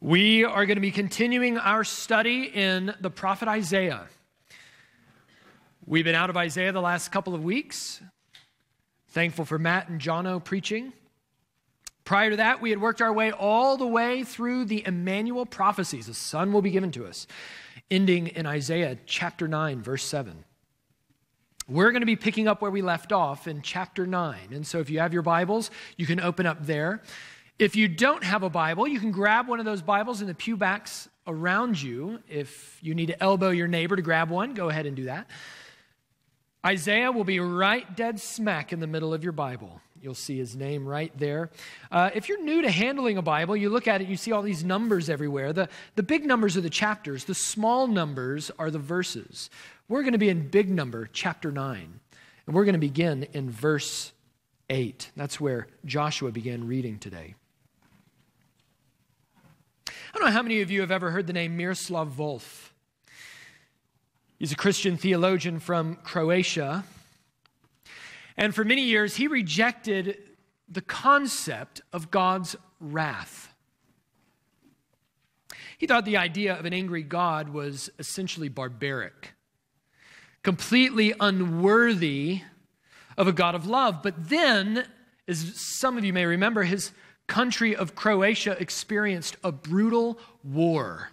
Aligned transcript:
We 0.00 0.44
are 0.44 0.64
going 0.64 0.76
to 0.76 0.80
be 0.80 0.92
continuing 0.92 1.58
our 1.58 1.82
study 1.82 2.44
in 2.44 2.94
the 3.00 3.10
prophet 3.10 3.48
Isaiah. 3.48 4.06
We've 5.86 6.04
been 6.04 6.14
out 6.14 6.30
of 6.30 6.36
Isaiah 6.36 6.70
the 6.70 6.80
last 6.80 7.10
couple 7.10 7.34
of 7.34 7.42
weeks. 7.42 8.00
Thankful 9.08 9.44
for 9.44 9.58
Matt 9.58 9.88
and 9.88 10.00
Jono 10.00 10.42
preaching. 10.42 10.92
Prior 12.04 12.30
to 12.30 12.36
that, 12.36 12.62
we 12.62 12.70
had 12.70 12.80
worked 12.80 13.02
our 13.02 13.12
way 13.12 13.32
all 13.32 13.76
the 13.76 13.88
way 13.88 14.22
through 14.22 14.66
the 14.66 14.86
Emmanuel 14.86 15.44
prophecies. 15.44 16.06
The 16.06 16.14
son 16.14 16.52
will 16.52 16.62
be 16.62 16.70
given 16.70 16.92
to 16.92 17.04
us, 17.04 17.26
ending 17.90 18.28
in 18.28 18.46
Isaiah 18.46 18.98
chapter 19.04 19.48
9, 19.48 19.82
verse 19.82 20.04
7. 20.04 20.44
We're 21.68 21.90
going 21.90 22.02
to 22.02 22.06
be 22.06 22.16
picking 22.16 22.46
up 22.46 22.62
where 22.62 22.70
we 22.70 22.82
left 22.82 23.12
off 23.12 23.48
in 23.48 23.62
chapter 23.62 24.06
9. 24.06 24.38
And 24.52 24.64
so 24.64 24.78
if 24.78 24.90
you 24.90 25.00
have 25.00 25.12
your 25.12 25.22
Bibles, 25.22 25.72
you 25.96 26.06
can 26.06 26.20
open 26.20 26.46
up 26.46 26.64
there. 26.64 27.02
If 27.58 27.74
you 27.74 27.88
don't 27.88 28.22
have 28.22 28.44
a 28.44 28.50
Bible, 28.50 28.86
you 28.86 29.00
can 29.00 29.10
grab 29.10 29.48
one 29.48 29.58
of 29.58 29.64
those 29.64 29.82
Bibles 29.82 30.20
in 30.20 30.28
the 30.28 30.34
pew 30.34 30.56
backs 30.56 31.08
around 31.26 31.82
you. 31.82 32.20
If 32.28 32.78
you 32.80 32.94
need 32.94 33.06
to 33.06 33.20
elbow 33.20 33.50
your 33.50 33.66
neighbor 33.66 33.96
to 33.96 34.02
grab 34.02 34.30
one, 34.30 34.54
go 34.54 34.68
ahead 34.68 34.86
and 34.86 34.94
do 34.94 35.06
that. 35.06 35.26
Isaiah 36.64 37.10
will 37.10 37.24
be 37.24 37.40
right 37.40 37.96
dead 37.96 38.20
smack 38.20 38.72
in 38.72 38.78
the 38.78 38.86
middle 38.86 39.12
of 39.12 39.24
your 39.24 39.32
Bible. 39.32 39.80
You'll 40.00 40.14
see 40.14 40.38
his 40.38 40.54
name 40.54 40.86
right 40.86 41.10
there. 41.18 41.50
Uh, 41.90 42.10
if 42.14 42.28
you're 42.28 42.40
new 42.40 42.62
to 42.62 42.70
handling 42.70 43.16
a 43.16 43.22
Bible, 43.22 43.56
you 43.56 43.70
look 43.70 43.88
at 43.88 44.00
it, 44.00 44.06
you 44.06 44.16
see 44.16 44.30
all 44.30 44.42
these 44.42 44.62
numbers 44.62 45.10
everywhere. 45.10 45.52
The, 45.52 45.68
the 45.96 46.04
big 46.04 46.24
numbers 46.24 46.56
are 46.56 46.60
the 46.60 46.70
chapters, 46.70 47.24
the 47.24 47.34
small 47.34 47.88
numbers 47.88 48.52
are 48.60 48.70
the 48.70 48.78
verses. 48.78 49.50
We're 49.88 50.02
going 50.02 50.12
to 50.12 50.18
be 50.18 50.28
in 50.28 50.48
big 50.48 50.70
number, 50.70 51.08
chapter 51.12 51.50
9, 51.50 52.00
and 52.46 52.54
we're 52.54 52.64
going 52.64 52.74
to 52.74 52.78
begin 52.78 53.24
in 53.32 53.50
verse 53.50 54.12
8. 54.70 55.10
That's 55.16 55.40
where 55.40 55.66
Joshua 55.84 56.30
began 56.30 56.68
reading 56.68 56.98
today. 56.98 57.34
I 60.18 60.20
don't 60.20 60.30
know 60.30 60.36
how 60.36 60.42
many 60.42 60.62
of 60.62 60.70
you 60.72 60.80
have 60.80 60.90
ever 60.90 61.12
heard 61.12 61.28
the 61.28 61.32
name 61.32 61.56
Miroslav 61.56 62.12
Volf. 62.12 62.70
He's 64.36 64.50
a 64.50 64.56
Christian 64.56 64.96
theologian 64.96 65.60
from 65.60 65.94
Croatia. 65.94 66.82
And 68.36 68.52
for 68.52 68.64
many 68.64 68.82
years, 68.82 69.14
he 69.14 69.28
rejected 69.28 70.18
the 70.68 70.80
concept 70.80 71.82
of 71.92 72.10
God's 72.10 72.56
wrath. 72.80 73.54
He 75.78 75.86
thought 75.86 76.04
the 76.04 76.16
idea 76.16 76.58
of 76.58 76.64
an 76.64 76.72
angry 76.72 77.04
God 77.04 77.50
was 77.50 77.88
essentially 78.00 78.48
barbaric, 78.48 79.34
completely 80.42 81.14
unworthy 81.20 82.40
of 83.16 83.28
a 83.28 83.32
God 83.32 83.54
of 83.54 83.68
love. 83.68 84.02
But 84.02 84.28
then, 84.28 84.84
as 85.28 85.54
some 85.78 85.96
of 85.96 86.04
you 86.04 86.12
may 86.12 86.26
remember, 86.26 86.64
his 86.64 86.90
country 87.28 87.76
of 87.76 87.94
Croatia 87.94 88.56
experienced 88.58 89.36
a 89.44 89.52
brutal 89.52 90.18
war. 90.42 91.10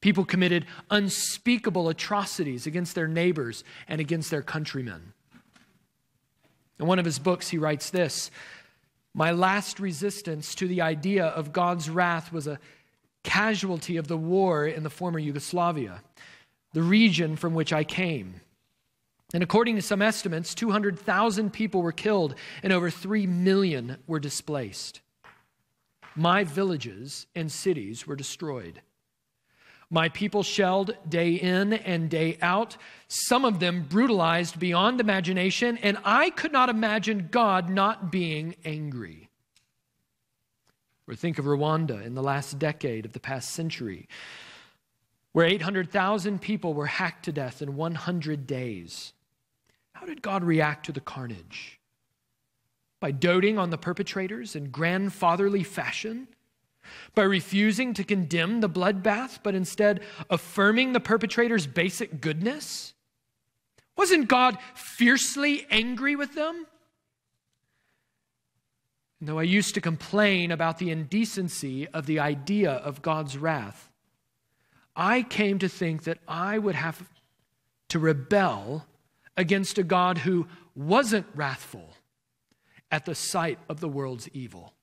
People 0.00 0.24
committed 0.24 0.66
unspeakable 0.90 1.88
atrocities 1.88 2.66
against 2.66 2.94
their 2.94 3.06
neighbors 3.06 3.62
and 3.86 4.00
against 4.00 4.30
their 4.30 4.42
countrymen. 4.42 5.12
In 6.80 6.86
one 6.86 6.98
of 6.98 7.04
his 7.04 7.18
books, 7.18 7.50
he 7.50 7.58
writes 7.58 7.90
this 7.90 8.30
My 9.14 9.30
last 9.30 9.78
resistance 9.78 10.54
to 10.56 10.66
the 10.66 10.80
idea 10.80 11.26
of 11.26 11.52
God's 11.52 11.90
wrath 11.90 12.32
was 12.32 12.46
a 12.46 12.58
casualty 13.22 13.96
of 13.96 14.08
the 14.08 14.16
war 14.16 14.66
in 14.66 14.82
the 14.82 14.90
former 14.90 15.18
Yugoslavia, 15.18 16.02
the 16.72 16.82
region 16.82 17.36
from 17.36 17.54
which 17.54 17.72
I 17.72 17.84
came. 17.84 18.40
And 19.34 19.42
according 19.42 19.76
to 19.76 19.82
some 19.82 20.02
estimates, 20.02 20.54
200,000 20.54 21.52
people 21.52 21.82
were 21.82 21.92
killed 21.92 22.34
and 22.62 22.72
over 22.72 22.90
3 22.90 23.26
million 23.26 23.96
were 24.06 24.20
displaced. 24.20 25.00
My 26.14 26.44
villages 26.44 27.26
and 27.34 27.50
cities 27.50 28.06
were 28.06 28.16
destroyed. 28.16 28.82
My 29.88 30.08
people 30.08 30.42
shelled 30.42 30.96
day 31.06 31.34
in 31.34 31.74
and 31.74 32.08
day 32.08 32.38
out, 32.40 32.78
some 33.08 33.44
of 33.44 33.60
them 33.60 33.86
brutalized 33.88 34.58
beyond 34.58 35.00
imagination, 35.00 35.76
and 35.78 35.98
I 36.02 36.30
could 36.30 36.52
not 36.52 36.70
imagine 36.70 37.28
God 37.30 37.68
not 37.68 38.10
being 38.10 38.56
angry. 38.64 39.28
Or 41.06 41.14
think 41.14 41.38
of 41.38 41.44
Rwanda 41.44 42.02
in 42.04 42.14
the 42.14 42.22
last 42.22 42.58
decade 42.58 43.04
of 43.04 43.12
the 43.12 43.20
past 43.20 43.50
century, 43.50 44.08
where 45.32 45.44
800,000 45.44 46.40
people 46.40 46.72
were 46.72 46.86
hacked 46.86 47.26
to 47.26 47.32
death 47.32 47.60
in 47.60 47.76
100 47.76 48.46
days. 48.46 49.12
How 50.02 50.08
did 50.08 50.20
God 50.20 50.42
react 50.42 50.86
to 50.86 50.92
the 50.92 51.00
carnage? 51.00 51.78
By 52.98 53.12
doting 53.12 53.56
on 53.56 53.70
the 53.70 53.78
perpetrators 53.78 54.56
in 54.56 54.72
grandfatherly 54.72 55.62
fashion? 55.62 56.26
By 57.14 57.22
refusing 57.22 57.94
to 57.94 58.02
condemn 58.02 58.60
the 58.60 58.68
bloodbath, 58.68 59.38
but 59.44 59.54
instead 59.54 60.00
affirming 60.28 60.92
the 60.92 60.98
perpetrator's 60.98 61.68
basic 61.68 62.20
goodness? 62.20 62.94
Wasn't 63.96 64.26
God 64.26 64.58
fiercely 64.74 65.68
angry 65.70 66.16
with 66.16 66.34
them? 66.34 66.66
And 69.20 69.28
though 69.28 69.38
I 69.38 69.44
used 69.44 69.72
to 69.74 69.80
complain 69.80 70.50
about 70.50 70.78
the 70.78 70.90
indecency 70.90 71.86
of 71.86 72.06
the 72.06 72.18
idea 72.18 72.72
of 72.72 73.02
God's 73.02 73.38
wrath, 73.38 73.88
I 74.96 75.22
came 75.22 75.60
to 75.60 75.68
think 75.68 76.02
that 76.02 76.18
I 76.26 76.58
would 76.58 76.74
have 76.74 77.08
to 77.90 78.00
rebel 78.00 78.88
against 79.36 79.78
a 79.78 79.82
God 79.82 80.18
who 80.18 80.46
wasn't 80.74 81.26
wrathful 81.34 81.94
at 82.90 83.04
the 83.04 83.14
sight 83.14 83.58
of 83.68 83.80
the 83.80 83.88
world's 83.88 84.28
evil. 84.32 84.74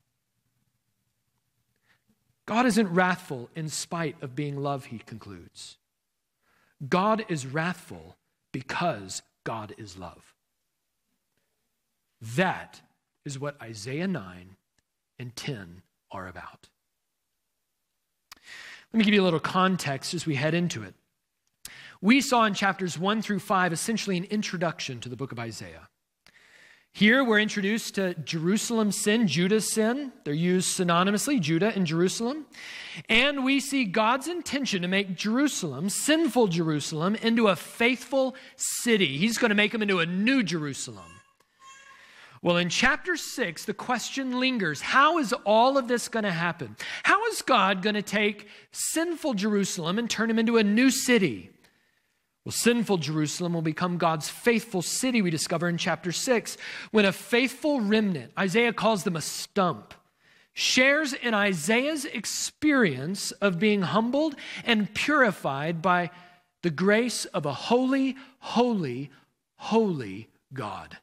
God 2.45 2.65
isn't 2.65 2.87
wrathful 2.87 3.49
in 3.55 3.69
spite 3.69 4.15
of 4.21 4.35
being 4.35 4.57
love, 4.57 4.85
he 4.85 4.97
concludes. 4.97 5.77
God 6.87 7.23
is 7.29 7.45
wrathful 7.45 8.17
because 8.51 9.21
God 9.43 9.75
is 9.77 9.97
love. 9.97 10.33
That 12.21 12.81
is 13.23 13.37
what 13.37 13.61
Isaiah 13.61 14.07
9 14.07 14.55
and 15.19 15.35
10 15.35 15.83
are 16.11 16.27
about. 16.27 16.69
Let 18.91 18.97
me 18.97 19.05
give 19.05 19.13
you 19.13 19.21
a 19.21 19.25
little 19.25 19.39
context 19.39 20.13
as 20.15 20.25
we 20.25 20.35
head 20.35 20.55
into 20.55 20.81
it. 20.81 20.95
We 22.01 22.21
saw 22.21 22.45
in 22.45 22.53
chapters 22.53 22.97
1 22.97 23.21
through 23.21 23.39
5 23.39 23.73
essentially 23.73 24.17
an 24.17 24.23
introduction 24.25 25.01
to 25.01 25.09
the 25.09 25.17
book 25.17 25.33
of 25.33 25.39
Isaiah. 25.39 25.89
Here 26.93 27.23
we're 27.23 27.39
introduced 27.39 27.95
to 27.95 28.13
Jerusalem's 28.15 28.99
sin, 28.99 29.27
Judah's 29.27 29.71
sin. 29.71 30.11
They're 30.23 30.33
used 30.33 30.77
synonymously, 30.77 31.39
Judah 31.39 31.73
and 31.75 31.85
Jerusalem. 31.85 32.45
And 33.09 33.43
we 33.43 33.59
see 33.59 33.85
God's 33.85 34.27
intention 34.27 34.81
to 34.81 34.87
make 34.87 35.15
Jerusalem, 35.15 35.89
sinful 35.89 36.47
Jerusalem, 36.47 37.15
into 37.15 37.47
a 37.49 37.55
faithful 37.55 38.35
city. 38.55 39.17
He's 39.17 39.37
going 39.37 39.49
to 39.49 39.55
make 39.55 39.71
them 39.71 39.81
into 39.81 39.99
a 39.99 40.05
new 40.05 40.41
Jerusalem. 40.41 41.05
Well, 42.41 42.57
in 42.57 42.69
chapter 42.69 43.17
6, 43.17 43.65
the 43.65 43.73
question 43.73 44.39
lingers 44.39 44.81
how 44.81 45.19
is 45.19 45.33
all 45.45 45.77
of 45.77 45.89
this 45.89 46.07
going 46.07 46.23
to 46.23 46.31
happen? 46.31 46.77
How 47.03 47.25
is 47.27 47.41
God 47.41 47.81
going 47.81 47.95
to 47.95 48.01
take 48.01 48.47
sinful 48.71 49.33
Jerusalem 49.33 49.99
and 49.99 50.09
turn 50.09 50.29
him 50.29 50.39
into 50.39 50.57
a 50.57 50.63
new 50.63 50.89
city? 50.89 51.51
Well, 52.49 52.55
sinful 52.55 52.97
Jerusalem 52.97 53.53
will 53.53 53.61
become 53.61 53.99
God's 53.99 54.27
faithful 54.27 54.81
city, 54.81 55.21
we 55.21 55.29
discover 55.29 55.69
in 55.69 55.77
chapter 55.77 56.11
6, 56.11 56.57
when 56.89 57.05
a 57.05 57.11
faithful 57.11 57.79
remnant, 57.79 58.31
Isaiah 58.39 58.73
calls 58.73 59.03
them 59.03 59.15
a 59.15 59.21
stump, 59.21 59.93
shares 60.53 61.13
in 61.13 61.35
Isaiah's 61.35 62.05
experience 62.05 63.29
of 63.33 63.59
being 63.59 63.83
humbled 63.83 64.35
and 64.65 64.91
purified 64.95 65.83
by 65.83 66.09
the 66.63 66.71
grace 66.71 67.25
of 67.25 67.45
a 67.45 67.53
holy, 67.53 68.15
holy, 68.39 69.11
holy 69.57 70.27
God. 70.51 70.97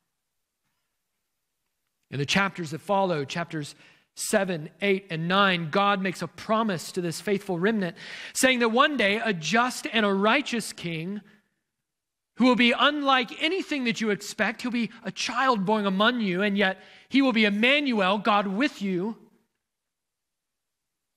In 2.11 2.19
the 2.19 2.27
chapters 2.27 2.72
that 2.72 2.81
follow, 2.81 3.25
chapters 3.25 3.77
7, 4.16 4.69
8, 4.83 5.07
and 5.10 5.28
9, 5.28 5.71
God 5.71 6.03
makes 6.03 6.22
a 6.22 6.27
promise 6.27 6.91
to 6.91 7.01
this 7.01 7.21
faithful 7.21 7.57
remnant, 7.57 7.97
saying 8.34 8.59
that 8.59 8.71
one 8.71 8.97
day 8.97 9.21
a 9.25 9.33
just 9.33 9.87
and 9.92 10.04
a 10.04 10.13
righteous 10.13 10.72
king 10.72 11.21
who 12.36 12.44
will 12.44 12.56
be 12.56 12.72
unlike 12.72 13.42
anything 13.42 13.84
that 13.84 14.00
you 14.00 14.10
expect. 14.10 14.62
He'll 14.62 14.71
be 14.71 14.91
a 15.04 15.10
child 15.10 15.65
born 15.65 15.86
among 15.86 16.21
you, 16.21 16.42
and 16.42 16.56
yet 16.56 16.83
he 17.09 17.22
will 17.22 17.33
be 17.33 17.44
Emmanuel, 17.44 18.18
God 18.18 18.47
with 18.47 18.80
you. 18.80 19.16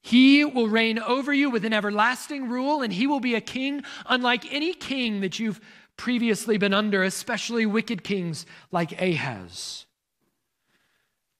He 0.01 0.45
will 0.45 0.69
reign 0.69 0.97
over 0.97 1.33
you 1.33 1.49
with 1.49 1.65
an 1.65 1.73
everlasting 1.73 2.47
rule, 2.47 2.81
and 2.81 2.93
he 2.93 3.05
will 3.05 3.19
be 3.19 3.35
a 3.35 3.41
king 3.41 3.83
unlike 4.05 4.51
any 4.51 4.73
king 4.73 5.19
that 5.21 5.39
you've 5.39 5.59
previously 5.97 6.57
been 6.57 6.73
under, 6.73 7.03
especially 7.03 7.65
wicked 7.65 8.03
kings 8.03 8.45
like 8.71 8.99
Ahaz. 9.01 9.85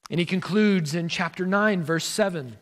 And 0.10 0.20
he 0.20 0.26
concludes 0.26 0.94
in 0.94 1.08
chapter 1.08 1.46
9, 1.46 1.84
verse 1.84 2.04
7, 2.04 2.58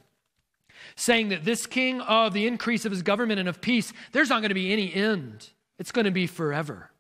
saying 0.96 1.30
that 1.30 1.46
this 1.46 1.66
king 1.66 2.02
of 2.02 2.34
the 2.34 2.46
increase 2.46 2.86
of 2.86 2.92
his 2.92 3.02
government 3.02 3.40
and 3.40 3.50
of 3.50 3.62
peace, 3.62 3.92
there's 4.12 4.30
not 4.30 4.42
going 4.42 4.50
to 4.50 4.56
be 4.56 4.72
any 4.72 4.94
end. 4.94 5.50
It's 5.80 5.92
going 5.92 6.06
to 6.06 6.12
be 6.12 6.28
forever. 6.28 6.92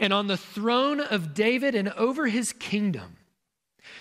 And 0.00 0.12
on 0.12 0.26
the 0.26 0.36
throne 0.36 0.98
of 0.98 1.34
David 1.34 1.76
and 1.76 1.90
over 1.90 2.26
his 2.26 2.52
kingdom, 2.52 3.18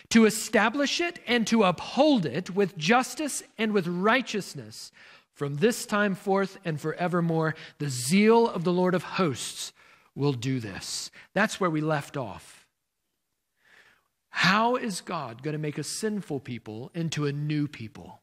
to 0.10 0.25
establish 0.25 1.00
it 1.00 1.19
and 1.28 1.46
to 1.48 1.63
uphold 1.63 2.25
it 2.25 2.50
with 2.50 2.78
justice 2.78 3.44
and 3.57 3.72
with 3.72 3.88
righteousness 3.88 4.92
from 5.34 5.57
this 5.57 5.86
time 5.86 6.16
forth 6.16 6.57
and 6.66 6.80
forevermore. 6.80 7.56
The 7.78 7.90
zeal 7.90 8.48
of 8.50 8.63
the 8.63 8.74
Lord 8.74 8.96
of 8.96 9.04
hosts 9.04 9.72
will 10.16 10.34
do 10.34 10.60
this. 10.60 11.12
That's 11.34 11.60
where 11.60 11.69
we 11.69 11.81
left 11.81 12.18
off. 12.18 12.68
How 14.31 14.75
is 14.75 15.02
God 15.02 15.44
going 15.44 15.54
to 15.54 15.60
make 15.60 15.78
a 15.78 15.84
sinful 15.84 16.42
people 16.42 16.92
into 16.94 17.25
a 17.25 17.31
new 17.31 17.68
people? 17.68 18.22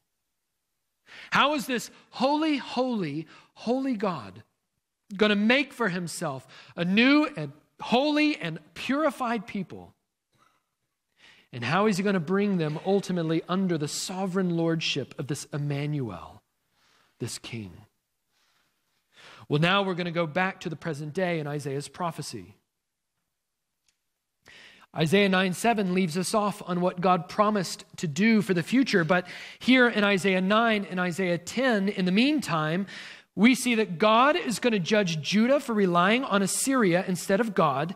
How 1.31 1.53
is 1.53 1.67
this 1.67 1.89
holy, 2.11 2.57
holy, 2.57 3.27
holy 3.53 3.95
God 3.95 4.43
going 5.15 5.29
to 5.29 5.35
make 5.35 5.73
for 5.73 5.89
himself 5.89 6.45
a 6.75 6.83
new 6.83 7.29
and 7.37 7.51
holy 7.81 8.37
and 8.37 8.59
purified 8.73 9.47
people? 9.47 9.93
And 11.53 11.63
how 11.63 11.87
is 11.87 11.97
he 11.97 12.03
going 12.03 12.13
to 12.13 12.19
bring 12.19 12.57
them 12.57 12.79
ultimately 12.85 13.41
under 13.47 13.77
the 13.77 13.87
sovereign 13.87 14.57
lordship 14.57 15.15
of 15.17 15.27
this 15.27 15.45
Emmanuel, 15.53 16.41
this 17.19 17.37
king? 17.37 17.71
Well, 19.49 19.61
now 19.61 19.81
we're 19.81 19.93
going 19.93 20.05
to 20.05 20.11
go 20.11 20.27
back 20.27 20.59
to 20.61 20.69
the 20.69 20.75
present 20.75 21.13
day 21.13 21.39
in 21.39 21.47
Isaiah's 21.47 21.87
prophecy. 21.87 22.55
Isaiah 24.95 25.29
9 25.29 25.53
7 25.53 25.93
leaves 25.93 26.17
us 26.17 26.33
off 26.33 26.61
on 26.65 26.81
what 26.81 26.99
God 26.99 27.29
promised 27.29 27.85
to 27.97 28.07
do 28.07 28.41
for 28.41 28.53
the 28.53 28.63
future. 28.63 29.03
But 29.03 29.27
here 29.59 29.87
in 29.87 30.03
Isaiah 30.03 30.41
9 30.41 30.87
and 30.89 30.99
Isaiah 30.99 31.37
10, 31.37 31.89
in 31.89 32.05
the 32.05 32.11
meantime, 32.11 32.87
we 33.37 33.53
see 33.53 33.75
that 33.75 33.99
God 33.99 34.35
is 34.35 34.57
going 34.57 34.73
to 34.73 34.79
judge 34.79 35.21
Judah 35.21 35.59
for 35.59 35.73
relying 35.73 36.23
on 36.23 36.41
Assyria 36.41 37.05
instead 37.07 37.39
of 37.39 37.53
God. 37.53 37.93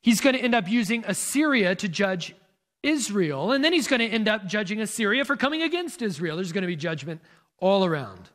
He's 0.00 0.22
going 0.22 0.34
to 0.34 0.40
end 0.40 0.54
up 0.54 0.66
using 0.66 1.04
Assyria 1.06 1.74
to 1.74 1.88
judge 1.88 2.34
Israel. 2.82 3.52
And 3.52 3.62
then 3.62 3.74
he's 3.74 3.86
going 3.86 4.00
to 4.00 4.06
end 4.06 4.28
up 4.28 4.46
judging 4.46 4.80
Assyria 4.80 5.26
for 5.26 5.36
coming 5.36 5.60
against 5.60 6.00
Israel. 6.00 6.36
There's 6.36 6.52
going 6.52 6.62
to 6.62 6.68
be 6.68 6.74
judgment 6.74 7.20
all 7.58 7.84
around. 7.84 8.30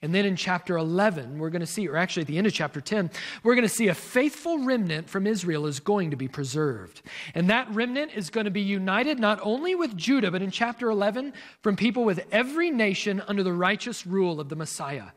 And 0.00 0.14
then 0.14 0.24
in 0.24 0.36
chapter 0.36 0.78
11, 0.78 1.38
we're 1.38 1.50
going 1.50 1.60
to 1.60 1.66
see, 1.66 1.86
or 1.86 1.98
actually 1.98 2.22
at 2.22 2.28
the 2.28 2.38
end 2.38 2.46
of 2.46 2.54
chapter 2.54 2.80
10, 2.80 3.10
we're 3.42 3.54
going 3.54 3.68
to 3.68 3.74
see 3.74 3.88
a 3.88 3.94
faithful 3.94 4.64
remnant 4.64 5.10
from 5.10 5.26
Israel 5.26 5.66
is 5.66 5.80
going 5.80 6.12
to 6.12 6.16
be 6.16 6.28
preserved. 6.28 7.02
And 7.34 7.50
that 7.50 7.70
remnant 7.74 8.12
is 8.14 8.30
going 8.30 8.46
to 8.46 8.50
be 8.50 8.62
united 8.62 9.18
not 9.18 9.38
only 9.42 9.74
with 9.74 9.98
Judah, 9.98 10.30
but 10.30 10.40
in 10.40 10.50
chapter 10.50 10.88
11, 10.88 11.34
from 11.60 11.76
people 11.76 12.04
with 12.04 12.24
every 12.32 12.70
nation 12.70 13.22
under 13.28 13.42
the 13.42 13.52
righteous 13.52 14.06
rule 14.06 14.40
of 14.40 14.48
the 14.48 14.56
Messiah. 14.56 15.08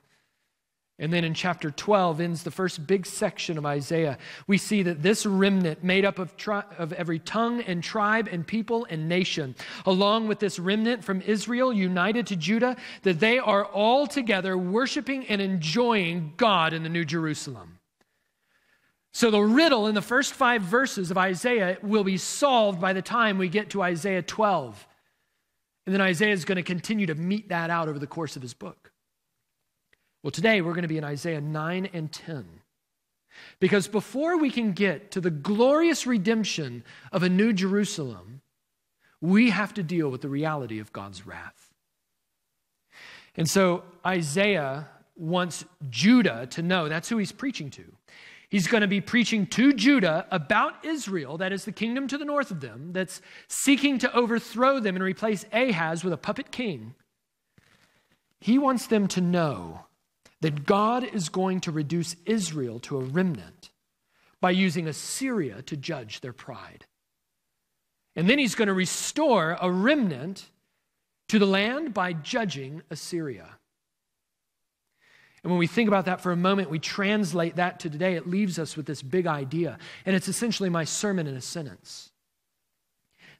And 1.01 1.11
then 1.11 1.23
in 1.23 1.33
chapter 1.33 1.71
12 1.71 2.21
ends 2.21 2.43
the 2.43 2.51
first 2.51 2.85
big 2.85 3.07
section 3.07 3.57
of 3.57 3.65
Isaiah. 3.65 4.19
We 4.45 4.59
see 4.59 4.83
that 4.83 5.01
this 5.01 5.25
remnant, 5.25 5.83
made 5.83 6.05
up 6.05 6.19
of, 6.19 6.37
tri- 6.37 6.63
of 6.77 6.93
every 6.93 7.17
tongue 7.17 7.61
and 7.61 7.83
tribe 7.83 8.29
and 8.31 8.45
people 8.45 8.85
and 8.87 9.09
nation, 9.09 9.55
along 9.87 10.27
with 10.27 10.37
this 10.37 10.59
remnant 10.59 11.03
from 11.03 11.21
Israel 11.21 11.73
united 11.73 12.27
to 12.27 12.35
Judah, 12.35 12.77
that 13.01 13.19
they 13.19 13.39
are 13.39 13.65
all 13.65 14.05
together 14.05 14.55
worshiping 14.55 15.25
and 15.25 15.41
enjoying 15.41 16.33
God 16.37 16.71
in 16.71 16.83
the 16.83 16.89
New 16.89 17.03
Jerusalem. 17.03 17.79
So 19.11 19.31
the 19.31 19.41
riddle 19.41 19.87
in 19.87 19.95
the 19.95 20.03
first 20.03 20.35
five 20.35 20.61
verses 20.61 21.09
of 21.09 21.17
Isaiah 21.17 21.79
will 21.81 22.03
be 22.03 22.17
solved 22.17 22.79
by 22.79 22.93
the 22.93 23.01
time 23.01 23.39
we 23.39 23.49
get 23.49 23.71
to 23.71 23.81
Isaiah 23.81 24.21
12. 24.21 24.87
And 25.87 25.95
then 25.95 26.01
Isaiah 26.01 26.33
is 26.33 26.45
going 26.45 26.57
to 26.57 26.63
continue 26.63 27.07
to 27.07 27.15
mete 27.15 27.49
that 27.49 27.71
out 27.71 27.89
over 27.89 27.97
the 27.97 28.05
course 28.05 28.35
of 28.35 28.43
his 28.43 28.53
book. 28.53 28.90
Well, 30.23 30.31
today 30.31 30.61
we're 30.61 30.73
going 30.73 30.83
to 30.83 30.87
be 30.87 30.97
in 30.97 31.03
Isaiah 31.03 31.41
9 31.41 31.89
and 31.93 32.11
10. 32.11 32.45
Because 33.59 33.87
before 33.87 34.37
we 34.37 34.51
can 34.51 34.73
get 34.73 35.11
to 35.11 35.21
the 35.21 35.31
glorious 35.31 36.05
redemption 36.05 36.83
of 37.11 37.23
a 37.23 37.29
new 37.29 37.53
Jerusalem, 37.53 38.41
we 39.19 39.49
have 39.49 39.73
to 39.75 39.83
deal 39.83 40.09
with 40.09 40.21
the 40.21 40.29
reality 40.29 40.79
of 40.79 40.93
God's 40.93 41.25
wrath. 41.25 41.69
And 43.35 43.49
so 43.49 43.83
Isaiah 44.05 44.89
wants 45.15 45.65
Judah 45.89 46.47
to 46.51 46.61
know 46.61 46.89
that's 46.89 47.09
who 47.09 47.17
he's 47.17 47.31
preaching 47.31 47.69
to. 47.71 47.83
He's 48.49 48.67
going 48.67 48.81
to 48.81 48.87
be 48.87 48.99
preaching 48.99 49.47
to 49.47 49.71
Judah 49.71 50.27
about 50.29 50.83
Israel, 50.85 51.37
that 51.37 51.53
is 51.53 51.63
the 51.63 51.71
kingdom 51.71 52.07
to 52.09 52.17
the 52.17 52.25
north 52.25 52.51
of 52.51 52.59
them, 52.59 52.91
that's 52.91 53.21
seeking 53.47 53.97
to 53.99 54.13
overthrow 54.13 54.79
them 54.79 54.95
and 54.95 55.03
replace 55.03 55.45
Ahaz 55.53 56.03
with 56.03 56.11
a 56.11 56.17
puppet 56.17 56.51
king. 56.51 56.93
He 58.41 58.59
wants 58.59 58.87
them 58.87 59.07
to 59.09 59.21
know 59.21 59.85
that 60.41 60.65
God 60.65 61.03
is 61.03 61.29
going 61.29 61.61
to 61.61 61.71
reduce 61.71 62.15
Israel 62.25 62.79
to 62.81 62.97
a 62.97 63.03
remnant 63.03 63.69
by 64.41 64.51
using 64.51 64.87
Assyria 64.87 65.61
to 65.63 65.77
judge 65.77 66.21
their 66.21 66.33
pride. 66.33 66.85
And 68.15 68.29
then 68.29 68.39
he's 68.39 68.55
going 68.55 68.67
to 68.67 68.73
restore 68.73 69.57
a 69.61 69.71
remnant 69.71 70.49
to 71.29 71.39
the 71.39 71.45
land 71.45 71.93
by 71.93 72.13
judging 72.13 72.81
Assyria. 72.89 73.47
And 75.43 75.51
when 75.51 75.59
we 75.59 75.67
think 75.67 75.87
about 75.87 76.05
that 76.05 76.21
for 76.21 76.31
a 76.31 76.37
moment, 76.37 76.69
we 76.69 76.79
translate 76.79 77.55
that 77.55 77.79
to 77.79 77.89
today, 77.89 78.15
it 78.15 78.27
leaves 78.27 78.59
us 78.59 78.75
with 78.75 78.85
this 78.85 79.01
big 79.01 79.27
idea. 79.27 79.77
And 80.05 80.15
it's 80.15 80.27
essentially 80.27 80.69
my 80.69 80.83
sermon 80.83 81.25
in 81.25 81.35
a 81.35 81.41
sentence 81.41 82.11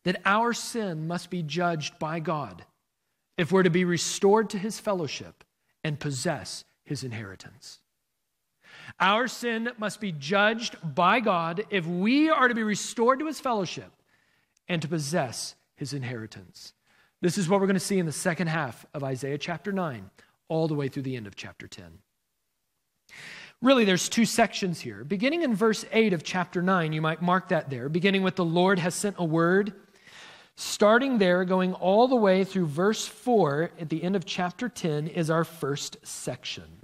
that 0.04 0.22
our 0.26 0.52
sin 0.52 1.08
must 1.08 1.30
be 1.30 1.44
judged 1.44 2.00
by 2.00 2.20
God 2.20 2.66
if 3.38 3.52
we're 3.52 3.64
to 3.64 3.70
be 3.70 3.86
restored 3.86 4.50
to 4.52 4.58
his 4.58 4.80
fellowship 4.80 5.44
and 5.84 6.00
possess 6.00 6.64
his 6.92 7.06
inheritance. 7.06 7.80
Our 9.00 9.30
sin 9.30 9.70
must 9.78 10.02
be 10.02 10.12
judged 10.12 10.76
by 10.84 11.22
God 11.22 11.64
if 11.70 11.86
we 11.86 12.30
are 12.30 12.50
to 12.50 12.54
be 12.54 12.64
restored 12.64 13.20
to 13.20 13.28
his 13.28 13.40
fellowship 13.40 13.92
and 14.68 14.82
to 14.82 14.90
possess 14.90 15.56
his 15.78 15.94
inheritance. 15.94 16.74
This 17.22 17.38
is 17.38 17.48
what 17.48 17.62
we're 17.62 17.68
going 17.68 17.76
to 17.76 17.80
see 17.80 17.98
in 17.98 18.06
the 18.06 18.12
second 18.12 18.48
half 18.48 18.86
of 18.94 19.06
Isaiah 19.06 19.38
chapter 19.38 19.72
9, 19.72 20.10
all 20.50 20.68
the 20.68 20.76
way 20.76 20.90
through 20.90 21.04
the 21.04 21.16
end 21.16 21.28
of 21.28 21.36
chapter 21.38 21.66
10. 21.66 21.86
Really, 23.62 23.86
there's 23.86 24.10
two 24.10 24.26
sections 24.26 24.82
here. 24.82 25.06
Beginning 25.06 25.44
in 25.44 25.56
verse 25.56 25.86
8 25.94 26.12
of 26.12 26.24
chapter 26.24 26.62
9, 26.62 26.92
you 26.92 27.02
might 27.02 27.22
mark 27.22 27.48
that 27.50 27.70
there, 27.70 27.88
beginning 27.88 28.24
with 28.24 28.36
the 28.36 28.44
Lord 28.44 28.80
has 28.80 28.96
sent 28.96 29.16
a 29.18 29.24
word. 29.24 29.74
Starting 30.56 31.20
there, 31.20 31.46
going 31.46 31.74
all 31.74 32.10
the 32.10 32.16
way 32.16 32.44
through 32.44 32.66
verse 32.66 33.08
4 33.08 33.72
at 33.80 33.90
the 33.90 34.04
end 34.04 34.18
of 34.18 34.26
chapter 34.26 34.68
10, 34.68 35.08
is 35.08 35.30
our 35.30 35.44
first 35.44 35.98
section. 36.04 36.81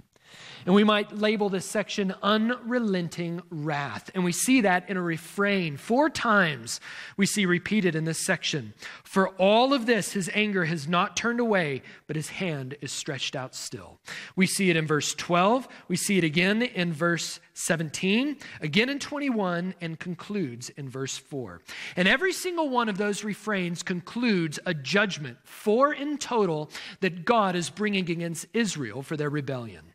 And 0.68 0.74
we 0.74 0.84
might 0.84 1.16
label 1.16 1.48
this 1.48 1.64
section 1.64 2.14
unrelenting 2.22 3.40
wrath. 3.48 4.10
And 4.14 4.22
we 4.22 4.32
see 4.32 4.60
that 4.60 4.90
in 4.90 4.98
a 4.98 5.02
refrain. 5.02 5.78
Four 5.78 6.10
times 6.10 6.78
we 7.16 7.24
see 7.24 7.46
repeated 7.46 7.94
in 7.94 8.04
this 8.04 8.18
section. 8.18 8.74
For 9.02 9.30
all 9.38 9.72
of 9.72 9.86
this, 9.86 10.12
his 10.12 10.28
anger 10.34 10.66
has 10.66 10.86
not 10.86 11.16
turned 11.16 11.40
away, 11.40 11.80
but 12.06 12.16
his 12.16 12.28
hand 12.28 12.76
is 12.82 12.92
stretched 12.92 13.34
out 13.34 13.54
still. 13.54 13.98
We 14.36 14.46
see 14.46 14.68
it 14.68 14.76
in 14.76 14.86
verse 14.86 15.14
12. 15.14 15.66
We 15.88 15.96
see 15.96 16.18
it 16.18 16.24
again 16.24 16.60
in 16.60 16.92
verse 16.92 17.40
17, 17.54 18.36
again 18.60 18.90
in 18.90 18.98
21, 18.98 19.74
and 19.80 19.98
concludes 19.98 20.68
in 20.68 20.90
verse 20.90 21.16
4. 21.16 21.62
And 21.96 22.06
every 22.06 22.34
single 22.34 22.68
one 22.68 22.90
of 22.90 22.98
those 22.98 23.24
refrains 23.24 23.82
concludes 23.82 24.58
a 24.66 24.74
judgment, 24.74 25.38
four 25.44 25.94
in 25.94 26.18
total, 26.18 26.70
that 27.00 27.24
God 27.24 27.56
is 27.56 27.70
bringing 27.70 28.10
against 28.10 28.44
Israel 28.52 29.00
for 29.00 29.16
their 29.16 29.30
rebellion. 29.30 29.94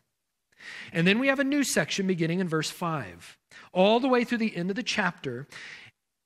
And 0.92 1.06
then 1.06 1.18
we 1.18 1.28
have 1.28 1.40
a 1.40 1.44
new 1.44 1.64
section 1.64 2.06
beginning 2.06 2.40
in 2.40 2.48
verse 2.48 2.70
5, 2.70 3.38
all 3.72 4.00
the 4.00 4.08
way 4.08 4.24
through 4.24 4.38
the 4.38 4.56
end 4.56 4.70
of 4.70 4.76
the 4.76 4.82
chapter. 4.82 5.46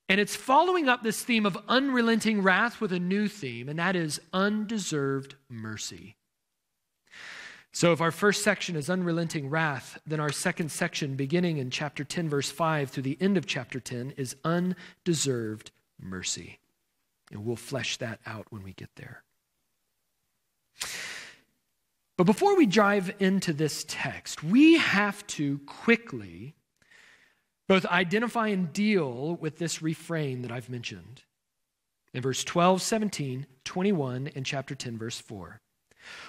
And 0.08 0.20
it's 0.20 0.36
following 0.36 0.88
up 0.88 1.02
this 1.02 1.22
theme 1.22 1.44
of 1.44 1.58
unrelenting 1.68 2.42
wrath 2.42 2.80
with 2.80 2.92
a 2.92 2.98
new 2.98 3.28
theme, 3.28 3.68
and 3.68 3.78
that 3.78 3.94
is 3.94 4.20
undeserved 4.32 5.34
mercy. 5.48 6.16
So, 7.72 7.92
if 7.92 8.00
our 8.00 8.10
first 8.10 8.42
section 8.42 8.76
is 8.76 8.88
unrelenting 8.88 9.50
wrath, 9.50 9.98
then 10.06 10.20
our 10.20 10.32
second 10.32 10.72
section, 10.72 11.14
beginning 11.14 11.58
in 11.58 11.70
chapter 11.70 12.02
10, 12.02 12.28
verse 12.28 12.50
5 12.50 12.90
through 12.90 13.02
the 13.02 13.18
end 13.20 13.36
of 13.36 13.46
chapter 13.46 13.78
10, 13.78 14.14
is 14.16 14.36
undeserved 14.44 15.70
mercy. 16.00 16.58
And 17.30 17.44
we'll 17.44 17.56
flesh 17.56 17.98
that 17.98 18.20
out 18.26 18.46
when 18.48 18.62
we 18.62 18.72
get 18.72 18.88
there. 18.96 19.22
But 22.18 22.24
before 22.24 22.56
we 22.56 22.66
dive 22.66 23.14
into 23.20 23.52
this 23.52 23.84
text, 23.86 24.42
we 24.42 24.76
have 24.76 25.24
to 25.28 25.60
quickly 25.66 26.56
both 27.68 27.86
identify 27.86 28.48
and 28.48 28.72
deal 28.72 29.36
with 29.36 29.58
this 29.58 29.80
refrain 29.80 30.42
that 30.42 30.50
I've 30.50 30.68
mentioned 30.68 31.22
in 32.12 32.20
verse 32.20 32.42
12, 32.42 32.82
17, 32.82 33.46
21, 33.62 34.30
and 34.34 34.44
chapter 34.44 34.74
10, 34.74 34.98
verse 34.98 35.20
4. 35.20 35.60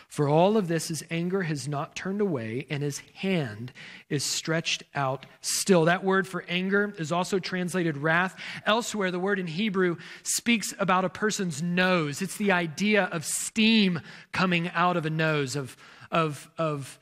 For 0.09 0.27
all 0.27 0.57
of 0.57 0.67
this, 0.67 0.87
his 0.87 1.03
anger 1.11 1.43
has 1.43 1.67
not 1.67 1.95
turned 1.95 2.19
away, 2.19 2.65
and 2.71 2.81
his 2.81 2.97
hand 3.13 3.71
is 4.09 4.25
stretched 4.25 4.81
out 4.95 5.27
still. 5.41 5.85
That 5.85 6.03
word 6.03 6.27
for 6.27 6.43
anger 6.49 6.95
is 6.97 7.11
also 7.11 7.37
translated 7.37 7.95
wrath. 7.95 8.35
Elsewhere, 8.65 9.11
the 9.11 9.19
word 9.19 9.37
in 9.37 9.45
Hebrew 9.45 9.97
speaks 10.23 10.73
about 10.79 11.05
a 11.05 11.09
person's 11.09 11.61
nose. 11.61 12.23
It's 12.23 12.37
the 12.37 12.51
idea 12.51 13.03
of 13.05 13.23
steam 13.23 14.01
coming 14.31 14.69
out 14.69 14.97
of 14.97 15.05
a 15.05 15.11
nose, 15.11 15.55
of, 15.55 15.77
of, 16.11 16.49
of 16.57 16.97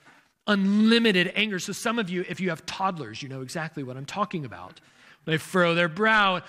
unlimited 0.45 1.31
anger. 1.33 1.59
So, 1.59 1.71
some 1.71 1.99
of 1.99 2.09
you, 2.09 2.25
if 2.27 2.41
you 2.41 2.49
have 2.49 2.65
toddlers, 2.65 3.23
you 3.23 3.29
know 3.29 3.41
exactly 3.41 3.83
what 3.83 3.95
I'm 3.95 4.05
talking 4.05 4.43
about. 4.43 4.81
They 5.23 5.37
furrow 5.37 5.75
their 5.75 5.89
brow 5.89 6.41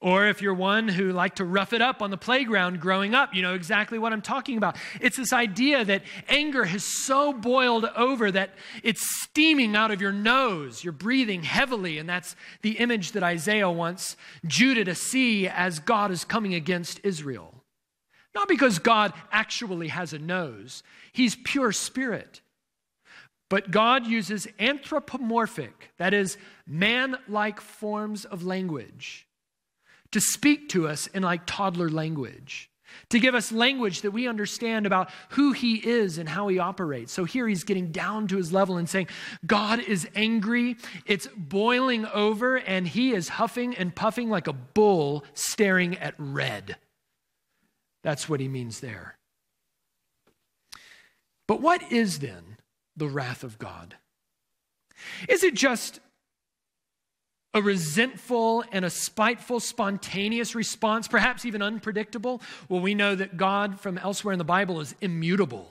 Or 0.00 0.26
if 0.28 0.40
you're 0.40 0.54
one 0.54 0.86
who 0.86 1.12
liked 1.12 1.38
to 1.38 1.44
rough 1.44 1.72
it 1.72 1.82
up 1.82 2.02
on 2.02 2.10
the 2.10 2.16
playground 2.16 2.80
growing 2.80 3.16
up, 3.16 3.34
you 3.34 3.42
know 3.42 3.54
exactly 3.54 3.98
what 3.98 4.12
I'm 4.12 4.22
talking 4.22 4.56
about. 4.56 4.76
It's 5.00 5.16
this 5.16 5.32
idea 5.32 5.84
that 5.84 6.02
anger 6.28 6.64
has 6.64 6.84
so 6.84 7.32
boiled 7.32 7.84
over 7.96 8.30
that 8.30 8.54
it's 8.84 9.22
steaming 9.22 9.74
out 9.74 9.90
of 9.90 10.00
your 10.00 10.12
nose. 10.12 10.84
You're 10.84 10.92
breathing 10.92 11.42
heavily, 11.42 11.98
and 11.98 12.08
that's 12.08 12.36
the 12.62 12.78
image 12.78 13.12
that 13.12 13.24
Isaiah 13.24 13.70
wants 13.70 14.16
Judah 14.46 14.84
to 14.84 14.94
see 14.94 15.48
as 15.48 15.80
God 15.80 16.12
is 16.12 16.24
coming 16.24 16.54
against 16.54 17.00
Israel. 17.02 17.64
Not 18.36 18.46
because 18.46 18.78
God 18.78 19.12
actually 19.32 19.88
has 19.88 20.12
a 20.12 20.18
nose, 20.20 20.84
He's 21.12 21.34
pure 21.34 21.72
spirit. 21.72 22.40
But 23.50 23.70
God 23.70 24.06
uses 24.06 24.46
anthropomorphic, 24.60 25.90
that 25.96 26.12
is, 26.12 26.36
man 26.66 27.16
like 27.26 27.60
forms 27.60 28.26
of 28.26 28.44
language 28.44 29.27
to 30.12 30.20
speak 30.20 30.68
to 30.70 30.88
us 30.88 31.06
in 31.08 31.22
like 31.22 31.46
toddler 31.46 31.88
language, 31.88 32.70
to 33.10 33.18
give 33.18 33.34
us 33.34 33.52
language 33.52 34.00
that 34.00 34.10
we 34.10 34.26
understand 34.26 34.86
about 34.86 35.10
who 35.30 35.52
he 35.52 35.76
is 35.76 36.18
and 36.18 36.28
how 36.28 36.48
he 36.48 36.58
operates. 36.58 37.12
So 37.12 37.24
here 37.24 37.46
he's 37.46 37.64
getting 37.64 37.92
down 37.92 38.26
to 38.28 38.36
his 38.36 38.52
level 38.52 38.76
and 38.76 38.88
saying, 38.88 39.08
God 39.46 39.80
is 39.80 40.08
angry, 40.14 40.76
it's 41.06 41.28
boiling 41.36 42.06
over, 42.06 42.56
and 42.56 42.88
he 42.88 43.12
is 43.12 43.28
huffing 43.28 43.74
and 43.76 43.94
puffing 43.94 44.30
like 44.30 44.46
a 44.46 44.52
bull 44.52 45.24
staring 45.34 45.96
at 45.98 46.14
red. 46.18 46.76
That's 48.02 48.28
what 48.28 48.40
he 48.40 48.48
means 48.48 48.80
there. 48.80 49.16
But 51.46 51.60
what 51.60 51.92
is 51.92 52.18
then 52.18 52.56
the 52.96 53.08
wrath 53.08 53.42
of 53.42 53.58
God? 53.58 53.96
Is 55.28 55.42
it 55.42 55.54
just 55.54 56.00
a 57.58 57.62
resentful 57.62 58.64
and 58.72 58.84
a 58.84 58.90
spiteful, 58.90 59.60
spontaneous 59.60 60.54
response, 60.54 61.08
perhaps 61.08 61.44
even 61.44 61.60
unpredictable? 61.60 62.40
Well, 62.68 62.80
we 62.80 62.94
know 62.94 63.14
that 63.14 63.36
God 63.36 63.80
from 63.80 63.98
elsewhere 63.98 64.32
in 64.32 64.38
the 64.38 64.44
Bible 64.44 64.80
is 64.80 64.94
immutable 65.00 65.70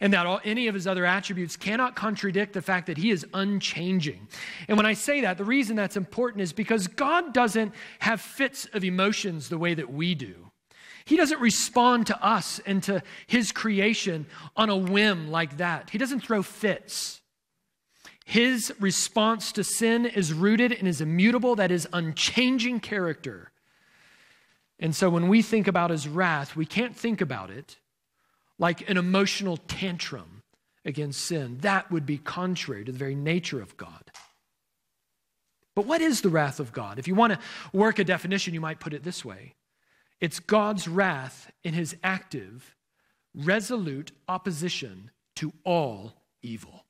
and 0.00 0.12
that 0.12 0.26
all, 0.26 0.40
any 0.44 0.68
of 0.68 0.74
his 0.74 0.86
other 0.86 1.06
attributes 1.06 1.56
cannot 1.56 1.96
contradict 1.96 2.52
the 2.52 2.62
fact 2.62 2.86
that 2.86 2.98
he 2.98 3.10
is 3.10 3.26
unchanging. 3.34 4.28
And 4.68 4.76
when 4.76 4.86
I 4.86 4.92
say 4.92 5.22
that, 5.22 5.38
the 5.38 5.44
reason 5.44 5.76
that's 5.76 5.96
important 5.96 6.42
is 6.42 6.52
because 6.52 6.86
God 6.86 7.32
doesn't 7.32 7.72
have 8.00 8.20
fits 8.20 8.66
of 8.72 8.84
emotions 8.84 9.48
the 9.48 9.58
way 9.58 9.74
that 9.74 9.92
we 9.92 10.14
do. 10.14 10.50
He 11.06 11.16
doesn't 11.16 11.40
respond 11.40 12.08
to 12.08 12.24
us 12.24 12.60
and 12.66 12.82
to 12.84 13.02
his 13.26 13.52
creation 13.52 14.26
on 14.56 14.70
a 14.70 14.76
whim 14.76 15.30
like 15.30 15.58
that. 15.58 15.90
He 15.90 15.98
doesn't 15.98 16.20
throw 16.20 16.42
fits. 16.42 17.22
His 18.26 18.74
response 18.80 19.52
to 19.52 19.62
sin 19.62 20.04
is 20.04 20.34
rooted 20.34 20.72
in 20.72 20.84
his 20.84 21.00
immutable, 21.00 21.54
that 21.54 21.70
is, 21.70 21.86
unchanging 21.92 22.80
character. 22.80 23.52
And 24.80 24.96
so 24.96 25.08
when 25.08 25.28
we 25.28 25.42
think 25.42 25.68
about 25.68 25.90
his 25.90 26.08
wrath, 26.08 26.56
we 26.56 26.66
can't 26.66 26.96
think 26.96 27.20
about 27.20 27.50
it 27.50 27.76
like 28.58 28.90
an 28.90 28.96
emotional 28.96 29.56
tantrum 29.56 30.42
against 30.84 31.24
sin. 31.24 31.58
That 31.60 31.88
would 31.92 32.04
be 32.04 32.18
contrary 32.18 32.84
to 32.84 32.90
the 32.90 32.98
very 32.98 33.14
nature 33.14 33.62
of 33.62 33.76
God. 33.76 34.10
But 35.76 35.86
what 35.86 36.00
is 36.00 36.20
the 36.20 36.28
wrath 36.28 36.58
of 36.58 36.72
God? 36.72 36.98
If 36.98 37.06
you 37.06 37.14
want 37.14 37.34
to 37.34 37.38
work 37.72 38.00
a 38.00 38.04
definition, 38.04 38.54
you 38.54 38.60
might 38.60 38.80
put 38.80 38.92
it 38.92 39.04
this 39.04 39.24
way 39.24 39.54
it's 40.20 40.40
God's 40.40 40.88
wrath 40.88 41.52
in 41.62 41.74
his 41.74 41.94
active, 42.02 42.74
resolute 43.36 44.10
opposition 44.26 45.12
to 45.36 45.52
all 45.62 46.14
evil. 46.42 46.85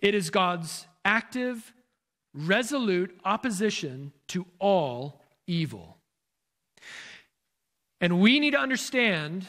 It 0.00 0.14
is 0.14 0.30
God's 0.30 0.86
active, 1.04 1.72
resolute 2.34 3.18
opposition 3.24 4.12
to 4.28 4.46
all 4.58 5.20
evil. 5.46 5.96
And 8.00 8.20
we 8.20 8.40
need 8.40 8.50
to 8.52 8.58
understand 8.58 9.46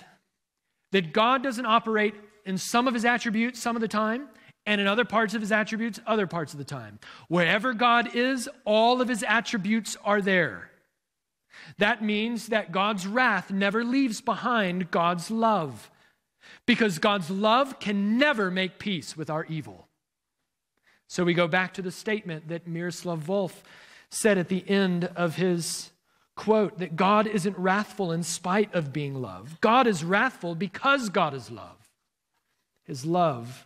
that 0.91 1.11
God 1.11 1.43
doesn't 1.43 1.65
operate 1.65 2.15
in 2.45 2.57
some 2.57 2.87
of 2.87 2.93
his 2.93 3.03
attributes 3.03 3.59
some 3.59 3.75
of 3.75 3.81
the 3.81 3.87
time, 3.87 4.29
and 4.65 4.81
in 4.81 4.87
other 4.87 5.05
parts 5.05 5.33
of 5.33 5.41
his 5.41 5.51
attributes 5.51 5.99
other 6.05 6.27
parts 6.27 6.53
of 6.53 6.59
the 6.59 6.65
time. 6.65 6.99
Wherever 7.27 7.73
God 7.73 8.15
is, 8.15 8.49
all 8.65 9.01
of 9.01 9.07
his 9.07 9.23
attributes 9.23 9.97
are 10.03 10.21
there. 10.21 10.71
That 11.77 12.03
means 12.03 12.47
that 12.47 12.71
God's 12.71 13.07
wrath 13.07 13.51
never 13.51 13.83
leaves 13.83 14.21
behind 14.21 14.91
God's 14.91 15.31
love, 15.31 15.89
because 16.65 16.99
God's 16.99 17.29
love 17.29 17.79
can 17.79 18.17
never 18.17 18.51
make 18.51 18.79
peace 18.79 19.17
with 19.17 19.29
our 19.29 19.45
evil. 19.45 19.86
So 21.07 21.23
we 21.23 21.33
go 21.33 21.47
back 21.47 21.73
to 21.75 21.81
the 21.81 21.91
statement 21.91 22.49
that 22.49 22.67
Miroslav 22.67 23.23
Volf 23.23 23.53
said 24.09 24.37
at 24.37 24.49
the 24.49 24.67
end 24.69 25.05
of 25.15 25.35
his 25.35 25.91
quote 26.35 26.77
that 26.79 26.95
God 26.95 27.27
isn't 27.27 27.57
wrathful 27.57 28.11
in 28.11 28.23
spite 28.23 28.73
of 28.73 28.93
being 28.93 29.21
love. 29.21 29.59
God 29.59 29.87
is 29.87 30.03
wrathful 30.03 30.55
because 30.55 31.09
God 31.09 31.33
is 31.33 31.49
love. 31.49 31.89
His 32.83 33.05
love 33.05 33.65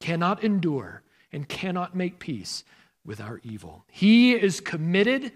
cannot 0.00 0.42
endure 0.42 1.02
and 1.32 1.48
cannot 1.48 1.94
make 1.94 2.18
peace 2.18 2.64
with 3.04 3.20
our 3.20 3.40
evil. 3.44 3.84
He 3.90 4.32
is 4.32 4.60
committed 4.60 5.32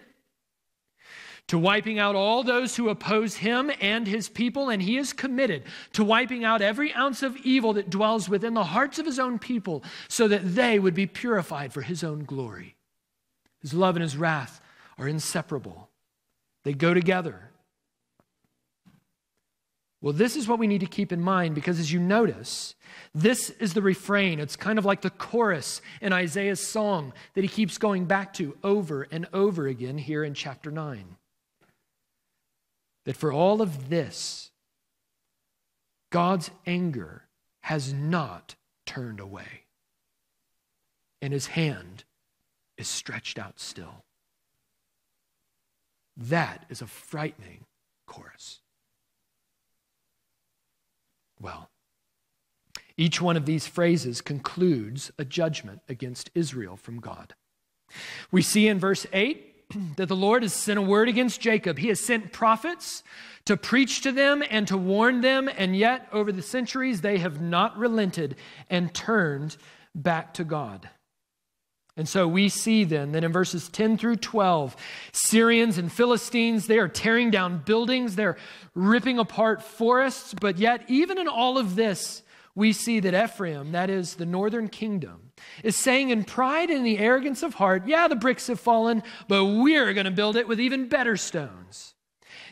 to 1.51 1.59
wiping 1.59 1.99
out 1.99 2.15
all 2.15 2.45
those 2.45 2.77
who 2.77 2.89
oppose 2.89 3.35
him 3.35 3.73
and 3.81 4.07
his 4.07 4.29
people, 4.29 4.69
and 4.69 4.81
he 4.81 4.97
is 4.97 5.13
committed 5.13 5.65
to 5.93 6.05
wiping 6.05 6.45
out 6.45 6.63
every 6.63 6.95
ounce 6.95 7.25
of 7.25 7.37
evil 7.39 7.73
that 7.73 7.91
dwells 7.91 8.29
within 8.29 8.55
the 8.55 8.63
hearts 8.63 9.01
of 9.01 9.07
his 9.07 9.19
own 9.19 9.37
people 9.37 9.83
so 10.07 10.29
that 10.29 10.55
they 10.55 10.79
would 10.79 10.95
be 10.95 11.09
purified 11.09 11.73
for 11.73 11.83
his 11.83 12.05
own 12.05 12.23
glory. 12.23 12.77
His 13.63 13.75
love 13.75 13.97
and 13.97 14.03
his 14.05 14.17
wrath 14.17 14.61
are 14.97 15.09
inseparable, 15.09 15.91
they 16.63 16.73
go 16.73 16.95
together. 16.95 17.51
Well, 20.01 20.13
this 20.13 20.37
is 20.37 20.47
what 20.47 20.61
we 20.61 20.69
need 20.69 20.83
to 20.83 20.87
keep 20.87 21.11
in 21.11 21.21
mind 21.21 21.57
because 21.57 21.81
as 21.81 21.93
you 21.93 21.99
notice, 21.99 22.77
this 23.13 23.51
is 23.51 23.75
the 23.75 23.83
refrain. 23.83 24.39
It's 24.39 24.55
kind 24.55 24.79
of 24.79 24.85
like 24.85 25.01
the 25.01 25.11
chorus 25.11 25.83
in 26.01 26.13
Isaiah's 26.13 26.65
song 26.65 27.13
that 27.35 27.43
he 27.43 27.49
keeps 27.49 27.77
going 27.77 28.05
back 28.05 28.33
to 28.35 28.57
over 28.63 29.09
and 29.11 29.27
over 29.33 29.67
again 29.67 29.99
here 29.99 30.23
in 30.23 30.33
chapter 30.33 30.71
9 30.71 31.17
that 33.05 33.17
for 33.17 33.33
all 33.33 33.63
of 33.63 33.89
this, 33.89 34.51
God's 36.11 36.51
anger 36.67 37.25
has 37.63 37.93
not 37.93 38.57
turned 38.87 39.21
away, 39.21 39.65
and 41.23 41.33
his 41.33 41.49
hand 41.49 42.05
is 42.77 42.89
stretched 42.89 43.39
out 43.39 43.61
still. 43.61 44.05
That 46.17 46.67
is 46.69 46.83
a 46.83 46.87
frightening 46.87 47.65
chorus. 48.07 48.61
Well, 51.41 51.71
each 52.97 53.21
one 53.21 53.37
of 53.37 53.47
these 53.47 53.67
phrases 53.67 54.21
concludes 54.21 55.11
a 55.19 55.25
judgment 55.25 55.81
against 55.89 56.31
Israel 56.35 56.77
from 56.77 57.01
God. 57.01 57.35
We 58.31 58.43
see 58.43 58.69
in 58.69 58.79
verse 58.79 59.07
8 59.13 59.50
that 59.97 60.07
the 60.07 60.17
Lord 60.17 60.43
has 60.43 60.53
sent 60.53 60.79
a 60.79 60.83
word 60.83 61.09
against 61.09 61.41
Jacob. 61.41 61.79
He 61.79 61.89
has 61.89 62.01
sent 62.01 62.33
prophets 62.33 63.03
to 63.47 63.57
preach 63.57 64.03
to 64.03 64.13
them 64.13 64.43
and 64.49 64.69
to 64.69 64.77
warn 64.77 65.21
them, 65.21 65.49
and 65.57 65.77
yet 65.77 66.09
over 66.13 66.33
the 66.33 66.43
centuries 66.43 67.01
they 67.01 67.19
have 67.19 67.41
not 67.41 67.77
relented 67.77 68.37
and 68.69 68.93
turned 68.95 69.57
back 69.95 70.35
to 70.35 70.45
God. 70.45 70.89
And 71.97 72.09
so 72.09 72.27
we 72.27 72.49
see 72.49 72.85
then 72.85 73.13
that 73.13 73.25
in 73.25 73.33
verses 73.33 73.69
10 73.69 73.99
through 73.99 74.17
12, 74.17 74.77
Syrians 75.13 75.77
and 75.77 75.93
Philistines, 75.93 76.67
they 76.67 76.79
are 76.79 76.89
tearing 76.89 77.31
down 77.31 77.59
buildings, 77.59 78.17
they're 78.17 78.37
ripping 78.75 79.19
apart 79.19 79.63
forests, 79.63 80.33
but 80.33 80.59
yet, 80.59 80.85
even 80.89 81.19
in 81.19 81.29
all 81.29 81.59
of 81.59 81.77
this, 81.77 82.23
we 82.55 82.73
see 82.73 83.01
that 83.01 83.15
Ephraim, 83.15 83.73
that 83.73 83.91
is 83.91 84.15
the 84.15 84.27
northern 84.27 84.69
kingdom, 84.69 85.33
is 85.63 85.77
saying 85.77 86.11
in 86.11 86.25
pride 86.25 86.71
and 86.71 86.85
the 86.85 86.99
arrogance 86.99 87.43
of 87.43 87.55
heart, 87.55 87.87
yeah, 87.87 88.09
the 88.09 88.17
bricks 88.17 88.49
have 88.49 88.61
fallen, 88.61 89.03
but 89.29 89.45
we're 89.45 89.93
going 89.95 90.05
to 90.05 90.11
build 90.11 90.37
it 90.37 90.49
with 90.49 90.61
even 90.61 90.89
better 90.89 91.17
stones. 91.17 91.95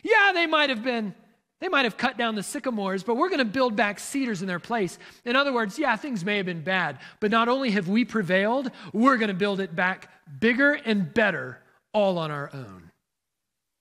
Yeah, 0.03 0.31
they 0.33 0.45
might 0.45 0.69
have 0.69 0.83
been, 0.83 1.13
they 1.59 1.67
might 1.67 1.83
have 1.83 1.97
cut 1.97 2.17
down 2.17 2.35
the 2.35 2.43
sycamores, 2.43 3.03
but 3.03 3.15
we're 3.15 3.29
going 3.29 3.39
to 3.39 3.45
build 3.45 3.75
back 3.75 3.99
cedars 3.99 4.41
in 4.41 4.47
their 4.47 4.59
place. 4.59 4.97
In 5.25 5.35
other 5.35 5.53
words, 5.53 5.77
yeah, 5.77 5.95
things 5.95 6.23
may 6.23 6.37
have 6.37 6.45
been 6.45 6.63
bad, 6.63 6.99
but 7.19 7.31
not 7.31 7.49
only 7.49 7.71
have 7.71 7.89
we 7.89 8.05
prevailed, 8.05 8.71
we're 8.93 9.17
going 9.17 9.27
to 9.29 9.33
build 9.33 9.59
it 9.59 9.75
back 9.75 10.09
bigger 10.39 10.73
and 10.73 11.13
better 11.13 11.59
all 11.93 12.17
on 12.17 12.31
our 12.31 12.49
own. 12.53 12.91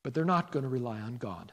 But 0.03 0.15
they're 0.15 0.25
not 0.25 0.51
going 0.51 0.65
to 0.65 0.69
rely 0.69 1.01
on 1.01 1.17
God. 1.17 1.53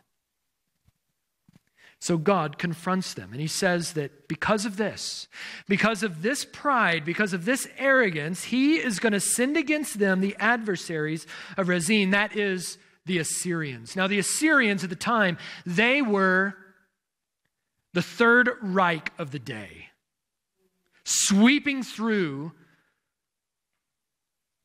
So 2.06 2.20
God 2.20 2.60
confronts 2.60 3.16
them 3.16 3.32
and 3.32 3.42
he 3.42 3.48
says 3.48 3.94
that 3.94 4.28
because 4.28 4.64
of 4.64 4.78
this, 4.78 5.28
because 5.68 6.04
of 6.04 6.22
this 6.22 6.46
pride, 6.46 7.04
because 7.04 7.34
of 7.34 7.46
this 7.46 7.68
arrogance, 7.80 8.44
he 8.44 8.76
is 8.76 9.00
going 9.00 9.14
to 9.14 9.20
send 9.20 9.58
against 9.58 9.98
them 9.98 10.22
the 10.22 10.36
adversaries 10.38 11.26
of 11.58 11.68
Rezin, 11.68 12.12
that 12.12 12.36
is 12.36 12.78
the 13.08 13.18
Assyrians. 13.18 13.96
Now, 13.96 14.06
the 14.06 14.20
Assyrians 14.20 14.84
at 14.84 14.92
the 14.92 14.96
time, 14.96 15.40
they 15.66 16.04
were 16.04 16.56
the 17.96 18.04
Third 18.04 18.52
Reich 18.62 19.12
of 19.18 19.32
the 19.32 19.40
day, 19.40 19.88
sweeping 21.06 21.82
through 21.82 22.52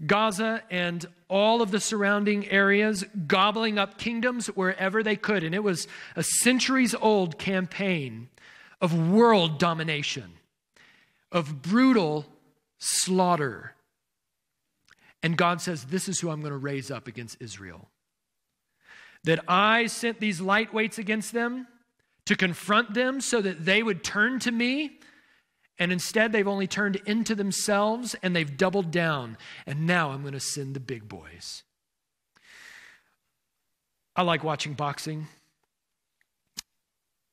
Gaza 0.06 0.62
and 0.70 1.06
all 1.28 1.62
of 1.62 1.70
the 1.70 1.80
surrounding 1.80 2.48
areas, 2.48 3.04
gobbling 3.26 3.78
up 3.78 3.98
kingdoms 3.98 4.46
wherever 4.48 5.02
they 5.02 5.16
could. 5.16 5.44
And 5.44 5.54
it 5.54 5.62
was 5.62 5.86
a 6.16 6.22
centuries 6.22 6.94
old 6.94 7.38
campaign 7.38 8.28
of 8.80 9.10
world 9.10 9.58
domination, 9.58 10.32
of 11.30 11.62
brutal 11.62 12.26
slaughter. 12.78 13.74
And 15.22 15.36
God 15.36 15.60
says, 15.60 15.84
This 15.84 16.08
is 16.08 16.20
who 16.20 16.30
I'm 16.30 16.40
going 16.40 16.52
to 16.52 16.56
raise 16.56 16.90
up 16.90 17.06
against 17.06 17.36
Israel. 17.40 17.88
That 19.24 19.44
I 19.46 19.86
sent 19.86 20.18
these 20.18 20.40
lightweights 20.40 20.98
against 20.98 21.32
them 21.32 21.66
to 22.24 22.36
confront 22.36 22.94
them 22.94 23.20
so 23.20 23.42
that 23.42 23.66
they 23.66 23.82
would 23.82 24.02
turn 24.02 24.38
to 24.40 24.50
me 24.50 24.99
and 25.80 25.90
instead, 25.90 26.30
they've 26.30 26.46
only 26.46 26.66
turned 26.66 26.96
into 27.06 27.34
themselves 27.34 28.14
and 28.22 28.36
they've 28.36 28.56
doubled 28.56 28.90
down. 28.90 29.38
And 29.66 29.86
now 29.86 30.10
I'm 30.10 30.20
going 30.20 30.34
to 30.34 30.40
send 30.40 30.76
the 30.76 30.80
big 30.80 31.08
boys. 31.08 31.62
I 34.14 34.20
like 34.20 34.44
watching 34.44 34.74
boxing. 34.74 35.26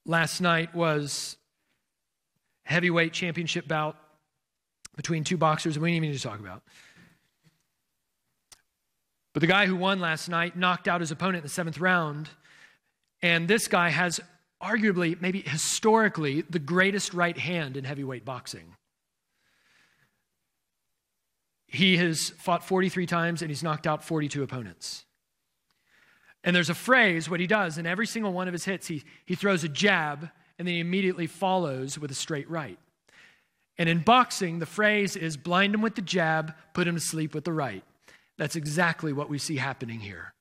Last 0.06 0.39
night 0.39 0.74
was 0.74 1.36
heavyweight 2.63 3.12
championship 3.12 3.68
bout 3.68 3.98
between 4.96 5.25
two 5.25 5.36
boxers 5.36 5.77
we 5.77 5.89
didn't 5.89 5.98
even 5.98 6.12
need 6.12 6.18
to 6.18 6.24
talk 6.24 6.39
about. 6.39 6.63
But 9.34 9.42
the 9.42 9.48
guy 9.48 9.66
who 9.66 9.75
won 9.75 10.00
last 10.00 10.30
night 10.30 10.56
knocked 10.56 10.88
out 10.88 11.01
his 11.01 11.12
opponent 11.12 11.39
in 11.39 11.44
the 11.44 11.50
seventh 11.50 11.80
round. 11.80 12.30
And 13.22 13.46
this 13.46 13.68
guy 13.68 13.89
has 13.89 14.22
arguably, 14.61 15.19
maybe 15.21 15.41
historically, 15.41 16.41
the 16.41 16.59
greatest 16.59 17.13
right 17.13 17.37
hand 17.37 17.77
in 17.77 17.83
heavyweight 17.83 18.25
boxing. 18.25 18.75
He 21.67 21.97
has 21.97 22.29
fought 22.37 22.63
43 22.63 23.05
times 23.05 23.41
and 23.41 23.51
he's 23.51 23.63
knocked 23.63 23.85
out 23.85 24.03
42 24.03 24.41
opponents. 24.41 25.05
And 26.43 26.55
there's 26.55 26.69
a 26.69 26.75
phrase, 26.75 27.29
what 27.29 27.39
he 27.39 27.47
does, 27.47 27.77
in 27.77 27.85
every 27.85 28.07
single 28.07 28.31
one 28.31 28.47
of 28.47 28.53
his 28.53 28.65
hits, 28.65 28.87
he, 28.87 29.03
he 29.25 29.35
throws 29.35 29.63
a 29.63 29.69
jab 29.69 30.29
and 30.57 30.67
then 30.67 30.75
he 30.75 30.79
immediately 30.79 31.27
follows 31.27 31.99
with 31.99 32.09
a 32.09 32.15
straight 32.15 32.49
right. 32.49 32.79
And 33.77 33.87
in 33.87 33.99
boxing, 33.99 34.59
the 34.59 34.65
phrase 34.65 35.15
is 35.15 35.37
blind 35.37 35.75
him 35.75 35.81
with 35.81 35.95
the 35.95 36.01
jab, 36.01 36.53
put 36.73 36.87
him 36.87 36.95
to 36.95 37.01
sleep 37.01 37.35
with 37.35 37.43
the 37.43 37.53
right. 37.53 37.83
That's 38.37 38.55
exactly 38.55 39.13
what 39.13 39.29
we 39.29 39.37
see 39.37 39.57
happening 39.57 39.99
here. 39.99 40.33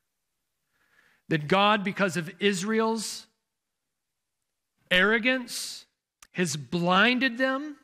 That 1.28 1.48
God, 1.48 1.82
because 1.82 2.16
of 2.16 2.30
Israel's 2.38 3.25
arrogance 4.90 5.86
has 6.32 6.56
blinded 6.56 7.38
them 7.38 7.76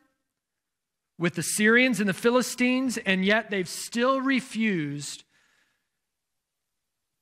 with 1.18 1.34
the 1.34 1.42
Syrians 1.42 2.00
and 2.00 2.08
the 2.08 2.14
Philistines, 2.14 2.98
and 2.98 3.24
yet 3.24 3.50
they've 3.50 3.68
still 3.68 4.20
refused 4.20 5.24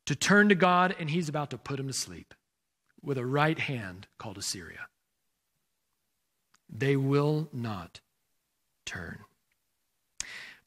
to 0.07 0.15
turn 0.17 0.49
to 0.49 0.55
God, 0.55 0.95
and 0.99 1.11
He's 1.11 1.29
about 1.29 1.51
to 1.51 1.59
put 1.59 1.77
them 1.77 1.87
to 1.87 1.93
sleep 1.93 2.35
with 3.03 3.19
a 3.19 3.27
right 3.27 3.59
hand 3.59 4.07
called 4.19 4.39
Assyria. 4.39 4.89
They 6.69 6.97
will 6.97 7.49
not 7.53 8.01
turn. 8.85 9.21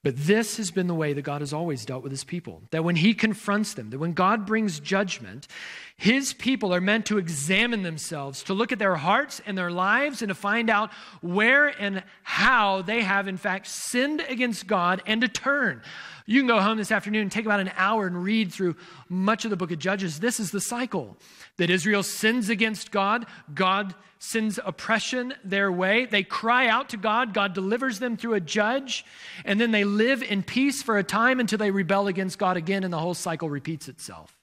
But 0.04 0.18
this 0.18 0.58
has 0.58 0.70
been 0.70 0.88
the 0.88 0.94
way 0.94 1.14
that 1.14 1.22
God 1.22 1.40
has 1.40 1.54
always 1.54 1.86
dealt 1.86 2.04
with 2.04 2.12
his 2.12 2.26
people. 2.26 2.62
That 2.72 2.84
when 2.84 2.98
he 2.98 3.14
confronts 3.14 3.74
them, 3.74 3.90
that 3.90 4.00
when 4.00 4.12
God 4.12 4.46
brings 4.46 4.82
judgment, 4.82 5.48
his 5.96 6.34
people 6.34 6.74
are 6.74 6.82
meant 6.82 7.06
to 7.08 7.18
examine 7.18 7.84
themselves, 7.84 8.44
to 8.44 8.54
look 8.54 8.72
at 8.72 8.80
their 8.80 8.96
hearts 8.96 9.42
and 9.46 9.58
their 9.58 9.72
lives, 9.72 10.22
and 10.22 10.30
to 10.30 10.36
find 10.36 10.70
out 10.70 10.92
where 11.22 11.68
and 11.68 12.04
how 12.24 12.82
they 12.82 13.02
have, 13.02 13.28
in 13.28 13.38
fact, 13.38 13.68
sinned 13.68 14.22
against 14.28 14.68
God 14.68 15.02
and 15.06 15.22
to 15.22 15.28
turn. 15.28 15.82
You 16.26 16.40
can 16.40 16.48
go 16.48 16.60
home 16.60 16.78
this 16.78 16.92
afternoon, 16.92 17.30
take 17.30 17.46
about 17.46 17.60
an 17.60 17.72
hour, 17.76 18.08
and 18.08 18.24
read 18.24 18.52
through 18.52 18.76
much 19.08 19.46
of 19.46 19.52
the 19.52 19.58
book 19.58 19.72
of 19.72 19.80
Judges. 19.80 20.20
This 20.20 20.40
is 20.40 20.52
the 20.52 20.62
cycle 20.62 21.18
that 21.58 21.70
Israel 21.70 22.02
sins 22.02 22.50
against 22.50 22.92
God, 22.92 23.26
God 23.54 23.94
sends 24.20 24.58
oppression 24.66 25.34
their 25.44 25.70
way. 25.72 26.06
They 26.06 26.24
cry 26.24 26.68
out 26.68 26.90
to 26.90 26.98
God, 26.98 27.34
God 27.34 27.54
delivers 27.54 28.00
them 28.00 28.16
through 28.16 28.36
a 28.36 28.40
judge, 28.40 29.06
and 29.44 29.60
then 29.60 29.72
they 29.72 29.84
live 29.84 30.24
in 30.24 30.44
peace 30.44 30.82
for 30.82 30.98
a 30.98 31.04
time 31.04 31.40
until 31.40 31.58
they 31.58 31.72
rebel 31.72 32.08
against 32.08 32.40
God 32.40 32.58
again, 32.58 32.84
and 32.84 32.94
the 32.94 33.00
whole 33.00 33.14
cycle 33.14 33.50
repeats 33.50 33.90
itself. 33.90 34.36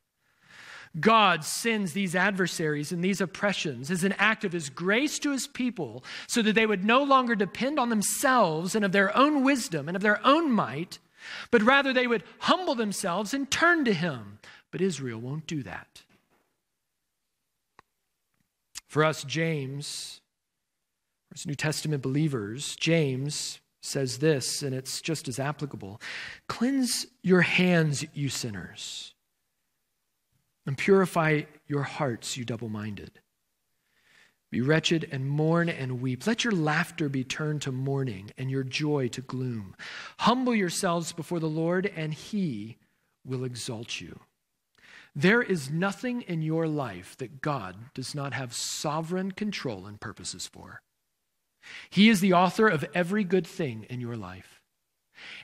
God 0.99 1.45
sends 1.45 1.93
these 1.93 2.17
adversaries 2.17 2.91
and 2.91 3.05
these 3.05 3.21
oppressions 3.21 3.91
as 3.91 4.03
an 4.03 4.15
act 4.19 4.45
of 4.45 4.53
his 4.53 4.69
grace 4.69 5.21
to 5.21 5.31
his 5.31 5.47
people 5.47 6.03
so 6.27 6.43
that 6.43 6.55
they 6.55 6.67
would 6.67 6.85
no 6.85 7.03
longer 7.03 7.37
depend 7.37 7.79
on 7.79 7.91
themselves 7.91 8.75
and 8.75 8.85
of 8.85 8.91
their 8.91 9.17
own 9.17 9.45
wisdom 9.45 9.87
and 9.87 9.97
of 9.97 10.03
their 10.03 10.25
own 10.27 10.51
might, 10.51 10.99
but 11.53 11.63
rather 11.63 11.93
they 11.93 12.09
would 12.09 12.25
humble 12.41 12.75
themselves 12.75 13.33
and 13.33 13.51
turn 13.51 13.85
to 13.85 13.93
him. 13.93 14.41
But 14.73 14.81
Israel 14.81 15.21
won't 15.21 15.47
do 15.47 15.63
that. 15.63 16.03
For 18.89 19.05
us, 19.05 19.23
James, 19.23 20.21
as 21.33 21.47
New 21.47 21.55
Testament 21.55 22.03
believers, 22.03 22.75
James 22.75 23.61
says 23.81 24.19
this, 24.19 24.63
and 24.63 24.75
it's 24.75 25.01
just 25.01 25.29
as 25.29 25.39
applicable 25.39 26.01
Cleanse 26.49 27.07
your 27.23 27.43
hands, 27.43 28.05
you 28.13 28.29
sinners, 28.29 29.15
and 30.67 30.77
purify 30.77 31.43
your 31.67 31.83
hearts, 31.83 32.37
you 32.37 32.45
double 32.45 32.69
minded. 32.69 33.21
Be 34.51 34.61
wretched 34.61 35.09
and 35.13 35.29
mourn 35.29 35.69
and 35.69 36.01
weep. 36.01 36.27
Let 36.27 36.43
your 36.43 36.53
laughter 36.53 37.09
be 37.09 37.23
turned 37.23 37.63
to 37.63 37.73
mourning 37.73 38.33
and 38.37 38.51
your 38.51 38.65
joy 38.65 39.09
to 39.09 39.21
gloom. 39.21 39.77
Humble 40.19 40.55
yourselves 40.55 41.13
before 41.13 41.39
the 41.39 41.49
Lord, 41.49 41.87
and 41.87 42.13
he 42.13 42.79
will 43.25 43.45
exalt 43.45 44.01
you. 44.01 44.19
There 45.15 45.43
is 45.43 45.71
nothing 45.71 46.23
in 46.23 46.43
your 46.43 46.67
life 46.67 47.17
that 47.19 47.41
God 47.41 47.77
does 47.95 48.15
not 48.15 48.33
have 48.33 48.55
sovereign 48.55 49.33
control 49.33 49.87
and 49.87 50.01
purposes 50.01 50.47
for. 50.47 50.83
He 51.91 52.09
is 52.09 52.21
the 52.21 52.33
author 52.33 52.69
of 52.69 52.85
every 52.95 53.25
good 53.25 53.47
thing 53.47 53.87
in 53.91 54.01
your 54.01 54.17
life. 54.17 54.61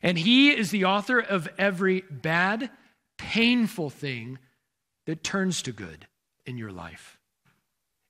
And 0.02 0.18
He 0.18 0.50
is 0.50 0.70
the 0.70 0.84
author 0.84 1.18
of 1.18 1.48
every 1.58 2.02
bad, 2.10 2.70
painful 3.18 3.90
thing 3.90 4.38
that 5.06 5.24
turns 5.24 5.62
to 5.62 5.72
good 5.72 6.06
in 6.44 6.58
your 6.58 6.72
life. 6.72 7.18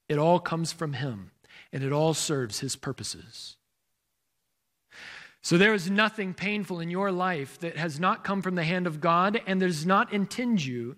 It 0.09 0.19
all 0.19 0.41
comes 0.41 0.73
from 0.73 0.95
Him, 0.95 1.31
and 1.73 1.83
it 1.83 1.93
all 1.93 2.15
serves 2.15 2.61
His 2.61 2.77
purposes. 2.77 3.57
So 5.43 5.57
there 5.57 5.75
is 5.75 5.89
nothing 5.89 6.35
painful 6.35 6.81
in 6.81 6.91
your 6.91 7.13
life 7.13 7.61
that 7.61 7.77
has 7.77 8.01
not 8.01 8.25
come 8.25 8.43
from 8.43 8.57
the 8.57 8.65
hand 8.65 8.87
of 8.87 9.01
God 9.01 9.41
and 9.47 9.61
does 9.61 9.87
not 9.87 10.13
intend 10.13 10.65
you 10.65 10.97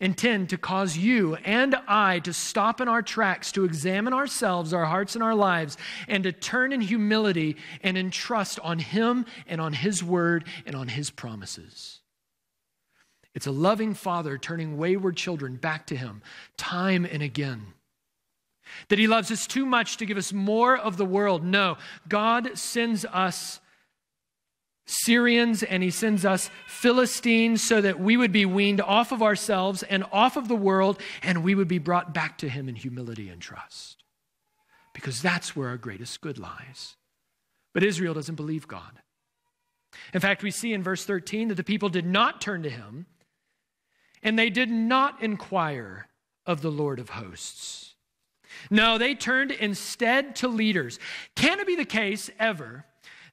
intend 0.00 0.48
to 0.48 0.58
cause 0.58 0.96
you 0.96 1.36
and 1.36 1.76
I 1.86 2.20
to 2.20 2.32
stop 2.32 2.80
in 2.80 2.88
our 2.88 3.02
tracks, 3.02 3.52
to 3.52 3.64
examine 3.64 4.14
ourselves, 4.14 4.72
our 4.72 4.86
hearts, 4.86 5.14
and 5.14 5.22
our 5.22 5.34
lives, 5.34 5.76
and 6.08 6.24
to 6.24 6.32
turn 6.32 6.72
in 6.72 6.80
humility 6.80 7.56
and 7.82 7.96
in 7.96 8.10
trust 8.10 8.58
on 8.60 8.78
Him 8.78 9.26
and 9.46 9.60
on 9.60 9.74
His 9.74 10.02
word 10.02 10.44
and 10.66 10.74
on 10.74 10.88
His 10.88 11.10
promises. 11.10 11.99
It's 13.34 13.46
a 13.46 13.52
loving 13.52 13.94
father 13.94 14.38
turning 14.38 14.76
wayward 14.76 15.16
children 15.16 15.56
back 15.56 15.86
to 15.86 15.96
Him 15.96 16.22
time 16.56 17.04
and 17.04 17.22
again. 17.22 17.74
That 18.88 18.98
He 18.98 19.06
loves 19.06 19.30
us 19.30 19.46
too 19.46 19.66
much 19.66 19.96
to 19.98 20.06
give 20.06 20.16
us 20.16 20.32
more 20.32 20.76
of 20.76 20.96
the 20.96 21.04
world. 21.04 21.44
No, 21.44 21.76
God 22.08 22.58
sends 22.58 23.04
us 23.04 23.60
Syrians 24.90 25.62
and 25.62 25.82
he 25.82 25.90
sends 25.90 26.24
us 26.24 26.50
Philistines 26.66 27.62
so 27.62 27.80
that 27.80 28.00
we 28.00 28.16
would 28.16 28.32
be 28.32 28.44
weaned 28.44 28.80
off 28.80 29.12
of 29.12 29.22
ourselves 29.22 29.82
and 29.84 30.04
off 30.12 30.36
of 30.36 30.48
the 30.48 30.56
world 30.56 31.00
and 31.22 31.44
we 31.44 31.54
would 31.54 31.68
be 31.68 31.78
brought 31.78 32.12
back 32.12 32.38
to 32.38 32.48
him 32.48 32.68
in 32.68 32.74
humility 32.74 33.28
and 33.28 33.40
trust. 33.40 34.02
Because 34.92 35.22
that's 35.22 35.54
where 35.54 35.68
our 35.68 35.76
greatest 35.76 36.20
good 36.20 36.38
lies. 36.38 36.96
But 37.72 37.84
Israel 37.84 38.14
doesn't 38.14 38.34
believe 38.34 38.66
God. 38.66 39.00
In 40.12 40.20
fact, 40.20 40.42
we 40.42 40.50
see 40.50 40.72
in 40.72 40.82
verse 40.82 41.04
13 41.04 41.48
that 41.48 41.54
the 41.54 41.64
people 41.64 41.88
did 41.88 42.06
not 42.06 42.40
turn 42.40 42.62
to 42.64 42.70
him 42.70 43.06
and 44.22 44.38
they 44.38 44.50
did 44.50 44.70
not 44.70 45.22
inquire 45.22 46.06
of 46.46 46.62
the 46.62 46.70
Lord 46.70 46.98
of 46.98 47.10
hosts. 47.10 47.94
No, 48.70 48.98
they 48.98 49.14
turned 49.14 49.52
instead 49.52 50.36
to 50.36 50.48
leaders. 50.48 50.98
Can 51.34 51.60
it 51.60 51.66
be 51.66 51.76
the 51.76 51.84
case 51.84 52.30
ever? 52.38 52.84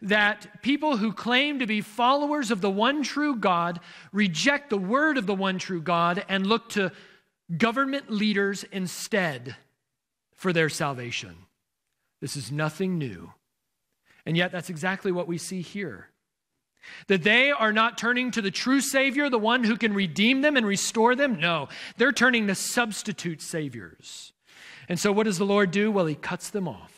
that 0.02 0.62
people 0.62 0.98
who 0.98 1.12
claim 1.12 1.60
to 1.60 1.66
be 1.66 1.82
followers 1.82 2.52
of 2.52 2.62
the 2.62 2.70
one 2.70 3.04
true 3.04 3.36
God 3.36 3.80
reject 4.12 4.70
the 4.70 4.78
word 4.78 5.18
of 5.18 5.26
the 5.26 5.36
one 5.36 5.58
true 5.58 5.82
God 5.82 6.24
and 6.30 6.46
look 6.46 6.70
to 6.70 6.92
government 7.58 8.12
leaders 8.12 8.64
instead 8.72 9.56
for 10.36 10.54
their 10.54 10.70
salvation. 10.70 11.36
This 12.22 12.36
is 12.36 12.52
nothing 12.52 12.98
new. 12.98 13.34
And 14.26 14.36
yet, 14.36 14.52
that's 14.52 14.70
exactly 14.70 15.12
what 15.12 15.28
we 15.28 15.38
see 15.38 15.62
here. 15.62 16.10
That 17.08 17.24
they 17.24 17.52
are 17.52 17.74
not 17.74 17.98
turning 17.98 18.32
to 18.32 18.42
the 18.42 18.52
true 18.52 18.82
Savior, 18.82 19.30
the 19.30 19.40
one 19.40 19.64
who 19.64 19.78
can 19.78 19.94
redeem 19.94 20.42
them 20.42 20.58
and 20.58 20.66
restore 20.66 21.16
them. 21.16 21.40
No, 21.40 21.70
they're 21.98 22.12
turning 22.12 22.48
to 22.48 22.56
substitute 22.56 23.42
Saviors. 23.42 24.34
And 24.90 25.00
so, 25.00 25.12
what 25.12 25.24
does 25.24 25.38
the 25.38 25.46
Lord 25.46 25.72
do? 25.72 25.92
Well, 25.92 26.06
He 26.06 26.16
cuts 26.16 26.50
them 26.50 26.68
off. 26.68 26.98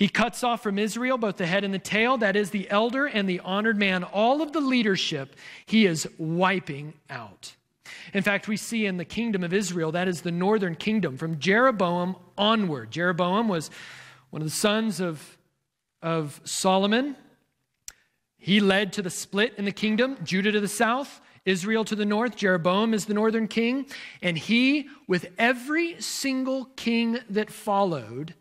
He 0.00 0.08
cuts 0.08 0.42
off 0.42 0.62
from 0.62 0.78
Israel 0.78 1.18
both 1.18 1.36
the 1.36 1.46
head 1.46 1.62
and 1.62 1.74
the 1.74 1.78
tail, 1.78 2.16
that 2.18 2.34
is, 2.34 2.48
the 2.48 2.70
elder 2.70 3.04
and 3.04 3.28
the 3.28 3.40
honored 3.40 3.76
man. 3.76 4.02
All 4.02 4.40
of 4.40 4.52
the 4.52 4.60
leadership 4.60 5.36
he 5.66 5.84
is 5.84 6.08
wiping 6.16 6.94
out. 7.10 7.54
In 8.14 8.22
fact, 8.22 8.48
we 8.48 8.56
see 8.56 8.86
in 8.86 8.96
the 8.96 9.04
kingdom 9.04 9.44
of 9.44 9.52
Israel, 9.52 9.92
that 9.92 10.08
is 10.08 10.22
the 10.22 10.30
northern 10.30 10.74
kingdom, 10.74 11.18
from 11.18 11.38
Jeroboam 11.38 12.16
onward. 12.38 12.90
Jeroboam 12.90 13.46
was 13.46 13.70
one 14.30 14.40
of 14.40 14.48
the 14.48 14.54
sons 14.54 15.00
of, 15.00 15.36
of 16.00 16.40
Solomon. 16.44 17.14
He 18.40 18.58
led 18.58 18.94
to 18.94 19.02
the 19.02 19.10
split 19.10 19.54
in 19.58 19.66
the 19.66 19.72
kingdom, 19.72 20.16
Judah 20.24 20.50
to 20.50 20.60
the 20.60 20.66
south, 20.66 21.20
Israel 21.44 21.84
to 21.84 21.94
the 21.94 22.06
north. 22.06 22.36
Jeroboam 22.36 22.94
is 22.94 23.04
the 23.04 23.14
northern 23.14 23.46
king. 23.46 23.86
And 24.22 24.38
he, 24.38 24.88
with 25.06 25.26
every 25.38 26.00
single 26.00 26.64
king 26.76 27.18
that 27.28 27.50
followed, 27.50 28.34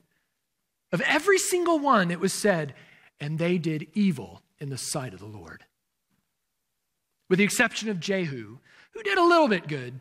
of 0.93 1.01
every 1.01 1.37
single 1.37 1.79
one, 1.79 2.11
it 2.11 2.19
was 2.21 2.33
said, 2.33 2.73
and 3.19 3.37
they 3.37 3.57
did 3.57 3.87
evil 3.93 4.41
in 4.57 4.69
the 4.69 4.77
sight 4.77 5.13
of 5.13 5.19
the 5.19 5.25
Lord. 5.25 5.65
With 7.29 7.37
the 7.39 7.45
exception 7.45 7.89
of 7.89 7.99
Jehu, 7.99 8.57
who 8.91 9.03
did 9.03 9.17
a 9.17 9.23
little 9.23 9.49
bit 9.49 9.67
good, 9.67 9.99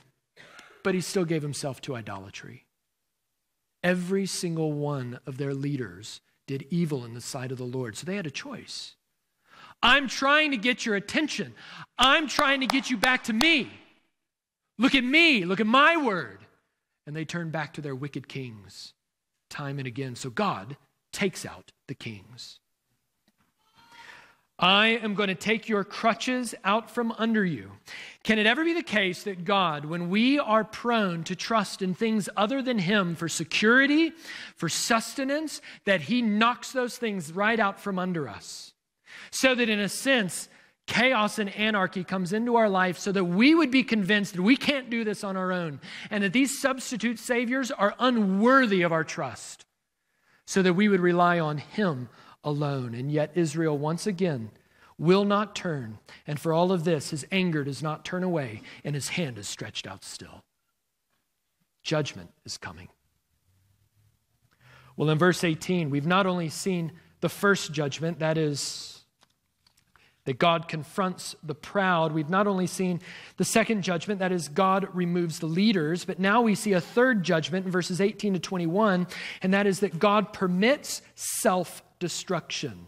but 0.85 0.95
he 0.95 1.01
still 1.01 1.25
gave 1.25 1.43
himself 1.43 1.81
to 1.83 1.97
idolatry. 1.97 2.67
Every 3.83 4.27
single 4.27 4.73
one 4.73 5.19
of 5.27 5.39
their 5.39 5.55
leaders 5.55 6.21
did 6.47 6.67
evil 6.71 7.05
in 7.05 7.15
the 7.15 7.21
sight 7.21 7.53
of 7.53 7.59
the 7.59 7.65
Lord. 7.65 7.97
So 7.97 8.07
they 8.07 8.17
had 8.17 8.27
a 8.27 8.31
choice. 8.31 8.95
I'm 9.83 10.09
trying 10.09 10.51
to 10.51 10.57
get 10.57 10.85
your 10.85 10.97
attention. 10.97 11.55
I'm 11.99 12.29
trying 12.29 12.61
to 12.61 12.67
get 12.67 12.91
you 12.91 12.97
back 12.97 13.25
to 13.25 13.33
me. 13.33 13.71
Look 14.79 14.95
at 14.95 15.05
me. 15.05 15.45
Look 15.45 15.61
at 15.61 15.67
my 15.67 15.97
word. 15.97 16.38
And 17.07 17.17
they 17.17 17.25
turn 17.25 17.51
back 17.51 17.75
to 17.75 17.81
their 17.81 17.95
wicked 17.95 18.29
kings 18.29 18.93
time 19.51 19.79
and 19.79 19.88
again. 19.88 20.14
So 20.14 20.31
God 20.31 20.77
takes 21.12 21.47
out 21.47 21.73
the 21.87 21.95
kings. 21.95 22.61
I 24.61 24.88
am 24.88 25.14
going 25.14 25.29
to 25.29 25.37
take 25.37 25.69
your 25.69 25.85
crutches 25.85 26.53
out 26.64 26.91
from 26.91 27.12
under 27.12 27.45
you. 27.45 27.71
Can 28.25 28.41
it 28.41 28.47
ever 28.47 28.64
be 28.64 28.75
the 28.75 28.83
case 28.83 29.23
that 29.23 29.45
God, 29.45 29.85
when 29.85 30.11
we 30.11 30.41
are 30.41 30.64
prone 30.64 31.23
to 31.25 31.37
trust 31.37 31.81
in 31.81 31.95
things 31.95 32.29
other 32.37 32.61
than 32.61 32.79
Him 32.79 33.14
for 33.14 33.29
security, 33.29 34.12
for 34.57 34.69
sustenance, 34.69 35.61
that 35.85 36.01
He 36.01 36.23
knocks 36.23 36.73
those 36.73 36.99
things 36.99 37.33
right 37.33 37.61
out 37.61 37.79
from 37.79 38.01
under 38.01 38.29
us? 38.29 38.75
So 39.31 39.55
that 39.55 39.69
in 39.69 39.81
a 39.81 39.89
sense, 39.89 40.49
chaos 40.87 41.39
and 41.39 41.55
anarchy 41.55 42.05
comes 42.05 42.33
into 42.33 42.57
our 42.57 42.69
life 42.69 42.99
so 42.99 43.13
that 43.13 43.25
we 43.25 43.55
would 43.55 43.71
be 43.71 43.85
convinced 43.85 44.35
that 44.35 44.43
we 44.43 44.57
can't 44.57 44.91
do 44.91 45.05
this 45.05 45.23
on 45.23 45.37
our 45.37 45.53
own 45.53 45.81
and 46.11 46.25
that 46.25 46.33
these 46.33 46.61
substitute 46.61 47.19
saviors 47.19 47.71
are 47.71 47.95
unworthy 47.99 48.83
of 48.83 48.93
our 48.93 49.05
trust 49.05 49.67
so 50.47 50.63
that 50.63 50.75
we 50.75 50.89
would 50.89 51.01
rely 51.01 51.39
on 51.39 51.59
Him 51.59 52.09
alone. 52.43 52.95
And 52.95 53.13
yet, 53.13 53.33
Israel 53.35 53.77
once 53.77 54.07
again 54.07 54.51
will 54.99 55.25
not 55.25 55.55
turn. 55.55 55.99
And 56.27 56.41
for 56.41 56.53
all 56.53 56.73
of 56.73 56.85
this, 56.85 57.11
his 57.11 57.27
anger 57.31 57.65
does 57.65 57.83
not 57.83 58.05
turn 58.05 58.25
away, 58.25 58.63
and 58.85 58.95
his 58.95 59.11
hand 59.11 59.39
is 59.39 59.49
stretched 59.49 59.87
out 59.87 60.05
still. 60.05 60.43
Judgment 61.83 62.31
is 62.45 62.59
coming. 62.59 62.89
Well, 64.97 65.11
in 65.11 65.19
verse 65.19 65.45
18, 65.45 65.91
we've 65.91 66.07
not 66.07 66.27
only 66.27 66.49
seen 66.49 66.93
the 67.21 67.29
first 67.29 67.73
judgment, 67.73 68.19
that 68.19 68.37
is, 68.37 68.98
that 70.29 70.38
God 70.38 70.69
confronts 70.69 71.35
the 71.43 71.55
proud. 71.55 72.12
We've 72.12 72.29
not 72.29 72.47
only 72.47 72.67
seen 72.67 73.01
the 73.38 73.47
second 73.47 73.81
judgment, 73.81 74.21
that 74.21 74.31
is, 74.31 74.49
God 74.49 74.87
removes 74.95 75.38
the 75.38 75.47
leaders, 75.47 76.05
but 76.05 76.19
now 76.19 76.43
we 76.43 76.55
see 76.55 76.75
a 76.75 76.83
third 76.83 77.23
judgment 77.23 77.64
in 77.64 77.73
verses 77.73 77.99
18 77.99 78.35
to 78.35 78.38
21, 78.38 79.07
and 79.41 79.55
that 79.55 79.67
is 79.67 79.81
that 79.81 79.99
God 79.99 80.35
permits 80.35 81.01
self 81.14 81.83
destruction. 81.99 82.85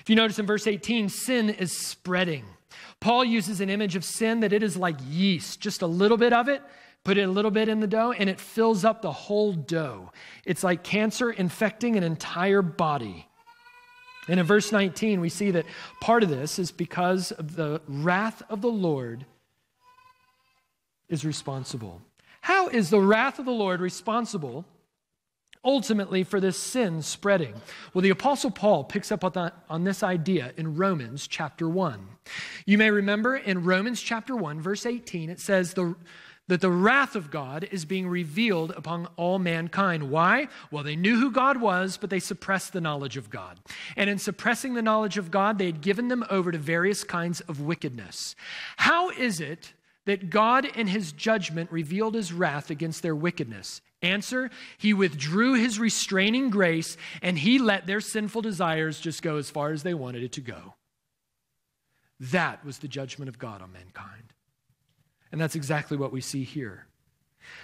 If 0.00 0.08
you 0.08 0.16
notice 0.16 0.38
in 0.38 0.46
verse 0.46 0.66
18, 0.66 1.10
sin 1.10 1.50
is 1.50 1.76
spreading. 1.76 2.46
Paul 3.00 3.22
uses 3.22 3.60
an 3.60 3.68
image 3.68 3.94
of 3.94 4.02
sin 4.02 4.40
that 4.40 4.54
it 4.54 4.62
is 4.62 4.78
like 4.78 4.96
yeast, 5.06 5.60
just 5.60 5.82
a 5.82 5.86
little 5.86 6.16
bit 6.16 6.32
of 6.32 6.48
it, 6.48 6.62
put 7.04 7.18
it 7.18 7.28
a 7.28 7.30
little 7.30 7.50
bit 7.50 7.68
in 7.68 7.80
the 7.80 7.86
dough, 7.86 8.12
and 8.12 8.30
it 8.30 8.40
fills 8.40 8.82
up 8.82 9.02
the 9.02 9.12
whole 9.12 9.52
dough. 9.52 10.10
It's 10.46 10.64
like 10.64 10.82
cancer 10.82 11.30
infecting 11.30 11.96
an 11.96 12.02
entire 12.02 12.62
body. 12.62 13.25
And 14.28 14.40
in 14.40 14.46
verse 14.46 14.72
19, 14.72 15.20
we 15.20 15.28
see 15.28 15.50
that 15.52 15.66
part 16.00 16.22
of 16.22 16.28
this 16.28 16.58
is 16.58 16.72
because 16.72 17.32
of 17.32 17.56
the 17.56 17.80
wrath 17.86 18.42
of 18.48 18.60
the 18.60 18.70
Lord 18.70 19.24
is 21.08 21.24
responsible. 21.24 22.02
How 22.40 22.68
is 22.68 22.90
the 22.90 23.00
wrath 23.00 23.38
of 23.38 23.44
the 23.44 23.52
Lord 23.52 23.80
responsible 23.80 24.64
ultimately 25.64 26.24
for 26.24 26.40
this 26.40 26.58
sin 26.58 27.02
spreading? 27.02 27.54
Well, 27.92 28.02
the 28.02 28.10
Apostle 28.10 28.50
Paul 28.50 28.84
picks 28.84 29.10
up 29.10 29.24
on, 29.24 29.32
that, 29.32 29.54
on 29.68 29.84
this 29.84 30.02
idea 30.02 30.52
in 30.56 30.76
Romans 30.76 31.26
chapter 31.26 31.68
1. 31.68 32.06
You 32.64 32.78
may 32.78 32.90
remember 32.90 33.36
in 33.36 33.64
Romans 33.64 34.00
chapter 34.00 34.36
1, 34.36 34.60
verse 34.60 34.86
18, 34.86 35.30
it 35.30 35.40
says, 35.40 35.74
the 35.74 35.94
that 36.48 36.60
the 36.60 36.70
wrath 36.70 37.16
of 37.16 37.30
God 37.30 37.68
is 37.70 37.84
being 37.84 38.08
revealed 38.08 38.70
upon 38.72 39.08
all 39.16 39.38
mankind. 39.38 40.10
Why? 40.10 40.48
Well, 40.70 40.84
they 40.84 40.96
knew 40.96 41.18
who 41.18 41.30
God 41.30 41.60
was, 41.60 41.96
but 41.96 42.10
they 42.10 42.20
suppressed 42.20 42.72
the 42.72 42.80
knowledge 42.80 43.16
of 43.16 43.30
God. 43.30 43.58
And 43.96 44.08
in 44.08 44.18
suppressing 44.18 44.74
the 44.74 44.82
knowledge 44.82 45.18
of 45.18 45.30
God, 45.30 45.58
they 45.58 45.66
had 45.66 45.80
given 45.80 46.08
them 46.08 46.24
over 46.30 46.52
to 46.52 46.58
various 46.58 47.02
kinds 47.02 47.40
of 47.42 47.60
wickedness. 47.60 48.36
How 48.76 49.10
is 49.10 49.40
it 49.40 49.72
that 50.04 50.30
God 50.30 50.64
in 50.64 50.86
his 50.86 51.10
judgment 51.12 51.72
revealed 51.72 52.14
his 52.14 52.32
wrath 52.32 52.70
against 52.70 53.02
their 53.02 53.16
wickedness? 53.16 53.80
Answer 54.02 54.50
He 54.78 54.92
withdrew 54.92 55.54
his 55.54 55.80
restraining 55.80 56.50
grace 56.50 56.96
and 57.22 57.38
he 57.38 57.58
let 57.58 57.86
their 57.86 58.00
sinful 58.00 58.42
desires 58.42 59.00
just 59.00 59.22
go 59.22 59.36
as 59.36 59.50
far 59.50 59.72
as 59.72 59.82
they 59.82 59.94
wanted 59.94 60.22
it 60.22 60.32
to 60.32 60.40
go. 60.42 60.74
That 62.20 62.64
was 62.64 62.78
the 62.78 62.88
judgment 62.88 63.28
of 63.28 63.38
God 63.38 63.62
on 63.62 63.72
mankind. 63.72 64.32
And 65.32 65.40
that's 65.40 65.54
exactly 65.54 65.96
what 65.96 66.12
we 66.12 66.20
see 66.20 66.44
here. 66.44 66.86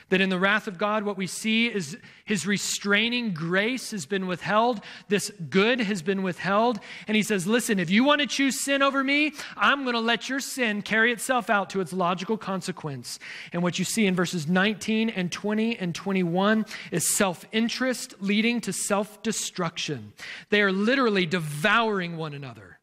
That 0.08 0.20
in 0.20 0.28
the 0.28 0.38
wrath 0.38 0.66
of 0.66 0.78
God, 0.78 1.04
what 1.04 1.16
we 1.16 1.26
see 1.26 1.66
is 1.66 1.96
his 2.24 2.46
restraining 2.46 3.32
grace 3.32 3.92
has 3.92 4.04
been 4.04 4.26
withheld. 4.26 4.80
This 5.08 5.30
good 5.48 5.80
has 5.80 6.02
been 6.02 6.22
withheld. 6.22 6.80
And 7.08 7.16
he 7.16 7.22
says, 7.22 7.46
Listen, 7.46 7.78
if 7.78 7.90
you 7.90 8.04
want 8.04 8.20
to 8.20 8.26
choose 8.26 8.60
sin 8.60 8.82
over 8.82 9.02
me, 9.02 9.32
I'm 9.56 9.82
going 9.82 9.94
to 9.94 10.00
let 10.00 10.28
your 10.28 10.40
sin 10.40 10.82
carry 10.82 11.12
itself 11.12 11.48
out 11.48 11.70
to 11.70 11.80
its 11.80 11.92
logical 11.92 12.36
consequence. 12.36 13.18
And 13.52 13.62
what 13.62 13.78
you 13.78 13.84
see 13.84 14.06
in 14.06 14.14
verses 14.14 14.46
19 14.46 15.10
and 15.10 15.32
20 15.32 15.78
and 15.78 15.94
21 15.94 16.66
is 16.90 17.16
self 17.16 17.46
interest 17.52 18.14
leading 18.20 18.60
to 18.62 18.72
self 18.72 19.22
destruction. 19.22 20.12
They 20.50 20.62
are 20.62 20.72
literally 20.72 21.26
devouring 21.26 22.16
one 22.16 22.34
another. 22.34 22.78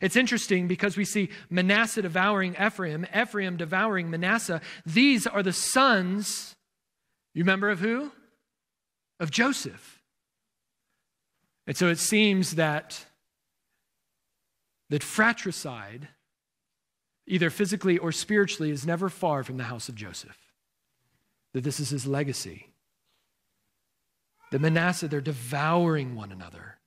It's 0.00 0.16
interesting 0.16 0.66
because 0.66 0.96
we 0.96 1.04
see 1.04 1.28
Manasseh 1.50 2.02
devouring 2.02 2.54
Ephraim, 2.54 3.06
Ephraim 3.14 3.56
devouring 3.56 4.10
Manasseh. 4.10 4.60
These 4.86 5.26
are 5.26 5.42
the 5.42 5.52
sons, 5.52 6.56
you 7.34 7.42
remember 7.42 7.70
of 7.70 7.80
who? 7.80 8.12
Of 9.18 9.30
Joseph. 9.30 10.00
And 11.66 11.76
so 11.76 11.88
it 11.88 11.98
seems 11.98 12.56
that 12.56 13.04
that 14.88 15.02
fratricide, 15.02 16.08
either 17.26 17.50
physically 17.50 17.98
or 17.98 18.10
spiritually, 18.10 18.70
is 18.70 18.86
never 18.86 19.08
far 19.08 19.44
from 19.44 19.56
the 19.56 19.64
house 19.64 19.88
of 19.88 19.94
Joseph. 19.94 20.36
That 21.52 21.62
this 21.62 21.78
is 21.78 21.90
his 21.90 22.06
legacy. 22.06 22.66
The 24.50 24.58
Manasseh, 24.58 25.08
they're 25.08 25.20
devouring 25.20 26.16
one 26.16 26.32
another. 26.32 26.78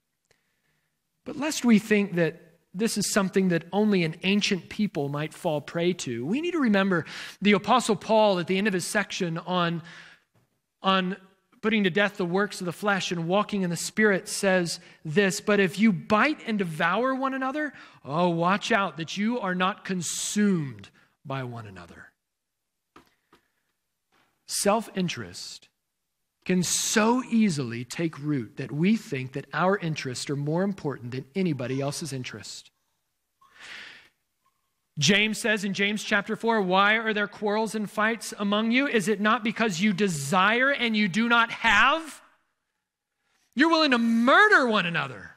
But 1.23 1.38
lest 1.38 1.63
we 1.63 1.80
think 1.80 2.15
that 2.15 2.52
this 2.73 2.97
is 2.97 3.12
something 3.12 3.49
that 3.49 3.65
only 3.71 4.03
an 4.03 4.15
ancient 4.23 4.69
people 4.69 5.09
might 5.09 5.33
fall 5.33 5.62
prey 5.62 5.93
to. 5.93 6.25
We 6.25 6.41
need 6.41 6.51
to 6.51 6.59
remember 6.59 7.05
the 7.41 7.51
Apostle 7.51 7.95
Paul 7.95 8.39
at 8.39 8.47
the 8.47 8.57
end 8.57 8.67
of 8.67 8.73
his 8.73 8.86
section 8.86 9.38
on, 9.38 9.83
on 10.81 11.17
putting 11.62 11.83
to 11.83 11.89
death 11.89 12.17
the 12.17 12.25
works 12.25 12.62
of 12.62 12.65
the 12.65 12.73
flesh 12.73 13.12
and 13.12 13.27
walking 13.27 13.62
in 13.62 13.69
the 13.69 13.75
Spirit 13.77 14.27
says 14.27 14.79
this 15.05 15.39
But 15.39 15.59
if 15.59 15.77
you 15.77 15.93
bite 15.93 16.39
and 16.47 16.57
devour 16.57 17.13
one 17.13 17.33
another, 17.33 17.73
oh, 18.03 18.29
watch 18.29 18.71
out 18.71 18.97
that 18.97 19.17
you 19.17 19.39
are 19.39 19.55
not 19.55 19.86
consumed 19.86 20.89
by 21.25 21.43
one 21.43 21.67
another. 21.67 22.07
Self 24.47 24.89
interest 24.95 25.69
can 26.45 26.62
so 26.62 27.23
easily 27.29 27.86
take 27.86 28.19
root 28.19 28.58
that 28.58 28.71
we 28.71 28.97
think 28.97 29.34
that 29.34 29.47
our 29.53 29.77
interests 29.77 30.29
are 30.29 30.36
more 30.36 30.63
important 30.63 31.12
than 31.12 31.25
anybody 31.36 31.79
else's 31.79 32.12
interest. 32.12 32.69
James 34.99 35.39
says 35.39 35.63
in 35.63 35.73
James 35.73 36.03
chapter 36.03 36.36
4, 36.36 36.62
Why 36.62 36.97
are 36.97 37.13
there 37.13 37.27
quarrels 37.27 37.73
and 37.73 37.89
fights 37.89 38.34
among 38.38 38.71
you? 38.71 38.88
Is 38.88 39.08
it 39.08 39.19
not 39.19 39.43
because 39.43 39.82
you 39.82 39.91
desire 39.91 40.71
and 40.71 40.95
you 40.95 41.08
do 41.08 41.27
not 41.27 41.49
have? 41.49 42.21
You're 43.56 43.69
willing 43.69 43.91
to 43.91 43.97
murder 43.97 44.67
one 44.67 44.86
another. 44.86 45.32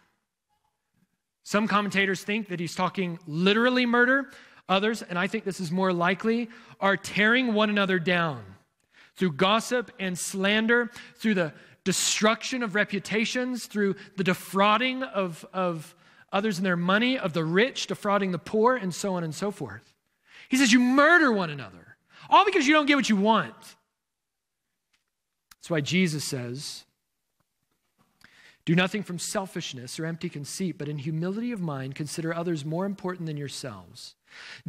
Some 1.44 1.68
commentators 1.68 2.22
think 2.22 2.48
that 2.48 2.60
he's 2.60 2.74
talking 2.74 3.18
literally 3.26 3.86
murder. 3.86 4.30
Others, 4.68 5.02
and 5.02 5.18
I 5.18 5.28
think 5.28 5.44
this 5.44 5.60
is 5.60 5.70
more 5.70 5.92
likely, 5.92 6.50
are 6.80 6.96
tearing 6.96 7.54
one 7.54 7.70
another 7.70 7.98
down 7.98 8.55
through 9.16 9.32
gossip 9.32 9.90
and 9.98 10.18
slander, 10.18 10.90
through 11.16 11.34
the 11.34 11.52
destruction 11.84 12.62
of 12.62 12.74
reputations, 12.74 13.66
through 13.66 13.94
the 14.16 14.24
defrauding 14.24 15.02
of, 15.02 15.44
of 15.52 15.94
others 16.32 16.58
and 16.58 16.66
their 16.66 16.76
money, 16.76 17.18
of 17.18 17.32
the 17.32 17.44
rich 17.44 17.86
defrauding 17.86 18.32
the 18.32 18.38
poor, 18.38 18.76
and 18.76 18.94
so 18.94 19.14
on 19.14 19.24
and 19.24 19.34
so 19.34 19.50
forth. 19.50 19.94
He 20.48 20.56
says, 20.56 20.72
You 20.72 20.80
murder 20.80 21.32
one 21.32 21.50
another, 21.50 21.96
all 22.28 22.44
because 22.44 22.66
you 22.66 22.74
don't 22.74 22.86
get 22.86 22.96
what 22.96 23.08
you 23.08 23.16
want. 23.16 23.54
That's 25.56 25.70
why 25.70 25.80
Jesus 25.80 26.22
says, 26.22 26.84
do 28.66 28.74
nothing 28.74 29.04
from 29.04 29.20
selfishness 29.20 29.98
or 29.98 30.06
empty 30.06 30.28
conceit, 30.28 30.76
but 30.76 30.88
in 30.88 30.98
humility 30.98 31.52
of 31.52 31.60
mind, 31.60 31.94
consider 31.94 32.34
others 32.34 32.64
more 32.64 32.84
important 32.84 33.26
than 33.26 33.36
yourselves. 33.36 34.16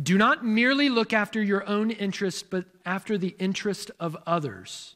Do 0.01 0.17
not 0.17 0.45
merely 0.45 0.89
look 0.89 1.13
after 1.13 1.41
your 1.41 1.67
own 1.67 1.91
interest, 1.91 2.49
but 2.49 2.65
after 2.86 3.17
the 3.17 3.36
interest 3.39 3.91
of 3.99 4.17
others. 4.25 4.95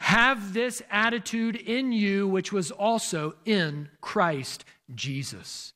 Have 0.00 0.54
this 0.54 0.82
attitude 0.90 1.56
in 1.56 1.92
you, 1.92 2.26
which 2.26 2.52
was 2.52 2.70
also 2.70 3.34
in 3.44 3.88
Christ 4.00 4.64
Jesus. 4.94 5.74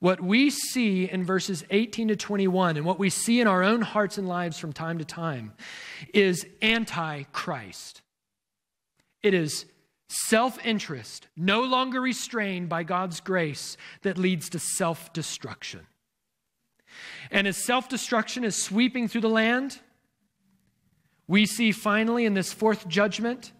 What 0.00 0.20
we 0.20 0.50
see 0.50 1.08
in 1.10 1.24
verses 1.24 1.62
18 1.70 2.08
to 2.08 2.16
21 2.16 2.76
and 2.78 2.86
what 2.86 2.98
we 2.98 3.10
see 3.10 3.40
in 3.40 3.46
our 3.46 3.62
own 3.62 3.82
hearts 3.82 4.16
and 4.18 4.26
lives 4.26 4.58
from 4.58 4.72
time 4.72 4.98
to 4.98 5.04
time 5.04 5.52
is 6.14 6.46
anti 6.62 7.24
Christ. 7.24 8.02
It 9.22 9.34
is 9.34 9.66
self 10.08 10.64
interest, 10.64 11.28
no 11.36 11.62
longer 11.62 12.00
restrained 12.00 12.68
by 12.68 12.82
God's 12.82 13.20
grace, 13.20 13.76
that 14.02 14.16
leads 14.16 14.48
to 14.50 14.58
self 14.58 15.12
destruction. 15.12 15.86
And 17.30 17.46
as 17.46 17.56
self 17.56 17.88
destruction 17.88 18.44
is 18.44 18.62
sweeping 18.62 19.08
through 19.08 19.20
the 19.22 19.28
land, 19.28 19.80
we 21.28 21.46
see 21.46 21.72
finally 21.72 22.24
in 22.24 22.34
this 22.34 22.52
fourth 22.52 22.88
judgment 22.88 23.52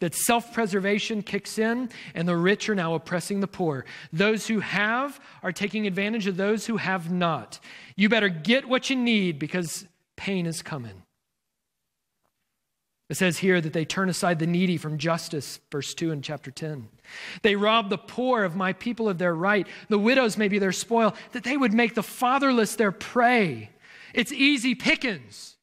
that 0.00 0.14
self 0.14 0.52
preservation 0.52 1.22
kicks 1.22 1.58
in 1.58 1.88
and 2.14 2.28
the 2.28 2.36
rich 2.36 2.68
are 2.68 2.74
now 2.74 2.94
oppressing 2.94 3.40
the 3.40 3.46
poor. 3.46 3.84
Those 4.12 4.46
who 4.46 4.60
have 4.60 5.20
are 5.42 5.52
taking 5.52 5.86
advantage 5.86 6.26
of 6.26 6.36
those 6.36 6.66
who 6.66 6.76
have 6.76 7.10
not. 7.10 7.60
You 7.96 8.08
better 8.08 8.28
get 8.28 8.68
what 8.68 8.90
you 8.90 8.96
need 8.96 9.38
because 9.38 9.86
pain 10.16 10.46
is 10.46 10.62
coming. 10.62 11.02
It 13.08 13.16
says 13.16 13.38
here 13.38 13.60
that 13.60 13.72
they 13.72 13.84
turn 13.84 14.08
aside 14.08 14.40
the 14.40 14.48
needy 14.48 14.76
from 14.76 14.98
justice, 14.98 15.60
verse 15.70 15.94
2 15.94 16.10
in 16.10 16.22
chapter 16.22 16.50
10. 16.50 16.88
They 17.42 17.54
rob 17.54 17.88
the 17.88 17.98
poor 17.98 18.42
of 18.42 18.56
my 18.56 18.72
people 18.72 19.08
of 19.08 19.18
their 19.18 19.34
right. 19.34 19.66
The 19.88 19.98
widows 19.98 20.36
may 20.36 20.48
be 20.48 20.58
their 20.58 20.72
spoil, 20.72 21.14
that 21.30 21.44
they 21.44 21.56
would 21.56 21.72
make 21.72 21.94
the 21.94 22.02
fatherless 22.02 22.74
their 22.74 22.90
prey. 22.90 23.70
It's 24.12 24.32
easy 24.32 24.74
pickings. 24.74 25.56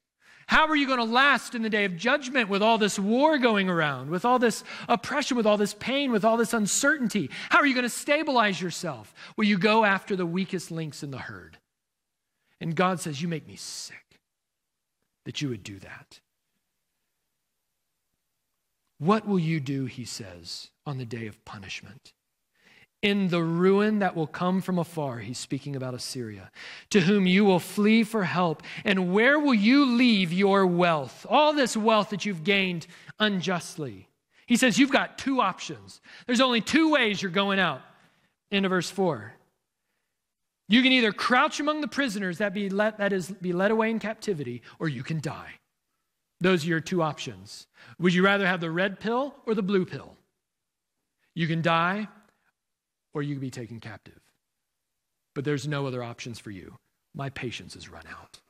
How 0.47 0.67
are 0.67 0.75
you 0.75 0.88
going 0.88 0.99
to 0.99 1.06
last 1.06 1.56
in 1.56 1.63
the 1.63 1.69
day 1.69 1.86
of 1.86 1.97
judgment 1.97 2.49
with 2.49 2.62
all 2.62 2.77
this 2.77 2.99
war 2.99 3.38
going 3.38 3.69
around, 3.69 4.10
with 4.10 4.23
all 4.23 4.39
this 4.39 4.63
oppression, 4.88 5.36
with 5.36 5.45
all 5.45 5.58
this 5.58 5.73
pain, 5.73 6.12
with 6.12 6.23
all 6.23 6.38
this 6.38 6.53
uncertainty? 6.53 7.29
How 7.49 7.60
are 7.60 7.65
you 7.65 7.73
going 7.73 7.84
to 7.84 7.89
stabilize 7.89 8.62
yourself? 8.62 9.13
Will 9.36 9.45
you 9.45 9.58
go 9.58 9.84
after 9.84 10.15
the 10.15 10.25
weakest 10.25 10.69
links 10.69 11.03
in 11.03 11.12
the 11.12 11.17
herd? 11.17 11.58
And 12.62 12.75
God 12.75 12.99
says, 12.99 13.21
You 13.21 13.27
make 13.27 13.47
me 13.47 13.56
sick 13.56 14.19
that 15.25 15.41
you 15.41 15.49
would 15.49 15.63
do 15.63 15.79
that. 15.79 16.19
What 19.04 19.28
will 19.28 19.39
you 19.39 19.60
do, 19.60 19.84
he 19.84 20.06
says, 20.06 20.70
on 20.86 20.98
the 20.98 21.04
day 21.04 21.28
of 21.28 21.44
punishment? 21.44 22.13
In 23.02 23.28
the 23.28 23.44
ruin 23.44 24.00
that 24.00 24.16
will 24.16 24.28
come 24.28 24.62
from 24.62 24.80
afar, 24.80 25.20
he's 25.20 25.38
speaking 25.38 25.76
about 25.76 25.94
Assyria, 25.94 26.50
to 26.92 27.02
whom 27.02 27.28
you 27.28 27.44
will 27.44 27.60
flee 27.60 28.06
for 28.06 28.24
help. 28.24 28.63
And 28.86 29.12
where 29.12 29.38
will 29.38 29.54
you 29.54 29.86
leave 29.86 30.32
your 30.32 30.66
wealth? 30.66 31.26
All 31.30 31.52
this 31.52 31.76
wealth 31.76 32.12
that 32.12 32.26
you've 32.26 32.46
gained 32.46 32.88
unjustly. 33.20 34.08
He 34.46 34.56
says 34.56 34.80
you've 34.80 34.89
got 34.89 35.18
two 35.18 35.42
options. 35.42 36.00
There's 36.26 36.39
only 36.39 36.62
two 36.62 36.89
ways 36.89 37.22
you're 37.22 37.30
going 37.30 37.60
out. 37.60 37.82
Into 38.52 38.70
verse 38.70 38.89
4. 38.89 39.34
You 40.70 40.82
can 40.82 40.94
either 40.94 41.12
crouch 41.12 41.60
among 41.60 41.82
the 41.82 41.89
prisoners 41.89 42.38
that, 42.38 42.54
be 42.54 42.70
let, 42.70 43.00
that 43.00 43.12
is, 43.12 43.30
be 43.30 43.52
led 43.52 43.72
away 43.72 43.89
in 43.89 44.00
captivity, 44.00 44.62
or 44.80 44.88
you 44.88 45.04
can 45.04 45.20
die. 45.20 45.60
Those 46.43 46.65
are 46.65 46.67
your 46.67 46.82
two 46.82 47.01
options. 47.01 47.67
Would 47.99 48.13
you 48.13 48.21
rather 48.21 48.45
have 48.45 48.60
the 48.60 48.69
red 48.69 48.99
pill 48.99 49.34
or 49.45 49.56
the 49.56 49.63
blue 49.63 49.86
pill? 49.86 50.17
You 51.34 51.47
can 51.47 51.62
die 51.62 52.10
or 53.13 53.23
you 53.23 53.36
can 53.36 53.39
be 53.39 53.49
taken 53.49 53.79
captive. 53.79 54.19
But 55.34 55.45
there's 55.45 55.69
no 55.69 55.88
other 55.88 56.03
options 56.03 56.39
for 56.39 56.51
you. 56.51 56.79
My 57.15 57.29
patience 57.29 57.75
has 57.75 57.88
run 57.88 58.03
out. 58.12 58.41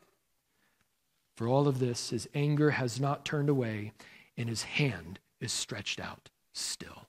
For 1.38 1.48
all 1.48 1.68
of 1.68 1.78
this, 1.78 2.10
his 2.10 2.28
anger 2.34 2.72
has 2.72 3.00
not 3.00 3.26
turned 3.26 3.50
away, 3.50 3.94
and 4.38 4.50
his 4.50 4.64
hand 4.64 5.20
is 5.40 5.52
stretched 5.52 6.00
out 6.00 6.30
still. 6.52 7.06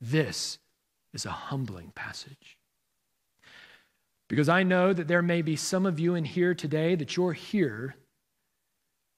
This 0.00 0.58
is 1.12 1.26
a 1.26 1.30
humbling 1.30 1.90
passage. 1.96 2.58
Because 4.28 4.48
I 4.48 4.62
know 4.62 4.92
that 4.92 5.08
there 5.08 5.22
may 5.22 5.42
be 5.42 5.56
some 5.56 5.84
of 5.84 5.98
you 5.98 6.14
in 6.14 6.24
here 6.24 6.54
today 6.54 6.94
that 6.94 7.16
you're 7.16 7.32
here 7.32 7.96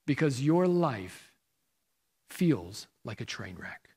because 0.06 0.42
your 0.42 0.66
life 0.66 1.32
feels 2.30 2.86
like 3.04 3.20
a 3.20 3.24
train 3.24 3.56
wreck. 3.58 3.88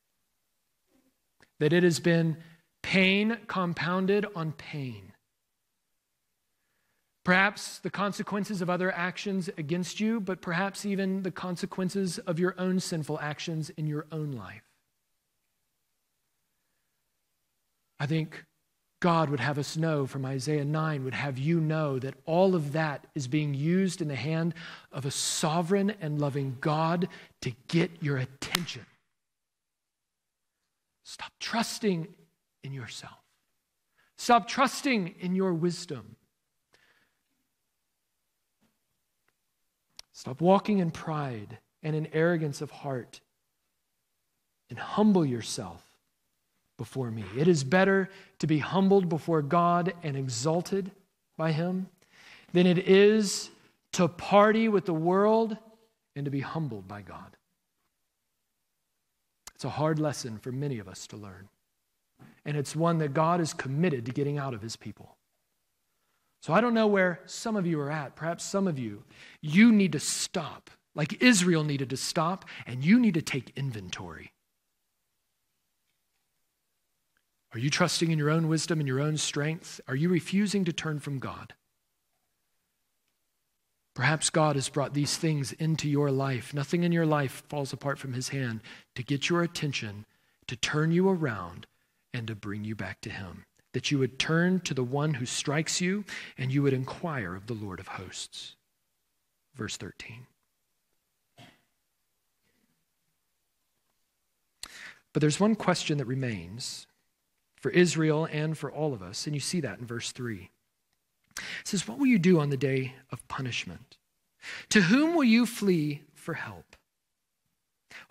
That 1.59 1.73
it 1.73 1.83
has 1.83 1.99
been 1.99 2.37
pain 2.83 3.37
compounded 3.47 4.25
on 4.35 4.51
pain. 4.51 5.13
Perhaps 7.23 7.79
the 7.79 7.89
consequences 7.89 8.61
of 8.61 8.69
other 8.69 8.91
actions 8.91 9.49
against 9.57 9.99
you, 9.99 10.19
but 10.19 10.41
perhaps 10.41 10.85
even 10.85 11.23
the 11.23 11.31
consequences 11.31 12.19
of 12.19 12.37
your 12.37 12.53
own 12.59 12.79
sinful 12.79 13.19
actions 13.19 13.71
in 13.71 13.87
your 13.87 14.05
own 14.11 14.31
life. 14.33 14.61
I 17.99 18.05
think 18.05 18.45
God 19.01 19.29
would 19.29 19.39
have 19.39 19.57
us 19.57 19.75
know 19.77 20.05
from 20.07 20.25
Isaiah 20.25 20.65
9, 20.65 21.03
would 21.03 21.13
have 21.13 21.37
you 21.37 21.59
know 21.59 21.99
that 21.99 22.15
all 22.25 22.55
of 22.55 22.71
that 22.73 23.05
is 23.13 23.27
being 23.27 23.53
used 23.53 24.01
in 24.01 24.07
the 24.07 24.15
hand 24.15 24.53
of 24.91 25.05
a 25.05 25.11
sovereign 25.11 25.93
and 26.01 26.19
loving 26.19 26.57
God 26.61 27.07
to 27.41 27.51
get 27.67 27.91
your 28.01 28.17
attention. 28.17 28.85
Stop 31.03 31.31
trusting 31.39 32.07
in 32.63 32.73
yourself, 32.73 33.19
stop 34.17 34.47
trusting 34.47 35.15
in 35.19 35.35
your 35.35 35.53
wisdom. 35.53 36.15
Stop 40.13 40.39
walking 40.39 40.79
in 40.79 40.91
pride 40.91 41.59
and 41.83 41.93
in 41.93 42.07
arrogance 42.13 42.61
of 42.61 42.71
heart 42.71 43.19
and 44.69 44.79
humble 44.79 45.25
yourself 45.25 45.83
before 46.77 47.11
me. 47.11 47.23
It 47.37 47.47
is 47.47 47.63
better 47.63 48.09
to 48.39 48.47
be 48.47 48.59
humbled 48.59 49.09
before 49.09 49.41
God 49.41 49.93
and 50.03 50.15
exalted 50.17 50.91
by 51.37 51.51
Him 51.51 51.87
than 52.53 52.67
it 52.67 52.79
is 52.79 53.49
to 53.93 54.07
party 54.07 54.67
with 54.67 54.85
the 54.85 54.93
world 54.93 55.57
and 56.15 56.25
to 56.25 56.31
be 56.31 56.41
humbled 56.41 56.87
by 56.87 57.01
God. 57.01 57.37
It's 59.53 59.65
a 59.65 59.69
hard 59.69 59.99
lesson 59.99 60.37
for 60.37 60.51
many 60.51 60.79
of 60.79 60.87
us 60.87 61.07
to 61.07 61.17
learn. 61.17 61.47
And 62.45 62.57
it's 62.57 62.75
one 62.75 62.97
that 62.99 63.13
God 63.13 63.41
is 63.41 63.53
committed 63.53 64.05
to 64.05 64.11
getting 64.11 64.37
out 64.37 64.53
of 64.53 64.61
His 64.61 64.75
people. 64.75 65.15
So 66.41 66.53
I 66.53 66.61
don't 66.61 66.73
know 66.73 66.87
where 66.87 67.21
some 67.25 67.55
of 67.55 67.65
you 67.65 67.79
are 67.79 67.89
at. 67.89 68.15
Perhaps 68.15 68.43
some 68.43 68.67
of 68.67 68.77
you, 68.77 69.03
you 69.41 69.71
need 69.71 69.93
to 69.93 69.99
stop, 69.99 70.69
like 70.93 71.23
Israel 71.23 71.63
needed 71.63 71.89
to 71.89 71.97
stop, 71.97 72.45
and 72.67 72.85
you 72.85 72.99
need 72.99 73.15
to 73.15 73.21
take 73.21 73.51
inventory. 73.55 74.31
Are 77.55 77.59
you 77.59 77.69
trusting 77.69 78.11
in 78.11 78.19
your 78.19 78.29
own 78.29 78.49
wisdom 78.49 78.81
and 78.81 78.87
your 78.87 78.99
own 78.99 79.15
strength? 79.15 79.79
Are 79.87 79.95
you 79.95 80.09
refusing 80.09 80.65
to 80.65 80.73
turn 80.73 80.99
from 80.99 81.19
God? 81.19 81.53
Perhaps 83.93 84.29
God 84.29 84.57
has 84.57 84.67
brought 84.67 84.93
these 84.93 85.15
things 85.15 85.53
into 85.53 85.87
your 85.87 86.11
life. 86.11 86.53
Nothing 86.53 86.83
in 86.83 86.91
your 86.91 87.05
life 87.05 87.43
falls 87.47 87.71
apart 87.71 87.97
from 87.97 88.11
His 88.11 88.27
hand 88.27 88.59
to 88.95 89.03
get 89.03 89.29
your 89.29 89.41
attention, 89.41 90.05
to 90.47 90.57
turn 90.57 90.91
you 90.91 91.07
around, 91.07 91.65
and 92.13 92.27
to 92.27 92.35
bring 92.35 92.65
you 92.65 92.75
back 92.75 92.99
to 93.01 93.09
Him. 93.09 93.45
That 93.71 93.89
you 93.89 93.99
would 93.99 94.19
turn 94.19 94.59
to 94.59 94.73
the 94.73 94.83
one 94.83 95.13
who 95.13 95.25
strikes 95.25 95.79
you 95.79 96.03
and 96.37 96.51
you 96.51 96.61
would 96.61 96.73
inquire 96.73 97.35
of 97.35 97.47
the 97.47 97.53
Lord 97.53 97.79
of 97.79 97.87
hosts. 97.87 98.57
Verse 99.55 99.77
13. 99.77 100.27
But 105.13 105.21
there's 105.21 105.39
one 105.39 105.55
question 105.55 105.99
that 105.99 106.05
remains 106.05 106.85
for 107.65 107.71
Israel 107.71 108.27
and 108.31 108.55
for 108.55 108.71
all 108.71 108.93
of 108.93 109.01
us. 109.01 109.25
And 109.25 109.33
you 109.33 109.39
see 109.39 109.59
that 109.61 109.79
in 109.79 109.87
verse 109.87 110.11
3. 110.11 110.51
It 111.35 111.43
says, 111.63 111.87
What 111.87 111.97
will 111.97 112.05
you 112.05 112.19
do 112.19 112.39
on 112.39 112.51
the 112.51 112.57
day 112.57 112.93
of 113.11 113.27
punishment? 113.27 113.97
To 114.69 114.81
whom 114.81 115.15
will 115.15 115.23
you 115.23 115.47
flee 115.47 116.03
for 116.13 116.35
help? 116.35 116.75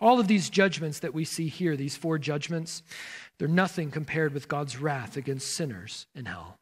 All 0.01 0.19
of 0.19 0.27
these 0.27 0.51
judgments 0.51 0.99
that 0.99 1.15
we 1.15 1.25
see 1.25 1.47
here, 1.47 1.77
these 1.77 1.97
four 1.97 2.19
judgments, 2.19 2.83
they're 3.39 3.47
nothing 3.47 3.93
compared 3.93 4.35
with 4.35 4.49
God's 4.49 4.77
wrath 4.79 5.17
against 5.17 5.55
sinners 5.55 6.07
in 6.17 6.25
hell. 6.25 6.59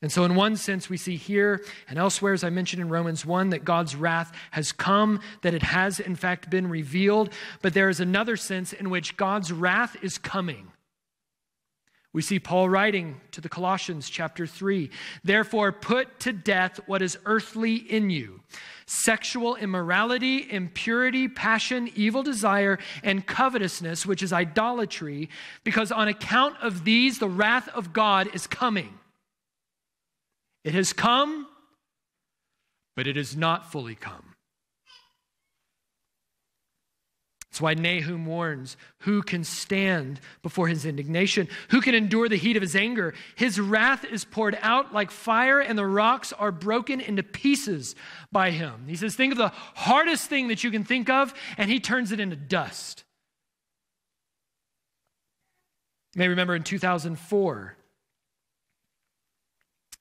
And 0.00 0.12
so, 0.12 0.24
in 0.24 0.36
one 0.36 0.56
sense, 0.56 0.88
we 0.88 0.96
see 0.96 1.16
here 1.16 1.64
and 1.88 1.98
elsewhere, 1.98 2.32
as 2.32 2.44
I 2.44 2.50
mentioned 2.50 2.80
in 2.80 2.88
Romans 2.88 3.26
1, 3.26 3.50
that 3.50 3.64
God's 3.64 3.96
wrath 3.96 4.32
has 4.52 4.70
come, 4.70 5.20
that 5.42 5.54
it 5.54 5.62
has 5.62 5.98
in 5.98 6.14
fact 6.14 6.50
been 6.50 6.68
revealed. 6.68 7.32
But 7.62 7.74
there 7.74 7.88
is 7.88 7.98
another 7.98 8.36
sense 8.36 8.72
in 8.72 8.90
which 8.90 9.16
God's 9.16 9.52
wrath 9.52 9.96
is 10.00 10.16
coming. 10.16 10.70
We 12.12 12.22
see 12.22 12.38
Paul 12.38 12.68
writing 12.68 13.20
to 13.32 13.40
the 13.40 13.48
Colossians, 13.48 14.08
chapter 14.08 14.46
3 14.46 14.88
Therefore, 15.24 15.72
put 15.72 16.20
to 16.20 16.32
death 16.32 16.80
what 16.86 17.02
is 17.02 17.18
earthly 17.26 17.74
in 17.74 18.08
you 18.08 18.40
sexual 18.86 19.56
immorality, 19.56 20.50
impurity, 20.50 21.28
passion, 21.28 21.90
evil 21.94 22.22
desire, 22.22 22.78
and 23.02 23.26
covetousness, 23.26 24.06
which 24.06 24.22
is 24.22 24.32
idolatry, 24.32 25.28
because 25.64 25.92
on 25.92 26.08
account 26.08 26.56
of 26.62 26.84
these, 26.84 27.18
the 27.18 27.28
wrath 27.28 27.68
of 27.70 27.92
God 27.92 28.30
is 28.32 28.46
coming. 28.46 28.98
It 30.68 30.74
has 30.74 30.92
come, 30.92 31.46
but 32.94 33.06
it 33.06 33.16
has 33.16 33.34
not 33.34 33.72
fully 33.72 33.94
come. 33.94 34.34
That's 37.48 37.62
why 37.62 37.72
Nahum 37.72 38.26
warns 38.26 38.76
who 38.98 39.22
can 39.22 39.44
stand 39.44 40.20
before 40.42 40.68
his 40.68 40.84
indignation? 40.84 41.48
Who 41.70 41.80
can 41.80 41.94
endure 41.94 42.28
the 42.28 42.36
heat 42.36 42.56
of 42.56 42.60
his 42.60 42.76
anger? 42.76 43.14
His 43.34 43.58
wrath 43.58 44.04
is 44.04 44.26
poured 44.26 44.58
out 44.60 44.92
like 44.92 45.10
fire, 45.10 45.58
and 45.58 45.78
the 45.78 45.86
rocks 45.86 46.34
are 46.34 46.52
broken 46.52 47.00
into 47.00 47.22
pieces 47.22 47.94
by 48.30 48.50
him. 48.50 48.84
He 48.88 48.96
says, 48.96 49.16
Think 49.16 49.32
of 49.32 49.38
the 49.38 49.52
hardest 49.74 50.28
thing 50.28 50.48
that 50.48 50.62
you 50.62 50.70
can 50.70 50.84
think 50.84 51.08
of, 51.08 51.32
and 51.56 51.70
he 51.70 51.80
turns 51.80 52.12
it 52.12 52.20
into 52.20 52.36
dust. 52.36 53.04
You 56.14 56.18
may 56.18 56.28
remember 56.28 56.54
in 56.54 56.62
2004, 56.62 57.77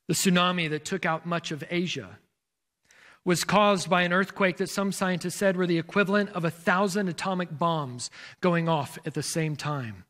the 0.08 0.14
tsunami 0.14 0.70
that 0.70 0.86
took 0.86 1.06
out 1.06 1.26
much 1.26 1.52
of 1.52 1.64
Asia 1.70 2.20
was 3.26 3.44
caused 3.44 3.90
by 3.90 4.04
an 4.04 4.14
earthquake 4.14 4.56
that 4.58 4.70
some 4.70 4.92
scientists 4.92 5.36
said 5.36 5.58
were 5.58 5.68
the 5.68 5.78
equivalent 5.78 6.30
of 6.30 6.46
a 6.46 6.50
thousand 6.50 7.10
atomic 7.10 7.58
bombs 7.58 8.10
going 8.40 8.70
off 8.70 8.98
at 9.06 9.14
the 9.14 9.24
same 9.24 9.56
time. 9.56 10.06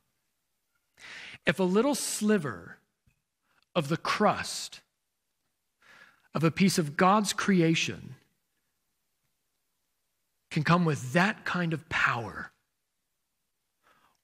If 1.45 1.59
a 1.59 1.63
little 1.63 1.95
sliver 1.95 2.77
of 3.73 3.89
the 3.89 3.97
crust 3.97 4.81
of 6.35 6.43
a 6.43 6.51
piece 6.51 6.77
of 6.77 6.95
God's 6.95 7.33
creation 7.33 8.15
can 10.51 10.63
come 10.63 10.85
with 10.85 11.13
that 11.13 11.43
kind 11.43 11.73
of 11.73 11.89
power, 11.89 12.51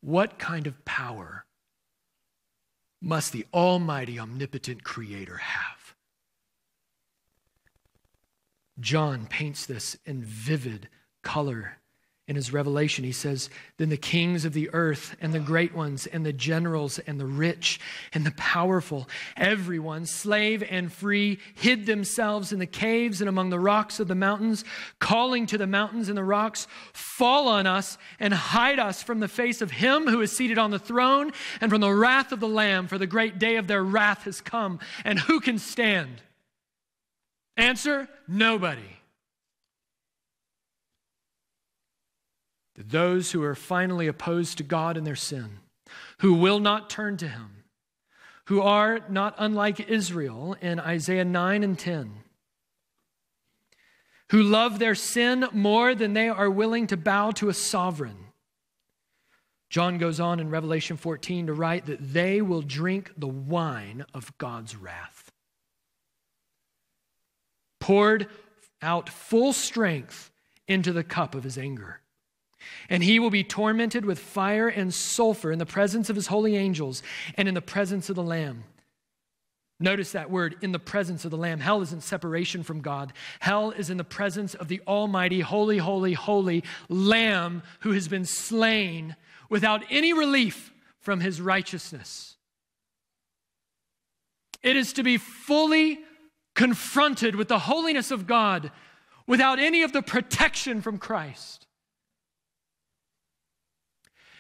what 0.02 0.38
kind 0.38 0.68
of 0.68 0.86
power 0.86 1.46
must 3.04 3.34
the 3.34 3.46
Almighty, 3.54 4.18
omnipotent 4.18 4.84
Creator 4.84 5.38
have? 5.38 5.94
John 8.80 9.28
paints 9.28 9.66
this 9.66 9.98
in 10.06 10.24
vivid 10.24 10.88
color 11.22 11.78
in 12.26 12.38
his 12.38 12.54
revelation. 12.54 13.04
He 13.04 13.12
says, 13.12 13.50
Then 13.78 13.90
the 13.90 13.98
kings 13.98 14.46
of 14.46 14.54
the 14.54 14.70
earth 14.72 15.16
and 15.20 15.34
the 15.34 15.40
great 15.40 15.76
ones 15.76 16.08
and 16.08 16.26
the 16.26 16.32
generals 16.32 16.98
and 17.00 17.20
the 17.20 17.26
rich 17.26 17.82
and 18.14 18.26
the 18.26 18.32
powerful, 18.32 19.10
everyone, 19.36 20.06
slave 20.06 20.64
and 20.70 20.92
free, 20.92 21.40
hid 21.54 21.86
themselves 21.86 22.54
in 22.54 22.60
the 22.60 22.66
caves 22.66 23.20
and 23.20 23.28
among 23.28 23.50
the 23.50 23.60
rocks 23.60 24.00
of 24.00 24.08
the 24.08 24.16
mountains, 24.16 24.64
calling 25.00 25.46
to 25.48 25.58
the 25.58 25.68
mountains 25.68 26.08
and 26.08 26.18
the 26.18 26.24
rocks, 26.24 26.66
Fall 26.94 27.50
on 27.50 27.68
us 27.68 27.98
and 28.20 28.34
hide 28.34 28.80
us 28.80 29.04
from 29.04 29.20
the 29.20 29.28
face 29.28 29.62
of 29.62 29.72
him 29.72 30.08
who 30.08 30.22
is 30.22 30.36
seated 30.36 30.58
on 30.58 30.72
the 30.72 30.80
throne 30.80 31.32
and 31.60 31.70
from 31.70 31.82
the 31.82 31.94
wrath 31.94 32.32
of 32.32 32.40
the 32.40 32.48
Lamb, 32.48 32.88
for 32.88 32.98
the 32.98 33.08
great 33.08 33.38
day 33.38 33.58
of 33.58 33.68
their 33.68 33.84
wrath 33.84 34.24
has 34.24 34.40
come. 34.40 34.80
And 35.04 35.20
who 35.20 35.42
can 35.42 35.60
stand? 35.60 36.22
Answer 37.58 38.08
nobody. 38.28 39.03
Those 42.76 43.32
who 43.32 43.44
are 43.44 43.56
finally 43.56 44.08
opposed 44.08 44.58
to 44.58 44.64
God 44.64 44.98
in 44.98 45.04
their 45.04 45.16
sin, 45.16 45.60
who 46.20 46.34
will 46.34 46.60
not 46.60 46.90
turn 46.90 47.18
to 47.18 47.28
Him, 47.28 47.64
who 48.46 48.62
are 48.62 49.02
not 49.10 49.36
unlike 49.38 49.80
Israel 49.90 50.56
in 50.62 50.80
Isaiah 50.80 51.26
9 51.26 51.64
and 51.64 51.78
10, 51.78 52.12
who 54.32 54.42
love 54.42 54.80
their 54.80 54.96
sin 54.96 55.46
more 55.52 55.94
than 55.94 56.14
they 56.14 56.30
are 56.30 56.50
willing 56.50 56.88
to 56.88 56.98
bow 56.98 57.32
to 57.32 57.50
a 57.50 57.54
sovereign. 57.54 58.18
John 59.70 59.98
goes 59.98 60.20
on 60.20 60.40
in 60.40 60.50
Revelation 60.50 60.98
14 60.98 61.48
to 61.48 61.54
write 61.54 61.86
that 61.88 62.14
they 62.14 62.42
will 62.42 62.62
drink 62.62 63.12
the 63.18 63.28
wine 63.28 64.06
of 64.14 64.38
God's 64.38 64.76
wrath 64.76 65.32
poured 67.84 68.30
out 68.82 69.10
full 69.10 69.52
strength 69.52 70.32
into 70.70 70.94
the 70.94 71.04
cup 71.04 71.36
of 71.36 71.44
his 71.44 71.58
anger. 71.58 72.00
And 72.90 73.04
he 73.04 73.20
will 73.20 73.30
be 73.30 73.44
tormented 73.44 74.06
with 74.06 74.20
fire 74.20 74.68
and 74.68 74.94
sulfur 74.94 75.52
in 75.52 75.60
the 75.60 75.66
presence 75.66 76.10
of 76.10 76.16
his 76.16 76.28
holy 76.28 76.56
angels 76.56 77.04
and 77.36 77.48
in 77.48 77.54
the 77.54 77.62
presence 77.62 78.10
of 78.10 78.16
the 78.16 78.24
Lamb. 78.24 78.64
Notice 79.80 80.12
that 80.14 80.30
word, 80.30 80.56
in 80.62 80.72
the 80.72 80.80
presence 80.80 81.26
of 81.26 81.32
the 81.32 81.38
Lamb. 81.38 81.60
Hell 81.60 81.82
isn't 81.82 82.04
separation 82.04 82.64
from 82.64 82.82
God. 82.82 83.12
Hell 83.40 83.72
is 83.72 83.90
in 83.90 83.98
the 83.98 84.04
presence 84.04 84.54
of 84.54 84.68
the 84.68 84.82
Almighty, 84.88 85.42
holy, 85.42 85.78
holy, 85.78 86.14
holy 86.14 86.64
Lamb 86.88 87.64
who 87.82 87.92
has 87.92 88.08
been 88.08 88.26
slain 88.26 89.16
without 89.50 89.84
any 89.90 90.14
relief 90.14 90.72
from 91.00 91.20
his 91.20 91.42
righteousness. 91.42 92.38
It 94.62 94.78
is 94.78 94.94
to 94.94 95.04
be 95.04 95.18
fully 95.18 96.00
confronted 96.56 97.36
with 97.36 97.50
the 97.50 97.60
holiness 97.60 98.10
of 98.10 98.26
God 98.26 98.72
without 99.28 99.60
any 99.60 99.84
of 99.84 99.92
the 99.92 100.02
protection 100.02 100.82
from 100.82 100.98
Christ. 100.98 101.63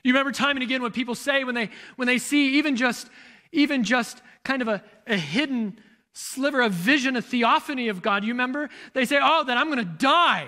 You 0.03 0.11
remember 0.13 0.31
time 0.31 0.57
and 0.57 0.63
again 0.63 0.81
what 0.81 0.93
people 0.93 1.15
say 1.15 1.43
when 1.43 1.55
they 1.55 1.69
when 1.95 2.07
they 2.07 2.17
see 2.17 2.57
even 2.57 2.75
just 2.75 3.09
even 3.51 3.83
just 3.83 4.21
kind 4.43 4.61
of 4.61 4.67
a, 4.67 4.83
a 5.07 5.15
hidden 5.15 5.79
sliver 6.13 6.61
of 6.61 6.71
vision, 6.71 7.15
a 7.15 7.21
theophany 7.21 7.87
of 7.87 8.01
God. 8.01 8.23
You 8.23 8.33
remember? 8.33 8.69
They 8.93 9.05
say, 9.05 9.19
Oh, 9.21 9.43
then 9.43 9.57
I'm 9.57 9.69
gonna 9.69 9.85
die. 9.85 10.47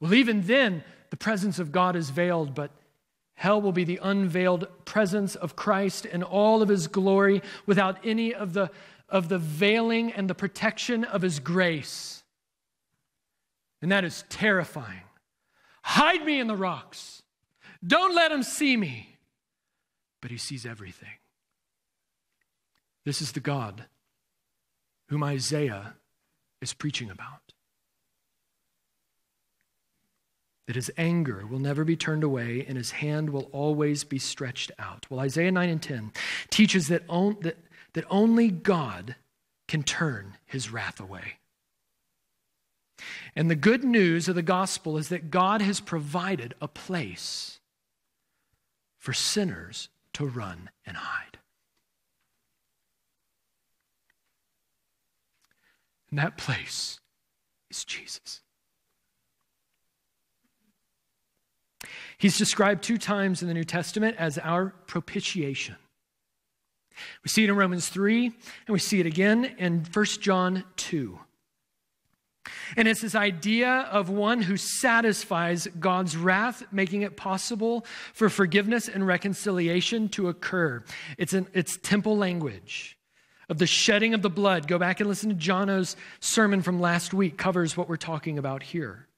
Well, 0.00 0.14
even 0.14 0.42
then, 0.42 0.84
the 1.10 1.16
presence 1.16 1.58
of 1.58 1.72
God 1.72 1.96
is 1.96 2.10
veiled, 2.10 2.54
but 2.54 2.70
Hell 3.34 3.60
will 3.60 3.72
be 3.72 3.84
the 3.84 3.98
unveiled 4.02 4.68
presence 4.84 5.34
of 5.34 5.56
Christ 5.56 6.06
in 6.06 6.22
all 6.22 6.62
of 6.62 6.68
his 6.68 6.86
glory 6.86 7.42
without 7.66 7.98
any 8.04 8.32
of 8.32 8.52
the, 8.52 8.70
of 9.08 9.28
the 9.28 9.38
veiling 9.38 10.12
and 10.12 10.30
the 10.30 10.34
protection 10.34 11.04
of 11.04 11.22
his 11.22 11.40
grace. 11.40 12.22
And 13.82 13.90
that 13.90 14.04
is 14.04 14.24
terrifying. 14.28 15.02
Hide 15.86 16.24
me 16.24 16.40
in 16.40 16.46
the 16.46 16.56
rocks. 16.56 17.22
Don't 17.86 18.14
let 18.14 18.32
him 18.32 18.42
see 18.42 18.76
me. 18.76 19.16
But 20.20 20.30
he 20.30 20.38
sees 20.38 20.64
everything. 20.64 21.18
This 23.04 23.20
is 23.20 23.32
the 23.32 23.40
God 23.40 23.84
whom 25.08 25.22
Isaiah 25.22 25.94
is 26.62 26.72
preaching 26.72 27.10
about. 27.10 27.44
that 30.66 30.76
his 30.76 30.90
anger 30.96 31.46
will 31.46 31.58
never 31.58 31.84
be 31.84 31.96
turned 31.96 32.24
away 32.24 32.64
and 32.66 32.76
his 32.76 32.92
hand 32.92 33.30
will 33.30 33.48
always 33.52 34.02
be 34.02 34.18
stretched 34.18 34.72
out. 34.78 35.06
Well, 35.10 35.20
Isaiah 35.20 35.52
9 35.52 35.68
and 35.68 35.82
10 35.82 36.12
teaches 36.50 36.88
that, 36.88 37.02
on, 37.08 37.36
that, 37.42 37.58
that 37.92 38.04
only 38.08 38.48
God 38.48 39.16
can 39.68 39.82
turn 39.82 40.38
his 40.46 40.70
wrath 40.70 41.00
away. 41.00 41.34
And 43.34 43.50
the 43.50 43.56
good 43.56 43.84
news 43.84 44.28
of 44.28 44.34
the 44.34 44.42
gospel 44.42 44.96
is 44.96 45.08
that 45.08 45.30
God 45.30 45.60
has 45.60 45.80
provided 45.80 46.54
a 46.60 46.68
place 46.68 47.60
for 48.98 49.12
sinners 49.12 49.88
to 50.14 50.26
run 50.26 50.70
and 50.86 50.96
hide. 50.96 51.38
And 56.10 56.18
that 56.18 56.38
place 56.38 57.00
is 57.70 57.84
Jesus. 57.84 58.40
He's 62.18 62.38
described 62.38 62.84
two 62.84 62.98
times 62.98 63.42
in 63.42 63.48
the 63.48 63.54
New 63.54 63.64
Testament 63.64 64.16
as 64.18 64.38
our 64.38 64.70
propitiation. 64.86 65.76
We 67.24 67.28
see 67.28 67.42
it 67.42 67.50
in 67.50 67.56
Romans 67.56 67.88
3, 67.88 68.26
and 68.26 68.34
we 68.68 68.78
see 68.78 69.00
it 69.00 69.06
again 69.06 69.56
in 69.58 69.84
1 69.92 70.04
John 70.20 70.64
2. 70.76 71.18
And 72.76 72.86
it's 72.86 73.00
this 73.00 73.14
idea 73.14 73.88
of 73.90 74.10
one 74.10 74.42
who 74.42 74.56
satisfies 74.56 75.66
God's 75.78 76.16
wrath, 76.16 76.64
making 76.72 77.02
it 77.02 77.16
possible 77.16 77.86
for 78.12 78.28
forgiveness 78.28 78.88
and 78.88 79.06
reconciliation 79.06 80.08
to 80.10 80.28
occur. 80.28 80.82
It's, 81.16 81.32
an, 81.32 81.46
it's 81.54 81.78
temple 81.78 82.16
language 82.16 82.98
of 83.48 83.58
the 83.58 83.66
shedding 83.66 84.14
of 84.14 84.22
the 84.22 84.30
blood. 84.30 84.68
Go 84.68 84.78
back 84.78 85.00
and 85.00 85.08
listen 85.08 85.28
to 85.28 85.34
Jono's 85.34 85.96
sermon 86.20 86.62
from 86.62 86.80
last 86.80 87.14
week, 87.14 87.36
covers 87.36 87.76
what 87.76 87.88
we're 87.88 87.96
talking 87.96 88.38
about 88.38 88.62
here. 88.62 89.08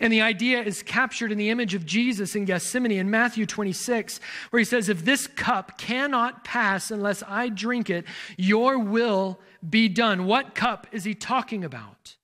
And 0.00 0.12
the 0.12 0.20
idea 0.20 0.62
is 0.62 0.84
captured 0.84 1.32
in 1.32 1.38
the 1.38 1.50
image 1.50 1.74
of 1.74 1.84
Jesus 1.84 2.36
in 2.36 2.44
Gethsemane 2.44 2.92
in 2.92 3.10
Matthew 3.10 3.44
26, 3.44 4.20
where 4.50 4.58
he 4.58 4.64
says, 4.64 4.88
If 4.88 5.04
this 5.04 5.26
cup 5.26 5.78
cannot 5.78 6.44
pass 6.44 6.92
unless 6.92 7.24
I 7.26 7.48
drink 7.48 7.90
it, 7.90 8.04
your 8.36 8.78
will 8.78 9.40
be 9.68 9.88
done. 9.88 10.26
What 10.26 10.54
cup 10.54 10.86
is 10.92 11.02
he 11.02 11.14
talking 11.14 11.64
about? 11.64 12.17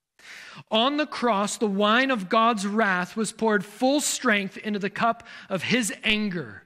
On 0.70 0.96
the 0.96 1.06
cross, 1.06 1.56
the 1.56 1.66
wine 1.66 2.10
of 2.10 2.28
God's 2.28 2.66
wrath 2.66 3.16
was 3.16 3.32
poured 3.32 3.64
full 3.64 4.00
strength 4.00 4.56
into 4.56 4.78
the 4.78 4.90
cup 4.90 5.26
of 5.48 5.64
his 5.64 5.92
anger. 6.02 6.62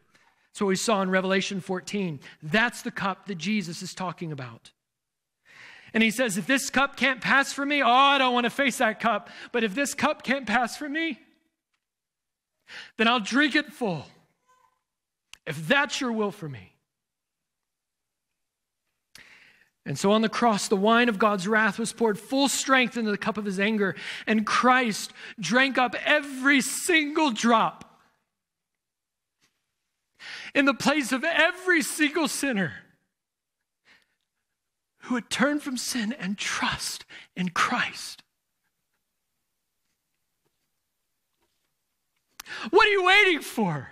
That's 0.52 0.60
what 0.60 0.68
we 0.68 0.76
saw 0.76 1.02
in 1.02 1.10
Revelation 1.10 1.60
14. 1.60 2.20
That's 2.42 2.82
the 2.82 2.90
cup 2.90 3.26
that 3.26 3.36
Jesus 3.36 3.82
is 3.82 3.94
talking 3.94 4.32
about. 4.32 4.72
And 5.94 6.02
he 6.02 6.10
says, 6.10 6.36
If 6.36 6.46
this 6.46 6.70
cup 6.70 6.96
can't 6.96 7.20
pass 7.20 7.52
for 7.52 7.64
me, 7.64 7.82
oh, 7.82 7.88
I 7.88 8.18
don't 8.18 8.34
want 8.34 8.44
to 8.44 8.50
face 8.50 8.78
that 8.78 9.00
cup. 9.00 9.30
But 9.52 9.64
if 9.64 9.74
this 9.74 9.94
cup 9.94 10.22
can't 10.22 10.46
pass 10.46 10.76
for 10.76 10.88
me, 10.88 11.18
then 12.96 13.08
I'll 13.08 13.20
drink 13.20 13.54
it 13.54 13.72
full. 13.72 14.06
If 15.46 15.66
that's 15.66 16.00
your 16.00 16.12
will 16.12 16.30
for 16.30 16.48
me. 16.48 16.67
And 19.88 19.98
so 19.98 20.12
on 20.12 20.20
the 20.20 20.28
cross, 20.28 20.68
the 20.68 20.76
wine 20.76 21.08
of 21.08 21.18
God's 21.18 21.48
wrath 21.48 21.78
was 21.78 21.94
poured 21.94 22.18
full 22.18 22.46
strength 22.46 22.98
into 22.98 23.10
the 23.10 23.16
cup 23.16 23.38
of 23.38 23.46
his 23.46 23.58
anger, 23.58 23.96
and 24.26 24.46
Christ 24.46 25.14
drank 25.40 25.78
up 25.78 25.96
every 26.04 26.60
single 26.60 27.30
drop 27.30 27.98
in 30.54 30.66
the 30.66 30.74
place 30.74 31.10
of 31.10 31.24
every 31.24 31.80
single 31.80 32.28
sinner 32.28 32.74
who 35.04 35.14
would 35.14 35.30
turn 35.30 35.58
from 35.58 35.78
sin 35.78 36.12
and 36.12 36.36
trust 36.36 37.06
in 37.34 37.48
Christ. 37.48 38.22
What 42.68 42.86
are 42.86 42.90
you 42.90 43.04
waiting 43.06 43.40
for? 43.40 43.88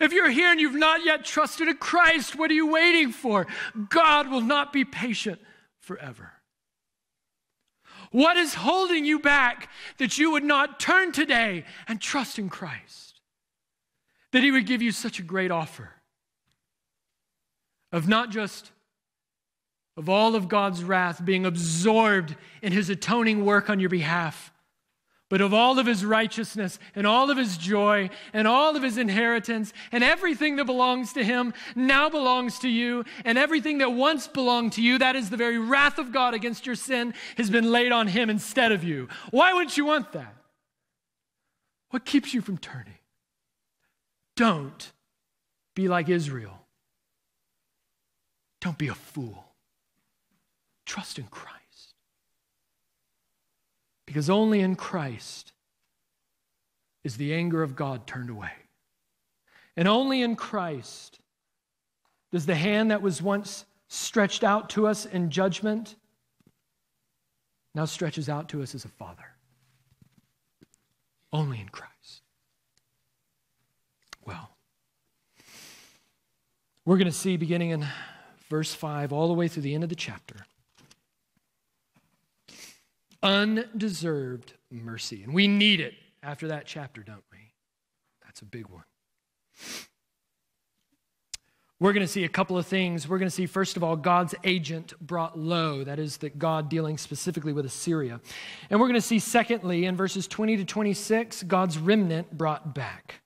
If 0.00 0.12
you're 0.12 0.30
here 0.30 0.50
and 0.50 0.60
you've 0.60 0.74
not 0.74 1.04
yet 1.04 1.24
trusted 1.24 1.68
in 1.68 1.76
Christ, 1.76 2.36
what 2.36 2.50
are 2.50 2.54
you 2.54 2.66
waiting 2.66 3.12
for? 3.12 3.46
God 3.88 4.28
will 4.28 4.40
not 4.40 4.72
be 4.72 4.84
patient 4.84 5.40
forever. 5.80 6.32
What 8.10 8.36
is 8.36 8.54
holding 8.54 9.04
you 9.04 9.18
back 9.18 9.70
that 9.98 10.18
you 10.18 10.30
would 10.32 10.44
not 10.44 10.78
turn 10.78 11.12
today 11.12 11.64
and 11.88 12.00
trust 12.00 12.38
in 12.38 12.48
Christ? 12.48 13.20
That 14.32 14.42
He 14.42 14.50
would 14.50 14.66
give 14.66 14.82
you 14.82 14.92
such 14.92 15.18
a 15.18 15.22
great 15.22 15.50
offer 15.50 15.90
of 17.90 18.08
not 18.08 18.30
just 18.30 18.72
of 19.96 20.08
all 20.08 20.34
of 20.34 20.48
God's 20.48 20.82
wrath 20.82 21.24
being 21.24 21.44
absorbed 21.44 22.34
in 22.62 22.72
his 22.72 22.88
atoning 22.88 23.44
work 23.44 23.68
on 23.68 23.78
your 23.78 23.90
behalf, 23.90 24.51
but 25.32 25.40
of 25.40 25.54
all 25.54 25.78
of 25.78 25.86
his 25.86 26.04
righteousness 26.04 26.78
and 26.94 27.06
all 27.06 27.30
of 27.30 27.38
his 27.38 27.56
joy 27.56 28.10
and 28.34 28.46
all 28.46 28.76
of 28.76 28.82
his 28.82 28.98
inheritance 28.98 29.72
and 29.90 30.04
everything 30.04 30.56
that 30.56 30.66
belongs 30.66 31.14
to 31.14 31.24
him 31.24 31.54
now 31.74 32.10
belongs 32.10 32.58
to 32.58 32.68
you, 32.68 33.02
and 33.24 33.38
everything 33.38 33.78
that 33.78 33.90
once 33.90 34.28
belonged 34.28 34.74
to 34.74 34.82
you, 34.82 34.98
that 34.98 35.16
is 35.16 35.30
the 35.30 35.38
very 35.38 35.58
wrath 35.58 35.98
of 35.98 36.12
God 36.12 36.34
against 36.34 36.66
your 36.66 36.74
sin, 36.74 37.14
has 37.38 37.48
been 37.48 37.72
laid 37.72 37.92
on 37.92 38.08
him 38.08 38.28
instead 38.28 38.72
of 38.72 38.84
you. 38.84 39.08
Why 39.30 39.54
wouldn't 39.54 39.78
you 39.78 39.86
want 39.86 40.12
that? 40.12 40.36
What 41.88 42.04
keeps 42.04 42.34
you 42.34 42.42
from 42.42 42.58
turning? 42.58 42.98
Don't 44.36 44.92
be 45.74 45.88
like 45.88 46.10
Israel. 46.10 46.60
Don't 48.60 48.76
be 48.76 48.88
a 48.88 48.94
fool. 48.94 49.46
Trust 50.84 51.18
in 51.18 51.24
Christ. 51.24 51.61
Because 54.12 54.28
only 54.28 54.60
in 54.60 54.76
Christ 54.76 55.52
is 57.02 57.16
the 57.16 57.32
anger 57.32 57.62
of 57.62 57.74
God 57.74 58.06
turned 58.06 58.28
away. 58.28 58.52
And 59.74 59.88
only 59.88 60.20
in 60.20 60.36
Christ 60.36 61.18
does 62.30 62.44
the 62.44 62.54
hand 62.54 62.90
that 62.90 63.00
was 63.00 63.22
once 63.22 63.64
stretched 63.88 64.44
out 64.44 64.68
to 64.70 64.86
us 64.86 65.06
in 65.06 65.30
judgment 65.30 65.96
now 67.74 67.86
stretches 67.86 68.28
out 68.28 68.50
to 68.50 68.62
us 68.62 68.74
as 68.74 68.84
a 68.84 68.88
father. 68.88 69.24
Only 71.32 71.58
in 71.58 71.70
Christ. 71.70 72.20
Well, 74.26 74.50
we're 76.84 76.98
going 76.98 77.06
to 77.06 77.12
see 77.12 77.38
beginning 77.38 77.70
in 77.70 77.86
verse 78.50 78.74
5 78.74 79.10
all 79.10 79.28
the 79.28 79.32
way 79.32 79.48
through 79.48 79.62
the 79.62 79.74
end 79.74 79.84
of 79.84 79.88
the 79.88 79.96
chapter 79.96 80.44
undeserved 83.22 84.54
mercy. 84.70 85.22
And 85.22 85.34
we 85.34 85.48
need 85.48 85.80
it 85.80 85.94
after 86.22 86.48
that 86.48 86.66
chapter, 86.66 87.02
don't 87.02 87.24
we? 87.30 87.38
That's 88.24 88.42
a 88.42 88.46
big 88.46 88.66
one. 88.68 88.84
We're 91.82 91.92
going 91.92 92.06
to 92.06 92.12
see 92.12 92.22
a 92.22 92.28
couple 92.28 92.56
of 92.56 92.64
things. 92.64 93.08
We're 93.08 93.18
going 93.18 93.28
to 93.28 93.34
see, 93.34 93.46
first 93.46 93.76
of 93.76 93.82
all, 93.82 93.96
God's 93.96 94.36
agent 94.44 94.94
brought 95.00 95.36
low. 95.36 95.82
That 95.82 95.98
is, 95.98 96.18
that 96.18 96.38
God 96.38 96.68
dealing 96.68 96.96
specifically 96.96 97.52
with 97.52 97.66
Assyria. 97.66 98.20
And 98.70 98.78
we're 98.78 98.86
going 98.86 98.94
to 98.94 99.00
see, 99.00 99.18
secondly, 99.18 99.84
in 99.84 99.96
verses 99.96 100.28
20 100.28 100.58
to 100.58 100.64
26, 100.64 101.42
God's 101.42 101.78
remnant 101.78 102.38
brought 102.38 102.72
back. 102.72 103.22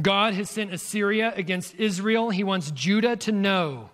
God 0.00 0.32
has 0.32 0.48
sent 0.48 0.72
Assyria 0.72 1.34
against 1.36 1.74
Israel. 1.74 2.30
He 2.30 2.44
wants 2.44 2.70
Judah 2.70 3.16
to 3.16 3.30
know 3.30 3.90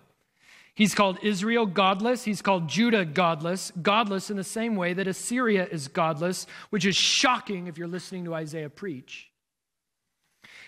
He's 0.79 0.95
called 0.95 1.19
Israel 1.21 1.65
godless. 1.65 2.23
He's 2.23 2.41
called 2.41 2.69
Judah 2.69 3.03
godless. 3.03 3.73
Godless 3.81 4.31
in 4.31 4.37
the 4.37 4.45
same 4.45 4.77
way 4.77 4.93
that 4.93 5.09
Assyria 5.09 5.67
is 5.69 5.89
godless, 5.89 6.47
which 6.69 6.85
is 6.85 6.95
shocking 6.95 7.67
if 7.67 7.77
you're 7.77 7.85
listening 7.85 8.23
to 8.23 8.33
Isaiah 8.33 8.69
preach. 8.69 9.29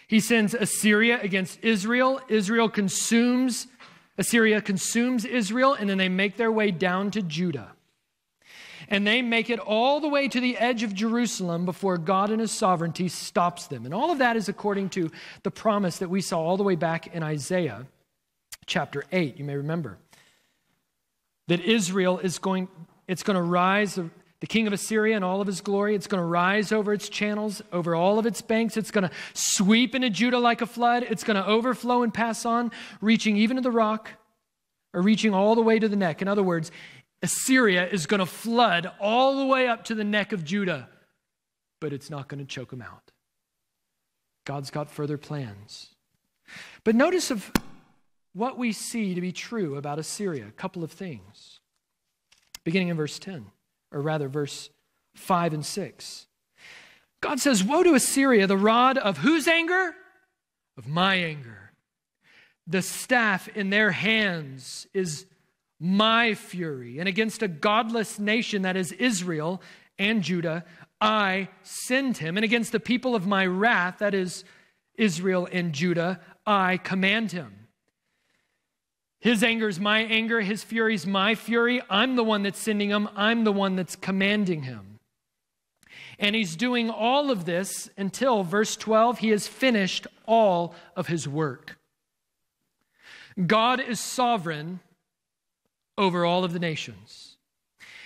He 0.09 0.19
sends 0.19 0.53
Assyria 0.53 1.21
against 1.21 1.63
Israel. 1.63 2.19
Israel 2.27 2.67
consumes, 2.67 3.67
Assyria 4.17 4.59
consumes 4.59 5.23
Israel, 5.23 5.75
and 5.75 5.89
then 5.89 5.97
they 5.97 6.09
make 6.09 6.35
their 6.35 6.51
way 6.51 6.71
down 6.71 7.09
to 7.11 7.21
Judah. 7.21 7.71
And 8.89 9.07
they 9.07 9.21
make 9.21 9.49
it 9.49 9.59
all 9.59 10.01
the 10.01 10.09
way 10.09 10.27
to 10.27 10.41
the 10.41 10.57
edge 10.57 10.83
of 10.83 10.93
Jerusalem 10.93 11.63
before 11.63 11.97
God 11.97 12.31
in 12.31 12.39
his 12.39 12.51
sovereignty 12.51 13.07
stops 13.07 13.67
them. 13.67 13.85
And 13.85 13.93
all 13.93 14.11
of 14.11 14.17
that 14.17 14.35
is 14.35 14.49
according 14.49 14.89
to 14.89 15.09
the 15.43 15.51
promise 15.51 15.99
that 15.99 16.09
we 16.09 16.19
saw 16.19 16.41
all 16.41 16.57
the 16.57 16.63
way 16.63 16.75
back 16.75 17.15
in 17.15 17.23
Isaiah 17.23 17.85
chapter 18.65 19.03
8, 19.11 19.37
you 19.37 19.45
may 19.45 19.55
remember. 19.55 19.97
That 21.47 21.59
Israel 21.61 22.19
is 22.19 22.39
going, 22.39 22.67
it's 23.07 23.23
going 23.23 23.35
to 23.35 23.41
rise, 23.41 23.95
the 23.95 24.47
king 24.47 24.67
of 24.67 24.73
Assyria 24.73 25.15
and 25.15 25.23
all 25.23 25.41
of 25.41 25.47
his 25.47 25.61
glory, 25.61 25.95
it's 25.95 26.07
going 26.07 26.21
to 26.21 26.25
rise 26.25 26.71
over 26.71 26.93
its 26.93 27.09
channels, 27.09 27.61
over 27.71 27.93
all 27.95 28.17
of 28.17 28.25
its 28.25 28.41
banks. 28.41 28.77
It's 28.77 28.91
going 28.91 29.07
to 29.07 29.11
sweep 29.33 29.93
into 29.93 30.09
Judah 30.09 30.39
like 30.39 30.61
a 30.61 30.65
flood. 30.65 31.03
It's 31.03 31.23
going 31.23 31.35
to 31.35 31.45
overflow 31.45 32.03
and 32.03 32.13
pass 32.13 32.45
on, 32.45 32.71
reaching 33.01 33.37
even 33.37 33.57
to 33.57 33.61
the 33.61 33.71
rock 33.71 34.09
or 34.93 35.01
reaching 35.01 35.33
all 35.33 35.55
the 35.55 35.61
way 35.61 35.79
to 35.79 35.87
the 35.87 35.95
neck. 35.95 36.21
In 36.21 36.27
other 36.27 36.43
words, 36.43 36.71
Assyria 37.21 37.87
is 37.87 38.07
going 38.07 38.19
to 38.19 38.25
flood 38.25 38.91
all 38.99 39.37
the 39.37 39.45
way 39.45 39.67
up 39.67 39.83
to 39.85 39.95
the 39.95 40.03
neck 40.03 40.33
of 40.33 40.43
Judah, 40.43 40.89
but 41.79 41.93
it's 41.93 42.09
not 42.09 42.27
going 42.27 42.39
to 42.39 42.45
choke 42.45 42.71
them 42.71 42.81
out. 42.81 43.11
God's 44.45 44.71
got 44.71 44.89
further 44.89 45.17
plans. 45.17 45.89
But 46.83 46.95
notice 46.95 47.29
of 47.29 47.51
what 48.33 48.57
we 48.57 48.71
see 48.71 49.13
to 49.13 49.21
be 49.21 49.31
true 49.31 49.75
about 49.75 49.99
Assyria. 49.99 50.47
A 50.47 50.51
couple 50.51 50.83
of 50.83 50.91
things. 50.91 51.59
Beginning 52.63 52.89
in 52.89 52.97
verse 52.97 53.19
10, 53.19 53.47
or 53.91 54.01
rather, 54.01 54.27
verse 54.27 54.69
5 55.15 55.53
and 55.53 55.65
6. 55.65 56.27
God 57.21 57.39
says, 57.39 57.63
Woe 57.63 57.83
to 57.83 57.93
Assyria, 57.93 58.47
the 58.47 58.57
rod 58.57 58.97
of 58.97 59.19
whose 59.19 59.47
anger? 59.47 59.95
Of 60.77 60.87
my 60.87 61.15
anger. 61.15 61.71
The 62.67 62.81
staff 62.81 63.47
in 63.49 63.69
their 63.69 63.91
hands 63.91 64.87
is 64.93 65.25
my 65.79 66.35
fury. 66.35 66.99
And 66.99 67.07
against 67.07 67.41
a 67.41 67.47
godless 67.47 68.19
nation 68.19 68.61
that 68.61 68.77
is 68.77 68.91
Israel 68.91 69.61
and 69.97 70.21
Judah, 70.21 70.63
I 70.99 71.49
send 71.63 72.17
him. 72.17 72.37
And 72.37 72.43
against 72.43 72.71
the 72.71 72.79
people 72.79 73.15
of 73.15 73.25
my 73.25 73.45
wrath, 73.45 73.97
that 73.99 74.13
is 74.13 74.43
Israel 74.95 75.47
and 75.51 75.73
Judah, 75.73 76.19
I 76.45 76.77
command 76.77 77.31
him. 77.31 77.60
His 79.21 79.43
anger 79.43 79.69
is 79.69 79.79
my 79.79 79.99
anger. 79.99 80.41
His 80.41 80.63
fury 80.63 80.95
is 80.95 81.05
my 81.05 81.35
fury. 81.35 81.81
I'm 81.89 82.15
the 82.15 82.23
one 82.23 82.41
that's 82.41 82.59
sending 82.59 82.89
him. 82.89 83.07
I'm 83.15 83.43
the 83.43 83.53
one 83.53 83.75
that's 83.75 83.95
commanding 83.95 84.63
him. 84.63 84.99
And 86.17 86.35
he's 86.35 86.55
doing 86.55 86.89
all 86.89 87.31
of 87.31 87.45
this 87.45 87.89
until, 87.97 88.43
verse 88.43 88.75
12, 88.75 89.19
he 89.19 89.29
has 89.29 89.47
finished 89.47 90.07
all 90.25 90.75
of 90.95 91.07
his 91.07 91.27
work. 91.27 91.77
God 93.47 93.79
is 93.79 93.99
sovereign 93.99 94.79
over 95.97 96.25
all 96.25 96.43
of 96.43 96.53
the 96.53 96.59
nations. 96.59 97.37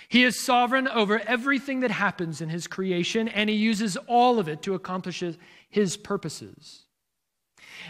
He 0.08 0.22
is 0.22 0.38
sovereign 0.38 0.86
over 0.86 1.18
everything 1.20 1.80
that 1.80 1.90
happens 1.90 2.40
in 2.42 2.50
his 2.50 2.66
creation, 2.66 3.26
and 3.28 3.48
he 3.48 3.56
uses 3.56 3.96
all 4.06 4.38
of 4.38 4.48
it 4.48 4.62
to 4.62 4.74
accomplish 4.74 5.22
his 5.68 5.96
purposes. 5.96 6.82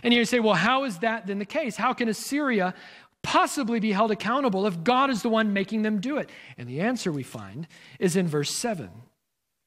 And 0.02 0.12
you 0.14 0.24
say, 0.24 0.40
well, 0.40 0.54
how 0.54 0.84
is 0.84 0.98
that 0.98 1.26
then 1.26 1.38
the 1.38 1.44
case? 1.44 1.76
How 1.76 1.92
can 1.92 2.08
Assyria 2.08 2.74
possibly 3.26 3.80
be 3.80 3.90
held 3.90 4.12
accountable 4.12 4.68
if 4.68 4.84
God 4.84 5.10
is 5.10 5.22
the 5.22 5.28
one 5.28 5.52
making 5.52 5.82
them 5.82 6.00
do 6.00 6.16
it? 6.16 6.30
And 6.56 6.68
the 6.68 6.80
answer 6.80 7.10
we 7.10 7.24
find 7.24 7.66
is 7.98 8.14
in 8.14 8.28
verse 8.28 8.54
7. 8.54 8.88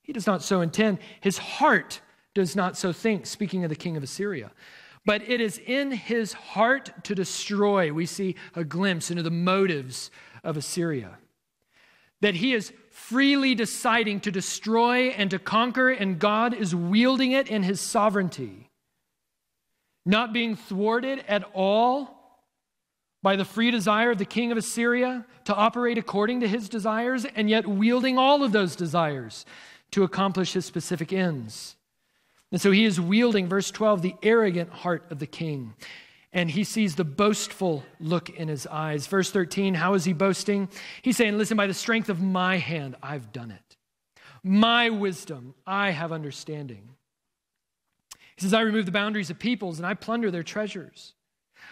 He 0.01 0.14
does 0.14 0.26
not 0.26 0.41
so 0.41 0.62
intend. 0.62 0.99
His 1.20 1.38
heart 1.38 1.99
does 2.34 2.55
not 2.55 2.78
so 2.78 2.93
think, 2.93 3.26
speaking 3.26 3.66
of 3.66 3.70
the 3.70 3.76
king 3.76 3.97
of 3.97 4.03
Assyria. 4.03 4.51
But 5.05 5.28
it 5.28 5.41
is 5.41 5.57
in 5.57 5.91
his 5.91 6.32
heart 6.32 7.03
to 7.03 7.14
destroy. 7.14 7.91
We 7.91 8.05
see 8.05 8.36
a 8.55 8.64
glimpse 8.64 9.12
into 9.12 9.24
the 9.24 9.30
motives 9.30 10.10
of 10.41 10.55
Assyria. 10.55 11.18
That 12.22 12.36
he 12.36 12.53
is 12.53 12.72
freely 12.91 13.55
deciding 13.55 14.22
to 14.22 14.32
destroy 14.32 15.10
and 15.10 15.30
to 15.32 15.39
conquer, 15.39 15.89
and 15.89 16.18
God 16.18 16.53
is 16.53 16.74
wielding 16.74 17.34
it 17.34 17.49
in 17.49 17.64
his 17.64 17.82
sovereignty. 17.82 18.70
Not 20.05 20.32
being 20.32 20.55
thwarted 20.55 21.26
at 21.28 21.43
all 21.53 22.18
by 23.22 23.36
the 23.36 23.45
free 23.45 23.72
desire 23.72 24.11
of 24.11 24.17
the 24.17 24.26
king 24.26 24.51
of 24.51 24.57
Assyria 24.57 25.26
to 25.45 25.55
operate 25.55 25.97
according 25.97 26.39
to 26.41 26.47
his 26.47 26.70
desires, 26.70 27.26
and 27.26 27.49
yet 27.49 27.67
wielding 27.67 28.17
all 28.17 28.43
of 28.43 28.51
those 28.51 28.76
desires 28.76 29.45
to 29.91 30.03
accomplish 30.03 30.53
his 30.53 30.65
specific 30.65 31.11
ends. 31.11 31.76
And 32.51 32.61
so 32.61 32.72
he 32.72 32.86
is 32.86 32.99
wielding, 32.99 33.47
verse 33.47 33.72
12, 33.72 34.01
the 34.01 34.15
arrogant 34.24 34.72
heart 34.72 35.05
of 35.11 35.20
the 35.20 35.28
king. 35.28 35.74
And 36.32 36.49
he 36.51 36.63
sees 36.63 36.95
the 36.95 37.03
boastful 37.03 37.84
look 37.99 38.30
in 38.30 38.47
his 38.47 38.67
eyes. 38.67 39.07
Verse 39.07 39.32
13, 39.32 39.74
how 39.74 39.95
is 39.95 40.05
he 40.05 40.13
boasting? 40.13 40.70
He's 41.01 41.17
saying, 41.17 41.38
Listen, 41.38 41.57
by 41.57 41.67
the 41.67 41.74
strength 41.74 42.09
of 42.09 42.22
my 42.22 42.57
hand, 42.57 42.95
I've 43.01 43.32
done 43.32 43.51
it. 43.51 43.78
My 44.43 44.89
wisdom, 44.89 45.55
I 45.65 45.91
have 45.91 46.11
understanding. 46.11 46.89
He 48.36 48.43
says, 48.43 48.53
I 48.53 48.61
remove 48.61 48.86
the 48.86 48.91
boundaries 48.91 49.30
of 49.30 49.38
peoples 49.38 49.80
and 49.80 49.86
I 49.86 49.95
plunder 49.95 50.32
their 50.32 50.43
treasures. 50.43 51.13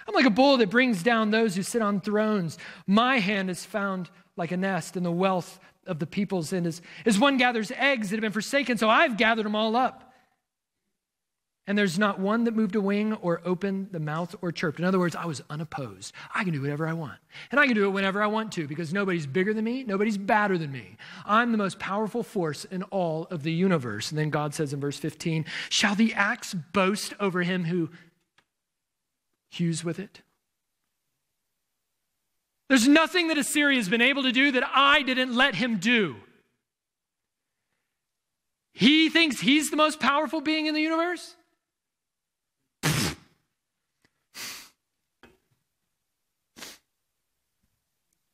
I'm 0.07 0.13
like 0.13 0.25
a 0.25 0.29
bull 0.29 0.57
that 0.57 0.69
brings 0.69 1.03
down 1.03 1.31
those 1.31 1.55
who 1.55 1.63
sit 1.63 1.81
on 1.81 1.99
thrones. 1.99 2.57
My 2.85 3.19
hand 3.19 3.49
is 3.49 3.65
found 3.65 4.09
like 4.37 4.51
a 4.51 4.57
nest 4.57 4.95
in 4.95 5.03
the 5.03 5.11
wealth 5.11 5.59
of 5.85 5.99
the 5.99 6.07
peoples. 6.07 6.53
And 6.53 6.65
as, 6.67 6.81
as 7.05 7.19
one 7.19 7.37
gathers 7.37 7.71
eggs 7.75 8.09
that 8.09 8.17
have 8.17 8.21
been 8.21 8.31
forsaken, 8.31 8.77
so 8.77 8.89
I've 8.89 9.17
gathered 9.17 9.45
them 9.45 9.55
all 9.55 9.75
up. 9.75 10.07
And 11.69 11.77
there's 11.77 11.99
not 11.99 12.17
one 12.17 12.45
that 12.45 12.55
moved 12.55 12.75
a 12.75 12.81
wing 12.81 13.11
or 13.15 13.41
opened 13.43 13.89
the 13.91 13.99
mouth 13.99 14.33
or 14.41 14.53
chirped. 14.53 14.79
In 14.79 14.85
other 14.85 14.99
words, 14.99 15.17
I 15.17 15.25
was 15.25 15.41
unopposed. 15.49 16.13
I 16.33 16.45
can 16.45 16.53
do 16.53 16.61
whatever 16.61 16.87
I 16.87 16.93
want. 16.93 17.17
And 17.51 17.59
I 17.59 17.65
can 17.65 17.75
do 17.75 17.85
it 17.85 17.89
whenever 17.89 18.23
I 18.23 18.27
want 18.27 18.53
to 18.53 18.67
because 18.69 18.93
nobody's 18.93 19.27
bigger 19.27 19.53
than 19.53 19.65
me, 19.65 19.83
nobody's 19.83 20.17
badder 20.17 20.57
than 20.57 20.71
me. 20.71 20.95
I'm 21.25 21.51
the 21.51 21.57
most 21.57 21.77
powerful 21.77 22.23
force 22.23 22.63
in 22.63 22.83
all 22.83 23.25
of 23.25 23.43
the 23.43 23.51
universe. 23.51 24.11
And 24.11 24.17
then 24.17 24.29
God 24.29 24.53
says 24.53 24.71
in 24.71 24.79
verse 24.79 24.97
15, 24.97 25.43
Shall 25.67 25.93
the 25.93 26.13
axe 26.13 26.53
boast 26.53 27.13
over 27.19 27.43
him 27.43 27.65
who 27.65 27.89
hews 29.49 29.83
with 29.83 29.99
it? 29.99 30.21
There's 32.69 32.87
nothing 32.87 33.29
that 33.29 33.37
Assyria 33.37 33.77
has 33.77 33.87
been 33.87 34.01
able 34.01 34.23
to 34.23 34.31
do 34.31 34.51
that 34.51 34.63
I 34.73 35.01
didn't 35.01 35.35
let 35.35 35.55
him 35.55 35.77
do. 35.77 36.17
He 38.73 39.09
thinks 39.09 39.39
he's 39.39 39.71
the 39.71 39.77
most 39.77 39.99
powerful 39.99 40.41
being 40.41 40.67
in 40.67 40.75
the 40.75 40.81
universe? 40.81 41.35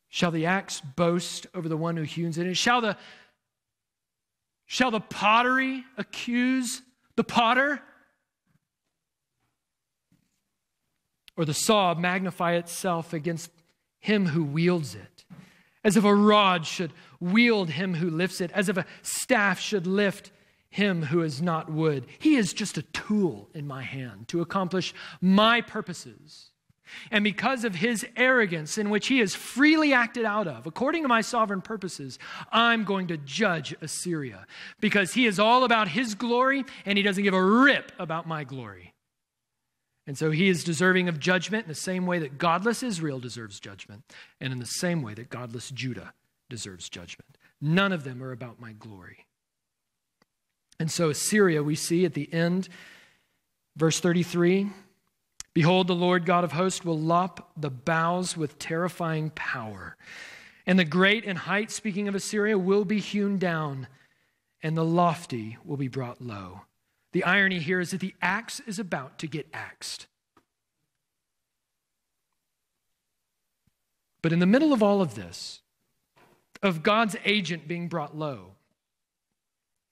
Shall 0.10 0.32
the 0.32 0.46
axe 0.46 0.80
boast 0.80 1.48
over 1.56 1.68
the 1.68 1.78
one 1.78 1.98
who 1.98 2.04
hews 2.04 2.38
it? 2.38 2.56
Shall 2.56 2.82
the, 2.82 2.98
shall 4.66 4.92
the 4.92 5.00
pottery 5.00 5.84
accuse 5.98 6.82
the 7.16 7.24
potter? 7.24 7.82
Or 11.36 11.46
the 11.46 11.54
saw 11.54 11.94
magnify 11.94 12.54
itself 12.54 13.14
against 13.14 13.50
him 14.00 14.28
who 14.28 14.44
wields 14.44 14.96
it, 14.96 15.26
as 15.84 15.98
if 15.98 16.04
a 16.04 16.14
rod 16.14 16.66
should 16.66 16.94
wield 17.20 17.72
him 17.72 17.96
who 17.96 18.10
lifts 18.10 18.42
it, 18.42 18.52
as 18.52 18.70
if 18.70 18.78
a 18.78 18.86
staff 19.02 19.60
should 19.60 19.88
lift 19.88 20.32
him 20.70 21.04
who 21.04 21.22
is 21.22 21.42
not 21.42 21.72
wood. 21.72 22.06
He 22.20 22.36
is 22.36 22.54
just 22.54 22.78
a 22.78 22.82
tool 22.82 23.50
in 23.54 23.68
my 23.68 23.84
hand 23.84 24.28
to 24.30 24.42
accomplish 24.42 24.94
my 25.22 25.62
purposes. 25.62 26.50
And 27.12 27.24
because 27.24 27.64
of 27.64 27.76
his 27.76 28.06
arrogance, 28.16 28.78
in 28.78 28.90
which 28.90 29.08
he 29.08 29.20
has 29.20 29.36
freely 29.36 29.94
acted 29.94 30.26
out 30.26 30.48
of, 30.48 30.68
according 30.68 31.04
to 31.04 31.08
my 31.08 31.22
sovereign 31.22 31.62
purposes, 31.62 32.20
I'm 32.52 32.84
going 32.84 33.08
to 33.08 33.18
judge 33.18 33.76
Assyria 33.82 34.46
because 34.80 35.14
he 35.14 35.26
is 35.26 35.40
all 35.40 35.64
about 35.64 35.88
his 35.88 36.16
glory 36.16 36.66
and 36.86 36.98
he 36.98 37.04
doesn't 37.04 37.24
give 37.24 37.34
a 37.34 37.44
rip 37.44 37.92
about 38.00 38.28
my 38.28 38.44
glory. 38.44 38.93
And 40.06 40.18
so 40.18 40.32
he 40.32 40.50
is 40.50 40.64
deserving 40.64 41.08
of 41.08 41.20
judgment 41.20 41.64
in 41.64 41.70
the 41.70 41.76
same 41.76 42.06
way 42.06 42.20
that 42.20 42.38
godless 42.38 42.84
Israel 42.84 43.20
deserves 43.20 43.60
judgment, 43.60 44.04
and 44.42 44.52
in 44.52 44.60
the 44.60 44.66
same 44.66 45.02
way 45.02 45.14
that 45.14 45.30
godless 45.30 45.70
Judah 45.70 46.14
deserves 46.50 46.90
judgment. 46.90 47.38
None 47.62 47.94
of 47.94 48.04
them 48.04 48.22
are 48.22 48.32
about 48.32 48.60
my 48.60 48.74
glory. 48.74 49.26
And 50.80 50.92
so, 50.92 51.10
Assyria, 51.10 51.64
we 51.64 51.76
see 51.76 52.04
at 52.04 52.14
the 52.14 52.32
end, 52.34 52.68
verse 53.78 54.00
33 54.00 54.70
Behold, 55.54 55.86
the 55.86 55.96
Lord 55.96 56.26
God 56.26 56.44
of 56.44 56.52
hosts 56.52 56.84
will 56.84 56.98
lop 56.98 57.52
the 57.56 57.70
boughs 57.70 58.36
with 58.36 58.58
terrifying 58.58 59.30
power. 59.30 59.96
And 60.66 60.80
the 60.80 60.86
great 60.86 61.26
and 61.26 61.38
height, 61.38 61.70
speaking 61.70 62.08
of 62.08 62.16
Assyria, 62.16 62.58
will 62.58 62.86
be 62.86 63.00
hewn 63.00 63.38
down, 63.38 63.88
and 64.64 64.76
the 64.76 64.86
lofty 64.86 65.58
will 65.64 65.78
be 65.78 65.88
brought 65.88 66.22
low. 66.22 66.62
The 67.14 67.24
irony 67.24 67.60
here 67.60 67.80
is 67.80 67.92
that 67.92 68.02
the 68.02 68.16
axe 68.22 68.60
is 68.68 68.80
about 68.80 69.20
to 69.20 69.28
get 69.28 69.48
axed. 69.54 70.08
But 74.22 74.34
in 74.34 74.40
the 74.40 74.46
middle 74.46 74.74
of 74.74 74.82
all 74.82 75.02
of 75.02 75.16
this, 75.16 75.62
of 76.62 76.82
God's 76.82 77.16
agent 77.24 77.68
being 77.68 77.88
brought 77.88 78.18
low, 78.18 78.54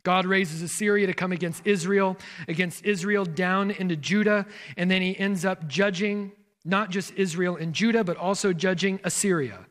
God 0.03 0.25
raises 0.25 0.63
Assyria 0.63 1.05
to 1.05 1.13
come 1.13 1.31
against 1.31 1.67
Israel, 1.67 2.17
against 2.47 2.83
Israel 2.85 3.23
down 3.23 3.69
into 3.69 3.95
Judah, 3.95 4.47
and 4.75 4.89
then 4.89 5.03
he 5.03 5.17
ends 5.17 5.45
up 5.45 5.67
judging 5.67 6.31
not 6.65 6.89
just 6.89 7.13
Israel 7.15 7.55
and 7.55 7.73
Judah, 7.73 8.03
but 8.03 8.17
also 8.17 8.51
judging 8.51 8.99
Assyria. 9.03 9.67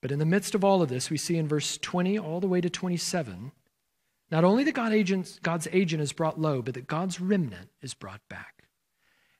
But 0.00 0.10
in 0.10 0.18
the 0.18 0.24
midst 0.24 0.54
of 0.54 0.64
all 0.64 0.80
of 0.80 0.88
this, 0.88 1.10
we 1.10 1.18
see 1.18 1.36
in 1.36 1.46
verse 1.48 1.76
20 1.76 2.18
all 2.18 2.40
the 2.40 2.48
way 2.48 2.62
to 2.62 2.70
27 2.70 3.52
not 4.30 4.44
only 4.44 4.64
that 4.64 4.72
God 4.72 4.92
agent, 4.92 5.40
God's 5.42 5.66
agent 5.72 6.02
is 6.02 6.12
brought 6.12 6.40
low, 6.40 6.62
but 6.62 6.74
that 6.74 6.86
God's 6.86 7.20
remnant 7.20 7.70
is 7.82 7.94
brought 7.94 8.20
back. 8.28 8.64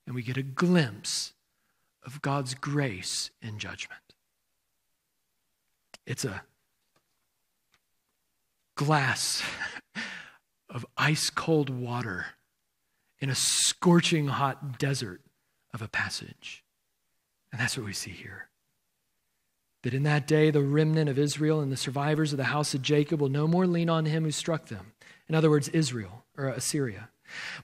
And 0.06 0.14
we 0.14 0.22
get 0.22 0.36
a 0.36 0.42
glimpse 0.42 1.34
of 2.04 2.20
God's 2.22 2.54
grace 2.54 3.30
in 3.40 3.58
judgment. 3.58 4.00
It's 6.06 6.24
a 6.24 6.42
glass 8.74 9.42
of 10.68 10.84
ice 10.96 11.30
cold 11.30 11.70
water 11.70 12.26
in 13.20 13.30
a 13.30 13.34
scorching 13.34 14.28
hot 14.28 14.78
desert 14.78 15.20
of 15.72 15.82
a 15.82 15.88
passage. 15.88 16.64
And 17.52 17.60
that's 17.60 17.76
what 17.76 17.86
we 17.86 17.92
see 17.92 18.10
here. 18.10 18.49
That 19.82 19.94
in 19.94 20.02
that 20.02 20.26
day, 20.26 20.50
the 20.50 20.62
remnant 20.62 21.08
of 21.08 21.18
Israel 21.18 21.60
and 21.60 21.72
the 21.72 21.76
survivors 21.76 22.32
of 22.32 22.36
the 22.36 22.44
house 22.44 22.74
of 22.74 22.82
Jacob 22.82 23.20
will 23.20 23.30
no 23.30 23.46
more 23.46 23.66
lean 23.66 23.88
on 23.88 24.04
him 24.04 24.24
who 24.24 24.30
struck 24.30 24.66
them. 24.66 24.92
In 25.28 25.34
other 25.34 25.48
words, 25.48 25.68
Israel 25.68 26.24
or 26.36 26.48
Assyria, 26.48 27.08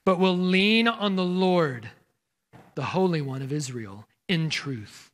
but 0.03 0.19
will 0.19 0.37
lean 0.37 0.87
on 0.87 1.15
the 1.15 1.23
Lord, 1.23 1.89
the 2.75 2.85
Holy 2.85 3.21
One 3.21 3.41
of 3.41 3.53
Israel, 3.53 4.07
in 4.27 4.49
truth. 4.49 5.11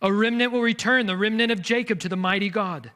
A 0.00 0.12
remnant 0.12 0.52
will 0.52 0.60
return, 0.60 1.06
the 1.06 1.16
remnant 1.16 1.50
of 1.50 1.62
Jacob, 1.62 1.98
to 2.00 2.08
the 2.08 2.16
mighty 2.16 2.48
God. 2.48 2.92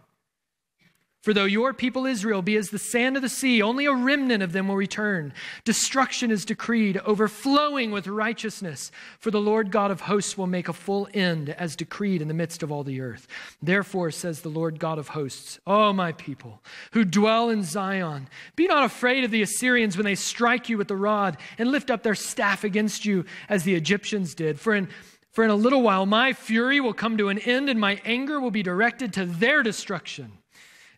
For 1.23 1.35
though 1.35 1.47
your 1.47 1.75
people 1.75 2.07
Israel 2.07 2.43
be 2.43 2.57
as 2.57 2.71
the 2.71 2.79
sand 2.79 3.17
of 3.17 3.23
the 3.23 3.29
sea, 3.29 3.61
only 3.61 3.87
a 3.87 3.93
remnant 3.93 4.41
of 4.41 4.53
them 4.53 4.69
will 4.69 4.77
return. 4.77 5.33
Destruction 5.65 6.31
is 6.31 6.45
decreed, 6.45 6.97
overflowing 6.99 7.91
with 7.91 8.07
righteousness. 8.07 8.93
For 9.19 9.33
the 9.33 9.41
Lord 9.41 9.73
God 9.73 9.91
of 9.91 10.03
hosts 10.03 10.39
will 10.39 10.47
make 10.47 10.69
a 10.69 10.73
full 10.73 11.09
end, 11.13 11.51
as 11.51 11.75
decreed 11.75 12.23
in 12.23 12.29
the 12.29 12.35
midst 12.35 12.63
of 12.63 12.71
all 12.71 12.85
the 12.85 13.01
earth. 13.01 13.27
Therefore, 13.61 14.13
says 14.13 14.43
the 14.43 14.49
Lord 14.49 14.79
God 14.79 14.97
of 14.97 15.09
hosts, 15.09 15.59
O 15.67 15.93
my 15.93 16.13
people, 16.13 16.63
who 16.93 17.05
dwell 17.05 17.51
in 17.51 17.65
Zion, 17.65 18.29
be 18.55 18.69
not 18.69 18.85
afraid 18.85 19.25
of 19.25 19.33
the 19.33 19.43
Assyrians 19.43 19.97
when 19.97 20.07
they 20.07 20.15
strike 20.15 20.69
you 20.69 20.79
with 20.79 20.89
the 20.89 20.97
rod 20.97 21.37
and 21.59 21.73
lift 21.73 21.91
up 21.91 22.05
their 22.05 22.15
staff 22.15 22.63
against 22.63 23.05
you, 23.05 23.25
as 23.49 23.65
the 23.65 23.75
Egyptians 23.75 24.37
did. 24.37 24.61
For 24.61 24.73
in 24.73 24.89
for 25.31 25.45
in 25.45 25.51
a 25.51 25.55
little 25.55 25.83
while 25.83 26.05
my 26.05 26.33
fury 26.33 26.81
will 26.81 26.95
come 26.95 27.17
to 27.17 27.29
an 27.29 27.39
end, 27.39 27.69
and 27.69 27.79
my 27.79 28.01
anger 28.05 28.41
will 28.41 28.51
be 28.51 28.63
directed 28.63 29.13
to 29.13 29.25
their 29.25 29.63
destruction. 29.63 30.33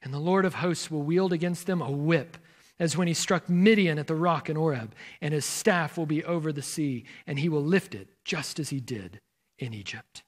And 0.02 0.14
the 0.14 0.18
Lord 0.18 0.44
of 0.44 0.54
hosts 0.54 0.90
will 0.90 1.02
wield 1.02 1.32
against 1.32 1.66
them 1.66 1.82
a 1.82 1.90
whip, 1.90 2.38
as 2.78 2.96
when 2.96 3.08
he 3.08 3.14
struck 3.14 3.48
Midian 3.48 3.98
at 3.98 4.06
the 4.06 4.14
rock 4.14 4.48
in 4.48 4.56
Oreb, 4.56 4.94
and 5.20 5.34
his 5.34 5.44
staff 5.44 5.98
will 5.98 6.06
be 6.06 6.24
over 6.24 6.52
the 6.52 6.62
sea, 6.62 7.04
and 7.26 7.38
he 7.38 7.48
will 7.48 7.62
lift 7.62 7.94
it 7.94 8.08
just 8.24 8.58
as 8.58 8.70
he 8.70 8.80
did 8.80 9.20
in 9.58 9.74
Egypt. 9.74 10.22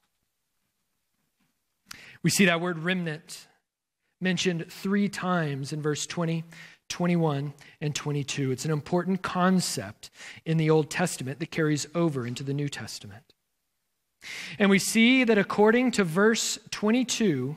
We 2.23 2.31
see 2.31 2.45
that 2.45 2.61
word 2.61 2.79
remnant 2.79 3.49
mentioned 4.21 4.71
three 4.71 5.09
times 5.09 5.73
in 5.73 5.83
verse 5.83 6.07
20, 6.07 6.45
21, 6.89 7.53
and 7.81 7.95
22. 7.95 8.53
It's 8.53 8.65
an 8.65 8.71
important 8.71 9.23
concept 9.23 10.11
in 10.45 10.57
the 10.57 10.71
Old 10.71 10.91
Testament 10.91 11.41
that 11.41 11.51
carries 11.51 11.87
over 11.95 12.27
into 12.27 12.45
the 12.45 12.55
New 12.55 12.69
Testament. 12.69 13.33
And 14.59 14.71
we 14.71 14.79
see 14.79 15.25
that 15.25 15.39
according 15.39 15.91
to 15.93 16.05
verse 16.05 16.59
22, 16.71 17.57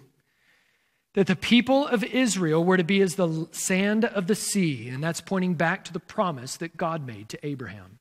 that 1.15 1.27
the 1.27 1.35
people 1.35 1.87
of 1.87 2.03
Israel 2.03 2.63
were 2.63 2.77
to 2.77 2.83
be 2.83 3.01
as 3.01 3.15
the 3.15 3.47
sand 3.51 4.05
of 4.05 4.27
the 4.27 4.35
sea, 4.35 4.89
and 4.89 5.03
that's 5.03 5.21
pointing 5.21 5.55
back 5.55 5.83
to 5.85 5.93
the 5.93 5.99
promise 5.99 6.57
that 6.57 6.77
God 6.77 7.07
made 7.07 7.29
to 7.29 7.45
Abraham. 7.45 7.99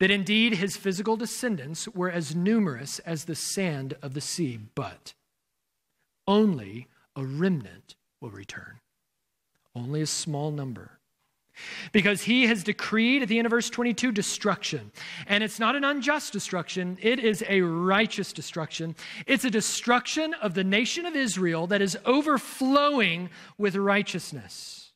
That 0.00 0.10
indeed 0.10 0.54
his 0.54 0.76
physical 0.76 1.16
descendants 1.16 1.86
were 1.88 2.10
as 2.10 2.34
numerous 2.34 3.00
as 3.00 3.24
the 3.24 3.34
sand 3.34 3.94
of 4.00 4.14
the 4.14 4.20
sea, 4.20 4.58
but 4.74 5.12
only 6.26 6.86
a 7.14 7.24
remnant 7.24 7.96
will 8.20 8.30
return. 8.30 8.80
Only 9.74 10.00
a 10.00 10.06
small 10.06 10.50
number. 10.50 10.97
Because 11.92 12.22
he 12.22 12.46
has 12.46 12.64
decreed 12.64 13.22
at 13.22 13.28
the 13.28 13.38
end 13.38 13.46
of 13.46 13.50
verse 13.50 13.70
22 13.70 14.12
destruction. 14.12 14.90
And 15.26 15.44
it's 15.44 15.58
not 15.58 15.76
an 15.76 15.84
unjust 15.84 16.32
destruction, 16.32 16.98
it 17.00 17.18
is 17.18 17.44
a 17.48 17.60
righteous 17.60 18.32
destruction. 18.32 18.94
It's 19.26 19.44
a 19.44 19.50
destruction 19.50 20.34
of 20.34 20.54
the 20.54 20.64
nation 20.64 21.06
of 21.06 21.16
Israel 21.16 21.66
that 21.68 21.82
is 21.82 21.98
overflowing 22.04 23.30
with 23.56 23.76
righteousness. 23.76 24.92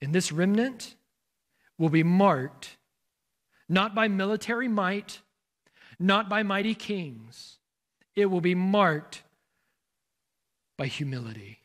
And 0.00 0.14
this 0.14 0.32
remnant 0.32 0.96
will 1.78 1.88
be 1.88 2.02
marked 2.02 2.76
not 3.68 3.94
by 3.94 4.06
military 4.06 4.68
might, 4.68 5.20
not 5.98 6.28
by 6.28 6.42
mighty 6.42 6.74
kings. 6.74 7.58
It 8.14 8.26
will 8.26 8.42
be 8.42 8.54
marked 8.54 9.22
by 10.76 10.86
humility. 10.86 11.60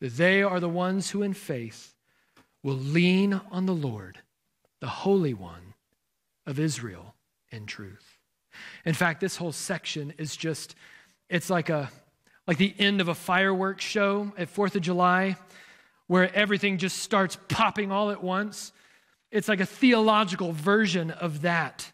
They 0.00 0.42
are 0.42 0.60
the 0.60 0.68
ones 0.68 1.10
who, 1.10 1.22
in 1.22 1.34
faith, 1.34 1.94
will 2.62 2.74
lean 2.74 3.40
on 3.50 3.66
the 3.66 3.74
Lord, 3.74 4.18
the 4.80 4.88
Holy 4.88 5.34
One 5.34 5.74
of 6.46 6.58
Israel, 6.58 7.14
in 7.50 7.66
truth. 7.66 8.18
In 8.84 8.94
fact, 8.94 9.20
this 9.20 9.36
whole 9.36 9.52
section 9.52 10.12
is 10.18 10.36
just, 10.36 10.74
it's 11.28 11.50
like 11.50 11.68
a 11.68 11.90
like 12.46 12.58
the 12.58 12.74
end 12.80 13.00
of 13.00 13.06
a 13.06 13.14
fireworks 13.14 13.84
show 13.84 14.32
at 14.36 14.52
4th 14.52 14.74
of 14.74 14.82
July, 14.82 15.36
where 16.08 16.34
everything 16.34 16.78
just 16.78 16.98
starts 16.98 17.38
popping 17.48 17.92
all 17.92 18.10
at 18.10 18.24
once. 18.24 18.72
It's 19.30 19.46
like 19.46 19.60
a 19.60 19.66
theological 19.66 20.50
version 20.50 21.12
of 21.12 21.42
that 21.42 21.92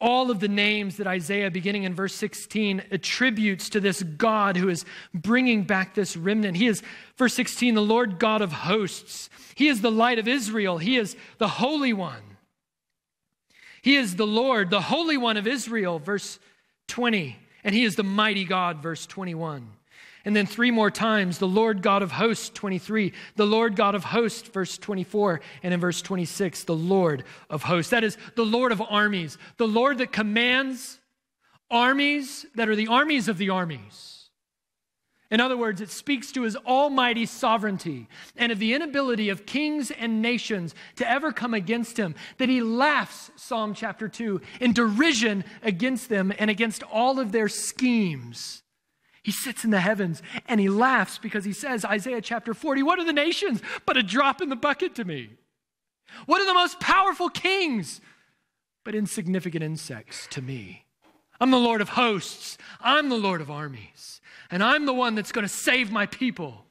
all 0.00 0.30
of 0.30 0.40
the 0.40 0.48
names 0.48 0.96
that 0.96 1.06
Isaiah, 1.06 1.50
beginning 1.50 1.84
in 1.84 1.94
verse 1.94 2.14
16, 2.14 2.82
attributes 2.90 3.70
to 3.70 3.80
this 3.80 4.02
God 4.02 4.56
who 4.56 4.68
is 4.68 4.84
bringing 5.14 5.64
back 5.64 5.94
this 5.94 6.16
remnant. 6.16 6.56
He 6.56 6.66
is, 6.66 6.82
verse 7.16 7.34
16, 7.34 7.74
the 7.74 7.82
Lord 7.82 8.18
God 8.18 8.42
of 8.42 8.52
hosts. 8.52 9.30
He 9.54 9.68
is 9.68 9.80
the 9.80 9.90
light 9.90 10.18
of 10.18 10.28
Israel. 10.28 10.78
He 10.78 10.96
is 10.96 11.16
the 11.38 11.48
Holy 11.48 11.92
One. 11.92 12.22
He 13.82 13.96
is 13.96 14.16
the 14.16 14.26
Lord, 14.26 14.70
the 14.70 14.80
Holy 14.80 15.16
One 15.16 15.36
of 15.36 15.46
Israel, 15.46 15.98
verse 15.98 16.38
20. 16.88 17.36
And 17.62 17.74
He 17.74 17.84
is 17.84 17.96
the 17.96 18.02
mighty 18.02 18.44
God, 18.44 18.82
verse 18.82 19.06
21. 19.06 19.68
And 20.24 20.34
then 20.34 20.46
three 20.46 20.70
more 20.70 20.90
times, 20.90 21.38
the 21.38 21.46
Lord 21.46 21.82
God 21.82 22.02
of 22.02 22.12
hosts, 22.12 22.48
23, 22.48 23.12
the 23.36 23.46
Lord 23.46 23.76
God 23.76 23.94
of 23.94 24.04
hosts, 24.04 24.48
verse 24.48 24.78
24, 24.78 25.40
and 25.62 25.74
in 25.74 25.80
verse 25.80 26.00
26, 26.00 26.64
the 26.64 26.74
Lord 26.74 27.24
of 27.50 27.64
hosts. 27.64 27.90
That 27.90 28.04
is 28.04 28.16
the 28.34 28.44
Lord 28.44 28.72
of 28.72 28.80
armies, 28.80 29.36
the 29.58 29.68
Lord 29.68 29.98
that 29.98 30.12
commands 30.12 30.98
armies 31.70 32.46
that 32.54 32.68
are 32.68 32.76
the 32.76 32.88
armies 32.88 33.28
of 33.28 33.36
the 33.36 33.50
armies. 33.50 34.30
In 35.30 35.40
other 35.40 35.56
words, 35.56 35.80
it 35.80 35.90
speaks 35.90 36.30
to 36.32 36.42
his 36.42 36.54
almighty 36.56 37.26
sovereignty 37.26 38.08
and 38.36 38.52
of 38.52 38.58
the 38.58 38.74
inability 38.74 39.30
of 39.30 39.46
kings 39.46 39.90
and 39.90 40.22
nations 40.22 40.74
to 40.96 41.10
ever 41.10 41.32
come 41.32 41.54
against 41.54 41.96
him, 41.96 42.14
that 42.38 42.48
he 42.48 42.60
laughs, 42.60 43.30
Psalm 43.34 43.74
chapter 43.74 44.08
2, 44.08 44.40
in 44.60 44.72
derision 44.72 45.44
against 45.62 46.08
them 46.08 46.32
and 46.38 46.50
against 46.50 46.82
all 46.84 47.18
of 47.18 47.32
their 47.32 47.48
schemes. 47.48 48.63
He 49.24 49.32
sits 49.32 49.64
in 49.64 49.70
the 49.70 49.80
heavens 49.80 50.22
and 50.46 50.60
he 50.60 50.68
laughs 50.68 51.16
because 51.16 51.46
he 51.46 51.54
says, 51.54 51.82
Isaiah 51.82 52.20
chapter 52.20 52.52
40, 52.52 52.82
what 52.82 52.98
are 52.98 53.06
the 53.06 53.12
nations 53.12 53.62
but 53.86 53.96
a 53.96 54.02
drop 54.02 54.42
in 54.42 54.50
the 54.50 54.56
bucket 54.56 54.94
to 54.96 55.04
me? 55.04 55.30
What 56.26 56.42
are 56.42 56.46
the 56.46 56.52
most 56.52 56.78
powerful 56.78 57.30
kings 57.30 58.02
but 58.84 58.94
insignificant 58.94 59.64
insects 59.64 60.26
to 60.28 60.42
me? 60.42 60.84
I'm 61.40 61.50
the 61.50 61.56
Lord 61.56 61.80
of 61.80 61.90
hosts, 61.90 62.58
I'm 62.80 63.08
the 63.08 63.16
Lord 63.16 63.40
of 63.40 63.50
armies, 63.50 64.20
and 64.50 64.62
I'm 64.62 64.84
the 64.84 64.92
one 64.92 65.14
that's 65.14 65.32
going 65.32 65.46
to 65.46 65.48
save 65.48 65.90
my 65.90 66.04
people. 66.04 66.66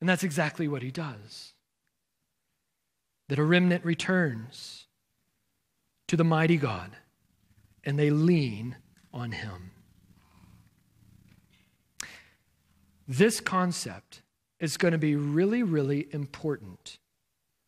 And 0.00 0.08
that's 0.08 0.24
exactly 0.24 0.66
what 0.66 0.82
he 0.82 0.90
does. 0.90 1.52
That 3.28 3.38
a 3.38 3.44
remnant 3.44 3.84
returns 3.84 4.86
to 6.08 6.16
the 6.16 6.24
mighty 6.24 6.56
God 6.56 6.96
and 7.84 7.98
they 7.98 8.08
lean 8.08 8.76
on 9.12 9.32
him. 9.32 9.72
This 13.08 13.40
concept 13.40 14.22
is 14.58 14.76
going 14.76 14.92
to 14.92 14.98
be 14.98 15.14
really, 15.14 15.62
really 15.62 16.08
important 16.12 16.98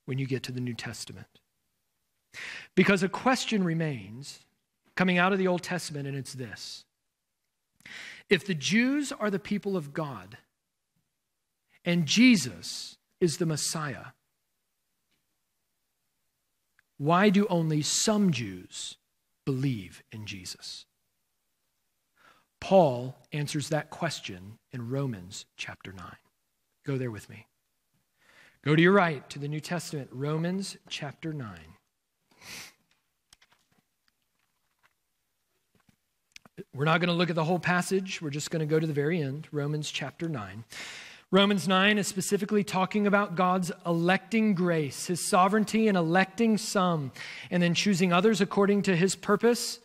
when 0.06 0.18
you 0.18 0.26
get 0.26 0.42
to 0.44 0.52
the 0.52 0.60
New 0.60 0.74
Testament. 0.74 1.26
Because 2.74 3.02
a 3.02 3.08
question 3.08 3.62
remains 3.62 4.40
coming 4.96 5.18
out 5.18 5.32
of 5.32 5.38
the 5.38 5.46
Old 5.46 5.62
Testament, 5.62 6.08
and 6.08 6.16
it's 6.16 6.34
this 6.34 6.84
If 8.28 8.46
the 8.46 8.54
Jews 8.54 9.12
are 9.12 9.30
the 9.30 9.38
people 9.38 9.76
of 9.76 9.92
God 9.92 10.38
and 11.84 12.06
Jesus 12.06 12.96
is 13.20 13.36
the 13.36 13.46
Messiah, 13.46 14.06
why 16.96 17.30
do 17.30 17.46
only 17.48 17.80
some 17.82 18.32
Jews 18.32 18.96
believe 19.46 20.02
in 20.10 20.26
Jesus? 20.26 20.84
Paul 22.60 23.16
answers 23.32 23.68
that 23.68 23.90
question 23.90 24.58
in 24.72 24.90
Romans 24.90 25.46
chapter 25.56 25.92
9. 25.92 26.04
Go 26.84 26.98
there 26.98 27.10
with 27.10 27.28
me. 27.28 27.46
Go 28.64 28.74
to 28.74 28.82
your 28.82 28.92
right 28.92 29.28
to 29.30 29.38
the 29.38 29.48
New 29.48 29.60
Testament, 29.60 30.08
Romans 30.12 30.76
chapter 30.88 31.32
9. 31.32 31.58
We're 36.74 36.84
not 36.84 37.00
going 37.00 37.08
to 37.08 37.14
look 37.14 37.30
at 37.30 37.36
the 37.36 37.44
whole 37.44 37.60
passage. 37.60 38.20
We're 38.20 38.30
just 38.30 38.50
going 38.50 38.60
to 38.60 38.66
go 38.66 38.80
to 38.80 38.86
the 38.86 38.92
very 38.92 39.22
end, 39.22 39.48
Romans 39.52 39.90
chapter 39.90 40.28
9. 40.28 40.64
Romans 41.30 41.68
9 41.68 41.98
is 41.98 42.06
specifically 42.06 42.64
talking 42.64 43.06
about 43.06 43.36
God's 43.36 43.70
electing 43.84 44.54
grace, 44.54 45.06
his 45.06 45.24
sovereignty 45.24 45.86
in 45.86 45.94
electing 45.94 46.56
some 46.56 47.12
and 47.50 47.62
then 47.62 47.74
choosing 47.74 48.12
others 48.12 48.40
according 48.40 48.82
to 48.82 48.96
his 48.96 49.14
purpose 49.14 49.78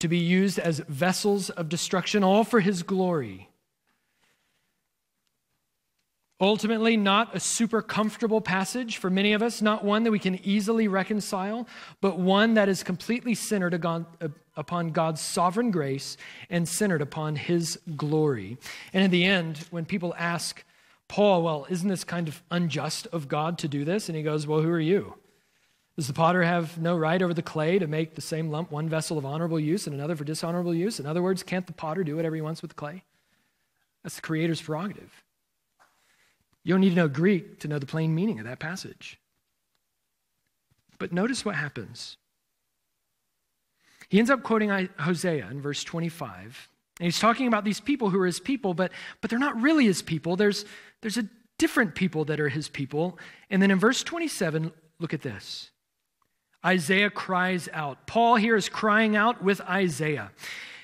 to 0.00 0.08
be 0.08 0.18
used 0.18 0.58
as 0.58 0.80
vessels 0.80 1.50
of 1.50 1.68
destruction, 1.68 2.24
all 2.24 2.44
for 2.44 2.60
his 2.60 2.82
glory. 2.82 3.46
Ultimately, 6.42 6.96
not 6.96 7.36
a 7.36 7.40
super 7.40 7.82
comfortable 7.82 8.40
passage 8.40 8.96
for 8.96 9.10
many 9.10 9.34
of 9.34 9.42
us, 9.42 9.60
not 9.60 9.84
one 9.84 10.04
that 10.04 10.10
we 10.10 10.18
can 10.18 10.40
easily 10.42 10.88
reconcile, 10.88 11.68
but 12.00 12.18
one 12.18 12.54
that 12.54 12.66
is 12.66 12.82
completely 12.82 13.34
centered 13.34 13.74
upon 14.56 14.90
God's 14.92 15.20
sovereign 15.20 15.70
grace 15.70 16.16
and 16.48 16.66
centered 16.66 17.02
upon 17.02 17.36
his 17.36 17.78
glory. 17.94 18.56
And 18.94 19.04
in 19.04 19.10
the 19.10 19.26
end, 19.26 19.66
when 19.70 19.84
people 19.84 20.14
ask 20.16 20.64
Paul, 21.08 21.42
well, 21.42 21.66
isn't 21.68 21.88
this 21.88 22.04
kind 22.04 22.26
of 22.26 22.42
unjust 22.50 23.06
of 23.08 23.28
God 23.28 23.58
to 23.58 23.68
do 23.68 23.84
this? 23.84 24.08
And 24.08 24.16
he 24.16 24.22
goes, 24.22 24.46
well, 24.46 24.62
who 24.62 24.70
are 24.70 24.80
you? 24.80 25.16
Does 26.00 26.06
the 26.06 26.14
potter 26.14 26.42
have 26.42 26.78
no 26.78 26.96
right 26.96 27.20
over 27.20 27.34
the 27.34 27.42
clay 27.42 27.78
to 27.78 27.86
make 27.86 28.14
the 28.14 28.22
same 28.22 28.48
lump 28.48 28.70
one 28.70 28.88
vessel 28.88 29.18
of 29.18 29.26
honorable 29.26 29.60
use 29.60 29.86
and 29.86 29.94
another 29.94 30.16
for 30.16 30.24
dishonorable 30.24 30.74
use? 30.74 30.98
In 30.98 31.04
other 31.04 31.20
words, 31.20 31.42
can't 31.42 31.66
the 31.66 31.74
potter 31.74 32.02
do 32.04 32.16
whatever 32.16 32.34
he 32.34 32.40
wants 32.40 32.62
with 32.62 32.70
the 32.70 32.74
clay? 32.74 33.02
That's 34.02 34.14
the 34.14 34.22
Creator's 34.22 34.62
prerogative. 34.62 35.12
You 36.64 36.72
don't 36.72 36.80
need 36.80 36.88
to 36.88 36.96
know 36.96 37.06
Greek 37.06 37.58
to 37.58 37.68
know 37.68 37.78
the 37.78 37.84
plain 37.84 38.14
meaning 38.14 38.38
of 38.38 38.46
that 38.46 38.58
passage. 38.58 39.20
But 40.98 41.12
notice 41.12 41.44
what 41.44 41.54
happens. 41.54 42.16
He 44.08 44.18
ends 44.18 44.30
up 44.30 44.42
quoting 44.42 44.70
Hosea 45.00 45.50
in 45.50 45.60
verse 45.60 45.84
25. 45.84 46.70
And 46.98 47.04
he's 47.04 47.20
talking 47.20 47.46
about 47.46 47.64
these 47.64 47.78
people 47.78 48.08
who 48.08 48.18
are 48.22 48.26
his 48.26 48.40
people, 48.40 48.72
but, 48.72 48.90
but 49.20 49.28
they're 49.28 49.38
not 49.38 49.60
really 49.60 49.84
his 49.84 50.00
people. 50.00 50.36
There's, 50.36 50.64
there's 51.02 51.18
a 51.18 51.28
different 51.58 51.94
people 51.94 52.24
that 52.24 52.40
are 52.40 52.48
his 52.48 52.70
people. 52.70 53.18
And 53.50 53.60
then 53.60 53.70
in 53.70 53.78
verse 53.78 54.02
27, 54.02 54.72
look 54.98 55.12
at 55.12 55.20
this. 55.20 55.70
Isaiah 56.64 57.10
cries 57.10 57.68
out. 57.72 58.06
Paul 58.06 58.36
here 58.36 58.56
is 58.56 58.68
crying 58.68 59.16
out 59.16 59.42
with 59.42 59.60
Isaiah. 59.62 60.30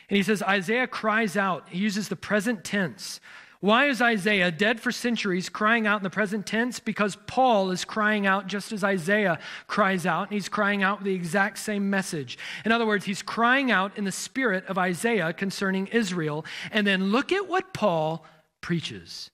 And 0.08 0.16
he 0.16 0.22
says, 0.22 0.42
Isaiah 0.42 0.86
cries 0.86 1.36
out. 1.36 1.68
He 1.68 1.78
uses 1.78 2.08
the 2.08 2.16
present 2.16 2.64
tense. 2.64 3.20
Why 3.60 3.86
is 3.86 4.02
Isaiah, 4.02 4.50
dead 4.50 4.80
for 4.80 4.92
centuries, 4.92 5.48
crying 5.48 5.86
out 5.86 5.98
in 5.98 6.02
the 6.04 6.10
present 6.10 6.46
tense? 6.46 6.78
Because 6.78 7.16
Paul 7.26 7.70
is 7.70 7.84
crying 7.84 8.26
out 8.26 8.46
just 8.46 8.70
as 8.70 8.84
Isaiah 8.84 9.38
cries 9.66 10.06
out, 10.06 10.28
and 10.28 10.34
he's 10.34 10.48
crying 10.48 10.82
out 10.82 11.02
the 11.02 11.14
exact 11.14 11.58
same 11.58 11.88
message. 11.90 12.38
In 12.64 12.70
other 12.70 12.86
words, 12.86 13.06
he's 13.06 13.22
crying 13.22 13.70
out 13.70 13.96
in 13.96 14.04
the 14.04 14.12
spirit 14.12 14.64
of 14.66 14.78
Isaiah 14.78 15.32
concerning 15.32 15.86
Israel. 15.88 16.44
And 16.70 16.86
then 16.86 17.10
look 17.10 17.32
at 17.32 17.48
what 17.48 17.74
Paul 17.74 18.24
preaches. 18.60 19.30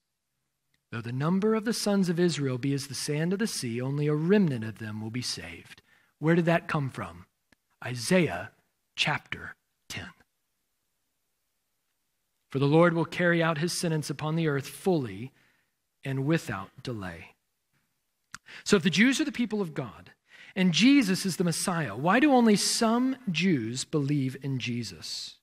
Though 0.90 1.00
the 1.00 1.12
number 1.12 1.54
of 1.54 1.64
the 1.64 1.72
sons 1.72 2.08
of 2.08 2.20
Israel 2.20 2.58
be 2.58 2.72
as 2.72 2.86
the 2.86 2.94
sand 2.94 3.32
of 3.32 3.38
the 3.38 3.46
sea, 3.46 3.80
only 3.80 4.06
a 4.06 4.14
remnant 4.14 4.64
of 4.64 4.78
them 4.78 5.00
will 5.00 5.10
be 5.10 5.22
saved. 5.22 5.81
Where 6.22 6.36
did 6.36 6.44
that 6.44 6.68
come 6.68 6.88
from? 6.88 7.26
Isaiah 7.84 8.52
chapter 8.94 9.56
10. 9.88 10.04
For 12.48 12.60
the 12.60 12.66
Lord 12.66 12.94
will 12.94 13.04
carry 13.04 13.42
out 13.42 13.58
his 13.58 13.72
sentence 13.72 14.08
upon 14.08 14.36
the 14.36 14.46
earth 14.46 14.68
fully 14.68 15.32
and 16.04 16.24
without 16.24 16.70
delay. 16.84 17.34
So, 18.62 18.76
if 18.76 18.84
the 18.84 18.88
Jews 18.88 19.20
are 19.20 19.24
the 19.24 19.32
people 19.32 19.60
of 19.60 19.74
God 19.74 20.12
and 20.54 20.70
Jesus 20.70 21.26
is 21.26 21.38
the 21.38 21.44
Messiah, 21.44 21.96
why 21.96 22.20
do 22.20 22.32
only 22.32 22.54
some 22.54 23.16
Jews 23.28 23.84
believe 23.84 24.36
in 24.44 24.60
Jesus? 24.60 25.38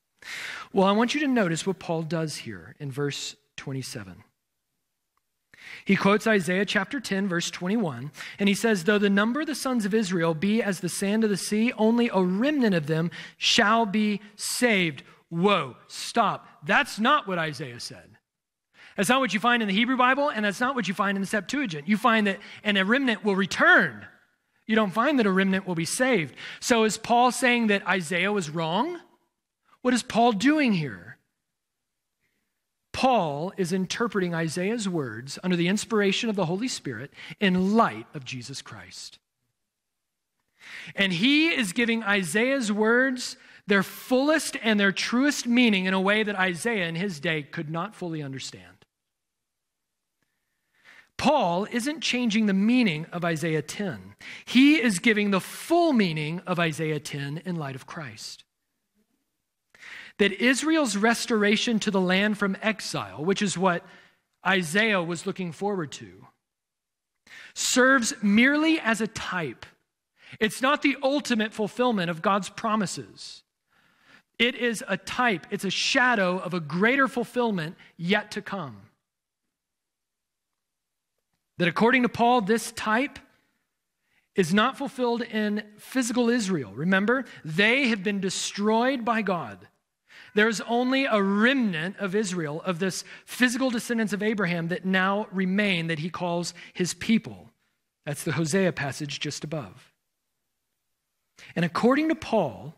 Well, 0.72 0.88
I 0.88 0.94
want 0.94 1.14
you 1.14 1.20
to 1.20 1.28
notice 1.28 1.68
what 1.68 1.80
Paul 1.80 2.04
does 2.04 2.38
here 2.38 2.78
in 2.80 2.90
verse 2.90 3.36
27. 3.58 4.24
He 5.86 5.96
quotes 5.96 6.28
Isaiah 6.28 6.66
chapter 6.66 7.00
10, 7.00 7.28
verse 7.28 7.50
21, 7.52 8.12
and 8.38 8.50
he 8.50 8.56
says, 8.56 8.84
Though 8.84 8.98
the 8.98 9.10
number 9.10 9.42
of 9.42 9.48
the 9.48 9.56
sons 9.56 9.86
of 9.86 9.94
Israel 9.94 10.34
be 10.34 10.62
as 10.62 10.80
the 10.80 10.90
sand 10.90 11.24
of 11.24 11.30
the 11.30 11.38
sea, 11.38 11.72
only 11.74 12.10
a 12.14 12.22
remnant 12.22 12.76
of 12.76 12.88
them 12.88 13.12
shall 13.38 13.86
be 13.86 14.22
saved. 14.36 15.04
Whoa, 15.30 15.78
stop. 15.88 16.48
That's 16.66 17.00
not 17.00 17.28
what 17.28 17.38
Isaiah 17.38 17.80
said. 17.80 18.18
That's 18.98 19.10
not 19.10 19.22
what 19.22 19.34
you 19.34 19.40
find 19.40 19.62
in 19.62 19.68
the 19.68 19.74
Hebrew 19.74 19.96
Bible, 19.96 20.30
and 20.30 20.44
that's 20.44 20.60
not 20.60 20.76
what 20.76 20.88
you 20.88 20.94
find 20.94 21.16
in 21.16 21.22
the 21.22 21.28
Septuagint. 21.28 21.88
You 21.88 21.98
find 21.98 22.28
that, 22.28 22.40
and 22.64 22.78
a 22.78 22.84
remnant 22.84 23.24
will 23.24 23.36
return. 23.36 24.06
You 24.68 24.76
don't 24.76 24.94
find 24.94 25.18
that 25.18 25.26
a 25.26 25.32
remnant 25.32 25.66
will 25.66 25.76
be 25.76 25.86
saved. 25.86 26.36
So 26.60 26.84
is 26.84 26.98
Paul 26.98 27.32
saying 27.32 27.68
that 27.68 27.88
Isaiah 27.88 28.32
was 28.32 28.50
wrong? 28.50 29.00
What 29.82 29.94
is 29.94 30.04
Paul 30.04 30.34
doing 30.34 30.74
here? 30.74 31.09
Paul 32.92 33.54
is 33.58 33.72
interpreting 33.72 34.34
Isaiah's 34.34 34.90
words 34.90 35.40
under 35.44 35.56
the 35.56 35.68
inspiration 35.68 36.30
of 36.30 36.36
the 36.36 36.46
Holy 36.46 36.68
Spirit 36.68 37.14
in 37.40 37.76
light 37.76 38.08
of 38.14 38.26
Jesus 38.26 38.62
Christ. 38.62 39.20
And 40.96 41.14
he 41.14 41.50
is 41.50 41.74
giving 41.74 42.04
Isaiah's 42.04 42.72
words 42.72 43.38
their 43.68 43.84
fullest 43.84 44.58
and 44.64 44.80
their 44.80 44.92
truest 44.92 45.48
meaning 45.48 45.86
in 45.86 45.94
a 45.94 46.02
way 46.02 46.24
that 46.24 46.36
Isaiah 46.36 46.88
in 46.88 46.96
his 46.96 47.20
day 47.20 47.44
could 47.44 47.70
not 47.70 47.96
fully 47.96 48.22
understand. 48.22 48.80
Paul 51.18 51.68
isn't 51.70 52.02
changing 52.02 52.46
the 52.46 52.54
meaning 52.54 53.06
of 53.12 53.26
Isaiah 53.26 53.62
10. 53.62 54.16
He 54.46 54.82
is 54.82 55.00
giving 55.00 55.32
the 55.32 55.42
full 55.42 55.94
meaning 55.94 56.40
of 56.48 56.60
Isaiah 56.60 57.00
10 57.00 57.42
in 57.46 57.58
light 57.58 57.76
of 57.76 57.86
Christ. 57.86 58.46
That 60.20 60.34
Israel's 60.34 60.96
restoration 60.96 61.80
to 61.80 61.92
the 61.92 62.02
land 62.02 62.38
from 62.38 62.56
exile, 62.62 63.24
which 63.24 63.42
is 63.42 63.58
what 63.58 63.84
Isaiah 64.46 65.02
was 65.02 65.26
looking 65.26 65.52
forward 65.52 65.92
to, 65.94 66.28
serves 67.54 68.14
merely 68.22 68.80
as 68.80 69.02
a 69.02 69.08
type. 69.08 69.66
It's 70.40 70.62
not 70.62 70.82
the 70.82 70.98
ultimate 71.02 71.54
fulfillment 71.54 72.10
of 72.10 72.22
God's 72.22 72.50
promises. 72.50 73.44
It 74.38 74.56
is 74.56 74.84
a 74.88 74.96
type, 74.96 75.48
it's 75.52 75.66
a 75.66 75.70
shadow 75.70 76.38
of 76.38 76.54
a 76.54 76.62
greater 76.62 77.08
fulfillment 77.08 77.76
yet 77.98 78.32
to 78.32 78.42
come. 78.42 78.78
That 81.58 81.68
according 81.68 82.04
to 82.04 82.10
Paul, 82.10 82.42
this 82.42 82.72
type 82.72 83.20
is 84.36 84.54
not 84.54 84.78
fulfilled 84.78 85.22
in 85.22 85.64
physical 85.78 86.30
Israel. 86.30 86.72
Remember, 86.74 87.26
they 87.44 87.90
have 87.90 88.02
been 88.02 88.22
destroyed 88.22 89.04
by 89.04 89.22
God. 89.22 89.68
There's 90.34 90.62
only 90.62 91.06
a 91.06 91.22
remnant 91.22 91.98
of 91.98 92.16
Israel, 92.16 92.62
of 92.66 92.80
this 92.80 93.04
physical 93.26 93.70
descendants 93.70 94.14
of 94.14 94.24
Abraham, 94.24 94.68
that 94.70 94.86
now 94.86 95.28
remain, 95.32 95.88
that 95.88 96.00
he 96.00 96.10
calls 96.10 96.54
his 96.74 96.94
people. 96.94 97.50
That's 98.06 98.24
the 98.24 98.34
Hosea 98.34 98.72
passage 98.74 99.20
just 99.20 99.44
above. 99.44 99.92
And 101.56 101.66
according 101.66 102.10
to 102.10 102.16
Paul, 102.16 102.76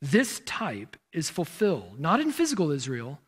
this 0.00 0.40
type 0.44 0.96
is 1.12 1.30
fulfilled 1.30 1.98
not 1.98 2.20
in 2.20 2.30
physical 2.30 2.70
Israel, 2.70 3.20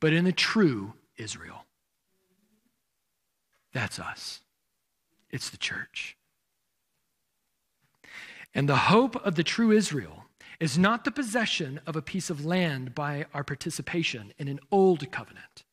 but 0.00 0.12
in 0.12 0.24
the 0.24 0.32
true 0.32 0.94
Israel. 1.16 1.64
That's 3.72 3.98
us, 3.98 4.40
it's 5.30 5.50
the 5.50 5.56
church. 5.56 6.16
And 8.54 8.68
the 8.68 8.76
hope 8.76 9.16
of 9.24 9.34
the 9.34 9.44
true 9.44 9.70
Israel 9.70 10.21
is 10.62 10.78
not 10.78 11.04
the 11.04 11.10
possession 11.10 11.80
of 11.88 11.96
a 11.96 12.00
piece 12.00 12.30
of 12.30 12.44
land 12.44 12.94
by 12.94 13.26
our 13.34 13.42
participation 13.42 14.32
in 14.38 14.46
an 14.46 14.60
old 14.70 15.10
covenant. 15.10 15.64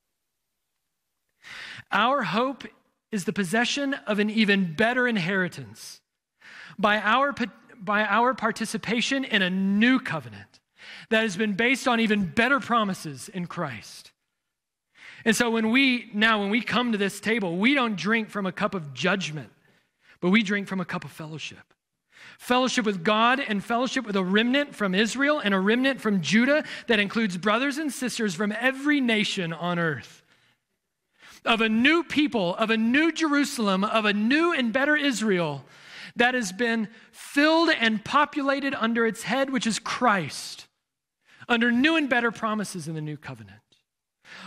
Our 1.91 2.23
hope 2.23 2.63
is 3.11 3.25
the 3.25 3.31
possession 3.31 3.93
of 4.07 4.17
an 4.17 4.31
even 4.31 4.73
better 4.73 5.07
inheritance 5.07 6.01
by 6.79 6.97
our 6.97 7.35
by 7.79 8.03
our 8.03 8.33
participation 8.33 9.23
in 9.23 9.43
a 9.43 9.49
new 9.51 9.99
covenant 9.99 10.59
that 11.11 11.21
has 11.21 11.37
been 11.37 11.53
based 11.53 11.87
on 11.87 11.99
even 11.99 12.25
better 12.25 12.59
promises 12.59 13.29
in 13.29 13.45
Christ. 13.45 14.11
And 15.23 15.35
so 15.35 15.51
when 15.51 15.69
we 15.69 16.09
now 16.15 16.39
when 16.39 16.49
we 16.49 16.61
come 16.61 16.93
to 16.93 16.97
this 16.97 17.19
table, 17.19 17.57
we 17.57 17.75
don't 17.75 17.95
drink 17.95 18.31
from 18.31 18.47
a 18.47 18.51
cup 18.51 18.73
of 18.73 18.95
judgment, 18.95 19.51
but 20.19 20.31
we 20.31 20.41
drink 20.41 20.67
from 20.67 20.81
a 20.81 20.85
cup 20.85 21.05
of 21.05 21.11
fellowship. 21.11 21.75
Fellowship 22.39 22.85
with 22.85 23.03
God 23.03 23.41
and 23.41 23.61
fellowship 23.61 24.05
with 24.05 24.15
a 24.15 24.23
remnant 24.23 24.73
from 24.73 24.95
Israel 24.95 25.41
and 25.43 25.53
a 25.53 25.59
remnant 25.59 25.99
from 25.99 26.21
Judah 26.21 26.63
that 26.87 26.97
includes 26.97 27.37
brothers 27.37 27.77
and 27.77 27.91
sisters 27.91 28.33
from 28.33 28.53
every 28.57 29.01
nation 29.01 29.51
on 29.51 29.77
earth. 29.77 30.23
Of 31.43 31.59
a 31.59 31.67
new 31.67 32.01
people, 32.01 32.55
of 32.55 32.69
a 32.69 32.77
new 32.77 33.11
Jerusalem, 33.11 33.83
of 33.83 34.05
a 34.05 34.13
new 34.13 34.53
and 34.53 34.71
better 34.71 34.95
Israel 34.95 35.65
that 36.15 36.33
has 36.33 36.53
been 36.53 36.87
filled 37.11 37.71
and 37.77 38.03
populated 38.05 38.73
under 38.73 39.05
its 39.05 39.23
head, 39.23 39.49
which 39.49 39.67
is 39.67 39.77
Christ, 39.77 40.67
under 41.49 41.73
new 41.73 41.97
and 41.97 42.09
better 42.09 42.31
promises 42.31 42.87
in 42.87 42.95
the 42.95 43.01
new 43.01 43.17
covenant. 43.17 43.59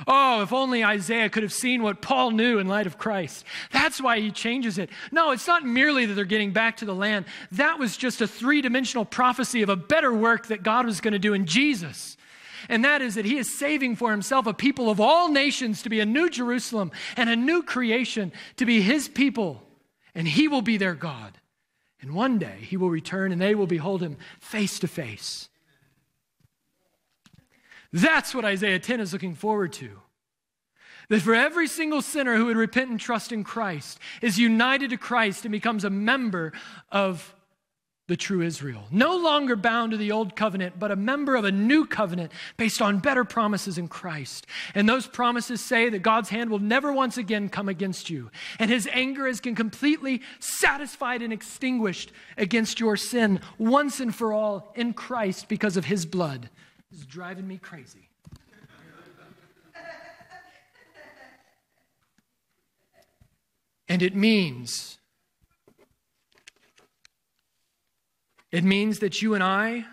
Oh, 0.07 0.43
if 0.43 0.53
only 0.53 0.85
Isaiah 0.85 1.29
could 1.29 1.43
have 1.43 1.53
seen 1.53 1.83
what 1.83 2.03
Paul 2.03 2.31
knew 2.31 2.59
in 2.59 2.69
light 2.69 2.87
of 2.87 2.99
Christ. 2.99 3.45
That's 3.71 4.01
why 4.01 4.21
he 4.21 4.31
changes 4.31 4.79
it. 4.79 4.91
No, 5.11 5.31
it's 5.31 5.47
not 5.47 5.65
merely 5.65 6.07
that 6.07 6.15
they're 6.15 6.25
getting 6.25 6.53
back 6.53 6.79
to 6.79 6.85
the 6.85 6.95
land. 6.95 7.27
That 7.53 7.79
was 7.79 7.97
just 7.97 8.21
a 8.21 8.27
three 8.27 8.63
dimensional 8.63 9.05
prophecy 9.05 9.63
of 9.63 9.69
a 9.69 9.77
better 9.77 10.13
work 10.13 10.49
that 10.49 10.63
God 10.63 10.87
was 10.87 11.01
going 11.01 11.13
to 11.13 11.19
do 11.19 11.35
in 11.35 11.47
Jesus. 11.47 12.17
And 12.69 12.85
that 12.85 13.03
is 13.03 13.17
that 13.17 13.25
he 13.25 13.39
is 13.39 13.59
saving 13.59 13.97
for 13.97 14.11
himself 14.11 14.47
a 14.47 14.55
people 14.55 14.89
of 14.89 15.01
all 15.01 15.29
nations 15.29 15.83
to 15.83 15.91
be 15.91 16.01
a 16.01 16.07
new 16.07 16.31
Jerusalem 16.31 16.93
and 17.17 17.29
a 17.29 17.37
new 17.37 17.63
creation 17.63 18.33
to 18.57 18.67
be 18.67 18.83
his 18.83 19.09
people. 19.09 19.63
And 20.15 20.29
he 20.29 20.49
will 20.49 20.63
be 20.63 20.77
their 20.77 20.95
God. 20.95 21.39
And 22.01 22.15
one 22.15 22.39
day 22.39 22.59
he 22.61 22.77
will 22.77 22.91
return 22.91 23.33
and 23.33 23.41
they 23.41 23.55
will 23.55 23.67
behold 23.67 24.03
him 24.03 24.17
face 24.41 24.79
to 24.81 24.89
face. 24.89 25.49
That's 27.93 28.35
what 28.35 28.45
Isaiah 28.45 28.79
10 28.79 29.01
is 29.01 29.13
looking 29.13 29.35
forward 29.35 29.73
to. 29.75 29.91
That 31.09 31.21
for 31.21 31.35
every 31.35 31.67
single 31.67 32.01
sinner 32.01 32.37
who 32.37 32.47
would 32.47 32.57
repent 32.57 32.91
and 32.91 32.99
trust 32.99 33.33
in 33.33 33.45
Christ 33.45 33.99
is 34.23 34.39
united 34.39 34.91
to 34.91 34.97
Christ 34.97 35.45
and 35.45 35.53
becomes 35.53 35.85
a 35.85 35.91
member 35.91 36.53
of 36.91 37.35
the 38.09 38.17
true 38.17 38.43
Israel. 38.43 38.85
No 38.91 39.17
longer 39.17 39.55
bound 39.57 39.93
to 39.93 39.97
the 39.97 40.11
old 40.11 40.35
covenant, 40.35 40.79
but 40.79 40.91
a 40.91 40.97
member 40.97 41.37
of 41.37 41.45
a 41.45 41.53
new 41.53 41.87
covenant 41.87 42.33
based 42.57 42.83
on 42.83 42.99
better 42.99 43.25
promises 43.25 43.79
in 43.79 43.89
Christ. 43.89 44.47
And 44.75 44.89
those 44.89 45.07
promises 45.07 45.61
say 45.61 45.89
that 45.89 46.01
God's 46.01 46.29
hand 46.29 46.51
will 46.51 46.59
never 46.59 46.93
once 46.93 47.17
again 47.17 47.49
come 47.49 47.69
against 47.69 48.11
you, 48.11 48.31
and 48.59 48.71
his 48.71 48.89
anger 48.93 49.27
has 49.27 49.41
been 49.41 49.55
completely 49.55 50.21
satisfied 50.41 51.23
and 51.23 51.33
extinguished 51.33 52.11
against 52.37 52.81
your 52.81 52.97
sin 52.97 53.41
once 53.57 54.01
and 54.01 54.15
for 54.15 54.33
all 54.33 54.73
in 54.75 54.95
Christ 54.95 55.49
because 55.49 55.77
of 55.77 55.85
his 55.85 56.05
blood. 56.05 56.51
Is 56.93 57.07
driving 57.07 57.49
me 57.49 57.59
crazy. 57.59 58.09
And 63.89 64.03
it 64.03 64.15
means 64.15 64.99
It 68.53 68.65
means 68.65 68.99
that 68.99 69.23
you 69.23 69.33
and 69.33 69.43
I, 69.43 69.87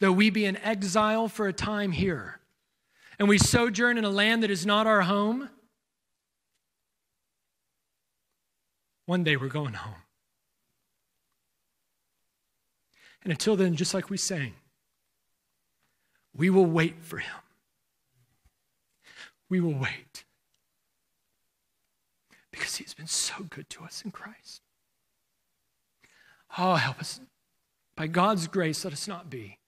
though 0.00 0.10
we 0.10 0.30
be 0.30 0.46
in 0.46 0.56
exile 0.56 1.28
for 1.28 1.46
a 1.46 1.52
time 1.52 1.92
here, 1.92 2.40
and 3.18 3.28
we 3.28 3.36
sojourn 3.36 3.98
in 3.98 4.04
a 4.04 4.10
land 4.10 4.42
that 4.42 4.50
is 4.50 4.64
not 4.64 4.86
our 4.86 5.02
home, 5.02 5.50
one 9.04 9.22
day 9.22 9.36
we're 9.36 9.48
going 9.48 9.74
home. 9.74 10.00
And 13.22 13.30
until 13.30 13.54
then, 13.54 13.76
just 13.76 13.92
like 13.92 14.08
we 14.08 14.16
sang, 14.16 14.54
we 16.36 16.50
will 16.50 16.66
wait 16.66 17.02
for 17.02 17.18
him. 17.18 17.36
We 19.48 19.60
will 19.60 19.74
wait. 19.74 20.24
Because 22.50 22.76
he's 22.76 22.94
been 22.94 23.06
so 23.06 23.34
good 23.48 23.68
to 23.70 23.84
us 23.84 24.02
in 24.04 24.10
Christ. 24.10 24.62
Oh, 26.56 26.74
help 26.74 27.00
us 27.00 27.20
by 27.96 28.06
God's 28.06 28.46
grace, 28.48 28.84
let 28.84 28.92
us 28.92 29.06
not 29.06 29.30
be 29.30 29.58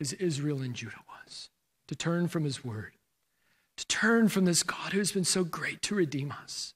as 0.00 0.12
Israel 0.14 0.62
and 0.62 0.74
Judah 0.74 1.02
was, 1.08 1.50
to 1.88 1.94
turn 1.94 2.28
from 2.28 2.44
his 2.44 2.64
word, 2.64 2.92
to 3.76 3.86
turn 3.86 4.28
from 4.28 4.44
this 4.44 4.62
God 4.62 4.92
who 4.92 4.98
has 4.98 5.12
been 5.12 5.24
so 5.24 5.44
great 5.44 5.82
to 5.82 5.94
redeem 5.94 6.32
us. 6.32 6.74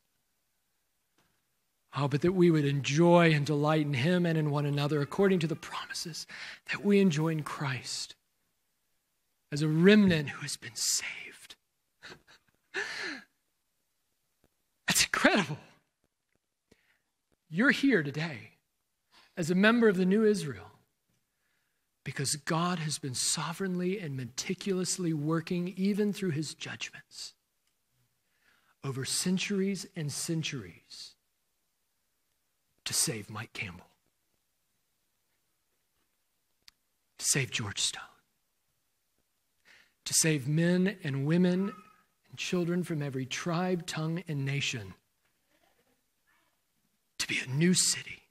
Oh, 1.96 2.08
but 2.08 2.22
that 2.22 2.32
we 2.32 2.50
would 2.50 2.64
enjoy 2.64 3.32
and 3.32 3.44
delight 3.44 3.86
in 3.86 3.94
him 3.94 4.24
and 4.24 4.38
in 4.38 4.50
one 4.50 4.64
another 4.64 5.00
according 5.02 5.38
to 5.40 5.46
the 5.46 5.56
promises 5.56 6.26
that 6.70 6.84
we 6.84 7.00
enjoy 7.00 7.28
in 7.28 7.42
Christ. 7.42 8.14
As 9.52 9.60
a 9.60 9.68
remnant 9.68 10.30
who 10.30 10.40
has 10.40 10.56
been 10.56 10.74
saved. 10.74 11.56
That's 14.88 15.04
incredible. 15.04 15.58
You're 17.50 17.70
here 17.70 18.02
today 18.02 18.52
as 19.36 19.50
a 19.50 19.54
member 19.54 19.88
of 19.88 19.98
the 19.98 20.06
new 20.06 20.24
Israel 20.24 20.70
because 22.02 22.34
God 22.36 22.78
has 22.78 22.98
been 22.98 23.14
sovereignly 23.14 24.00
and 24.00 24.16
meticulously 24.16 25.12
working, 25.12 25.74
even 25.76 26.14
through 26.14 26.30
his 26.30 26.54
judgments, 26.54 27.34
over 28.82 29.04
centuries 29.04 29.86
and 29.94 30.10
centuries 30.10 31.14
to 32.86 32.94
save 32.94 33.30
Mike 33.30 33.52
Campbell, 33.52 33.86
to 37.18 37.24
save 37.24 37.50
George 37.50 37.80
Stone, 37.80 38.02
to 40.04 40.14
save 40.14 40.48
men 40.48 40.96
and 41.04 41.26
women 41.26 41.72
and 42.28 42.38
children 42.38 42.82
from 42.82 43.02
every 43.02 43.26
tribe, 43.26 43.86
tongue, 43.86 44.22
and 44.28 44.44
nation, 44.44 44.94
to 47.18 47.26
be 47.26 47.38
a 47.38 47.50
new 47.50 47.74
city, 47.74 48.22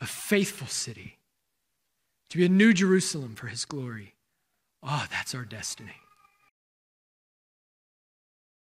a 0.00 0.06
faithful 0.06 0.66
city 0.66 1.18
to 2.32 2.38
be 2.38 2.46
a 2.46 2.48
new 2.48 2.72
Jerusalem 2.72 3.34
for 3.34 3.48
his 3.48 3.66
glory. 3.66 4.14
Oh, 4.82 5.04
that's 5.10 5.34
our 5.34 5.44
destiny. 5.44 6.01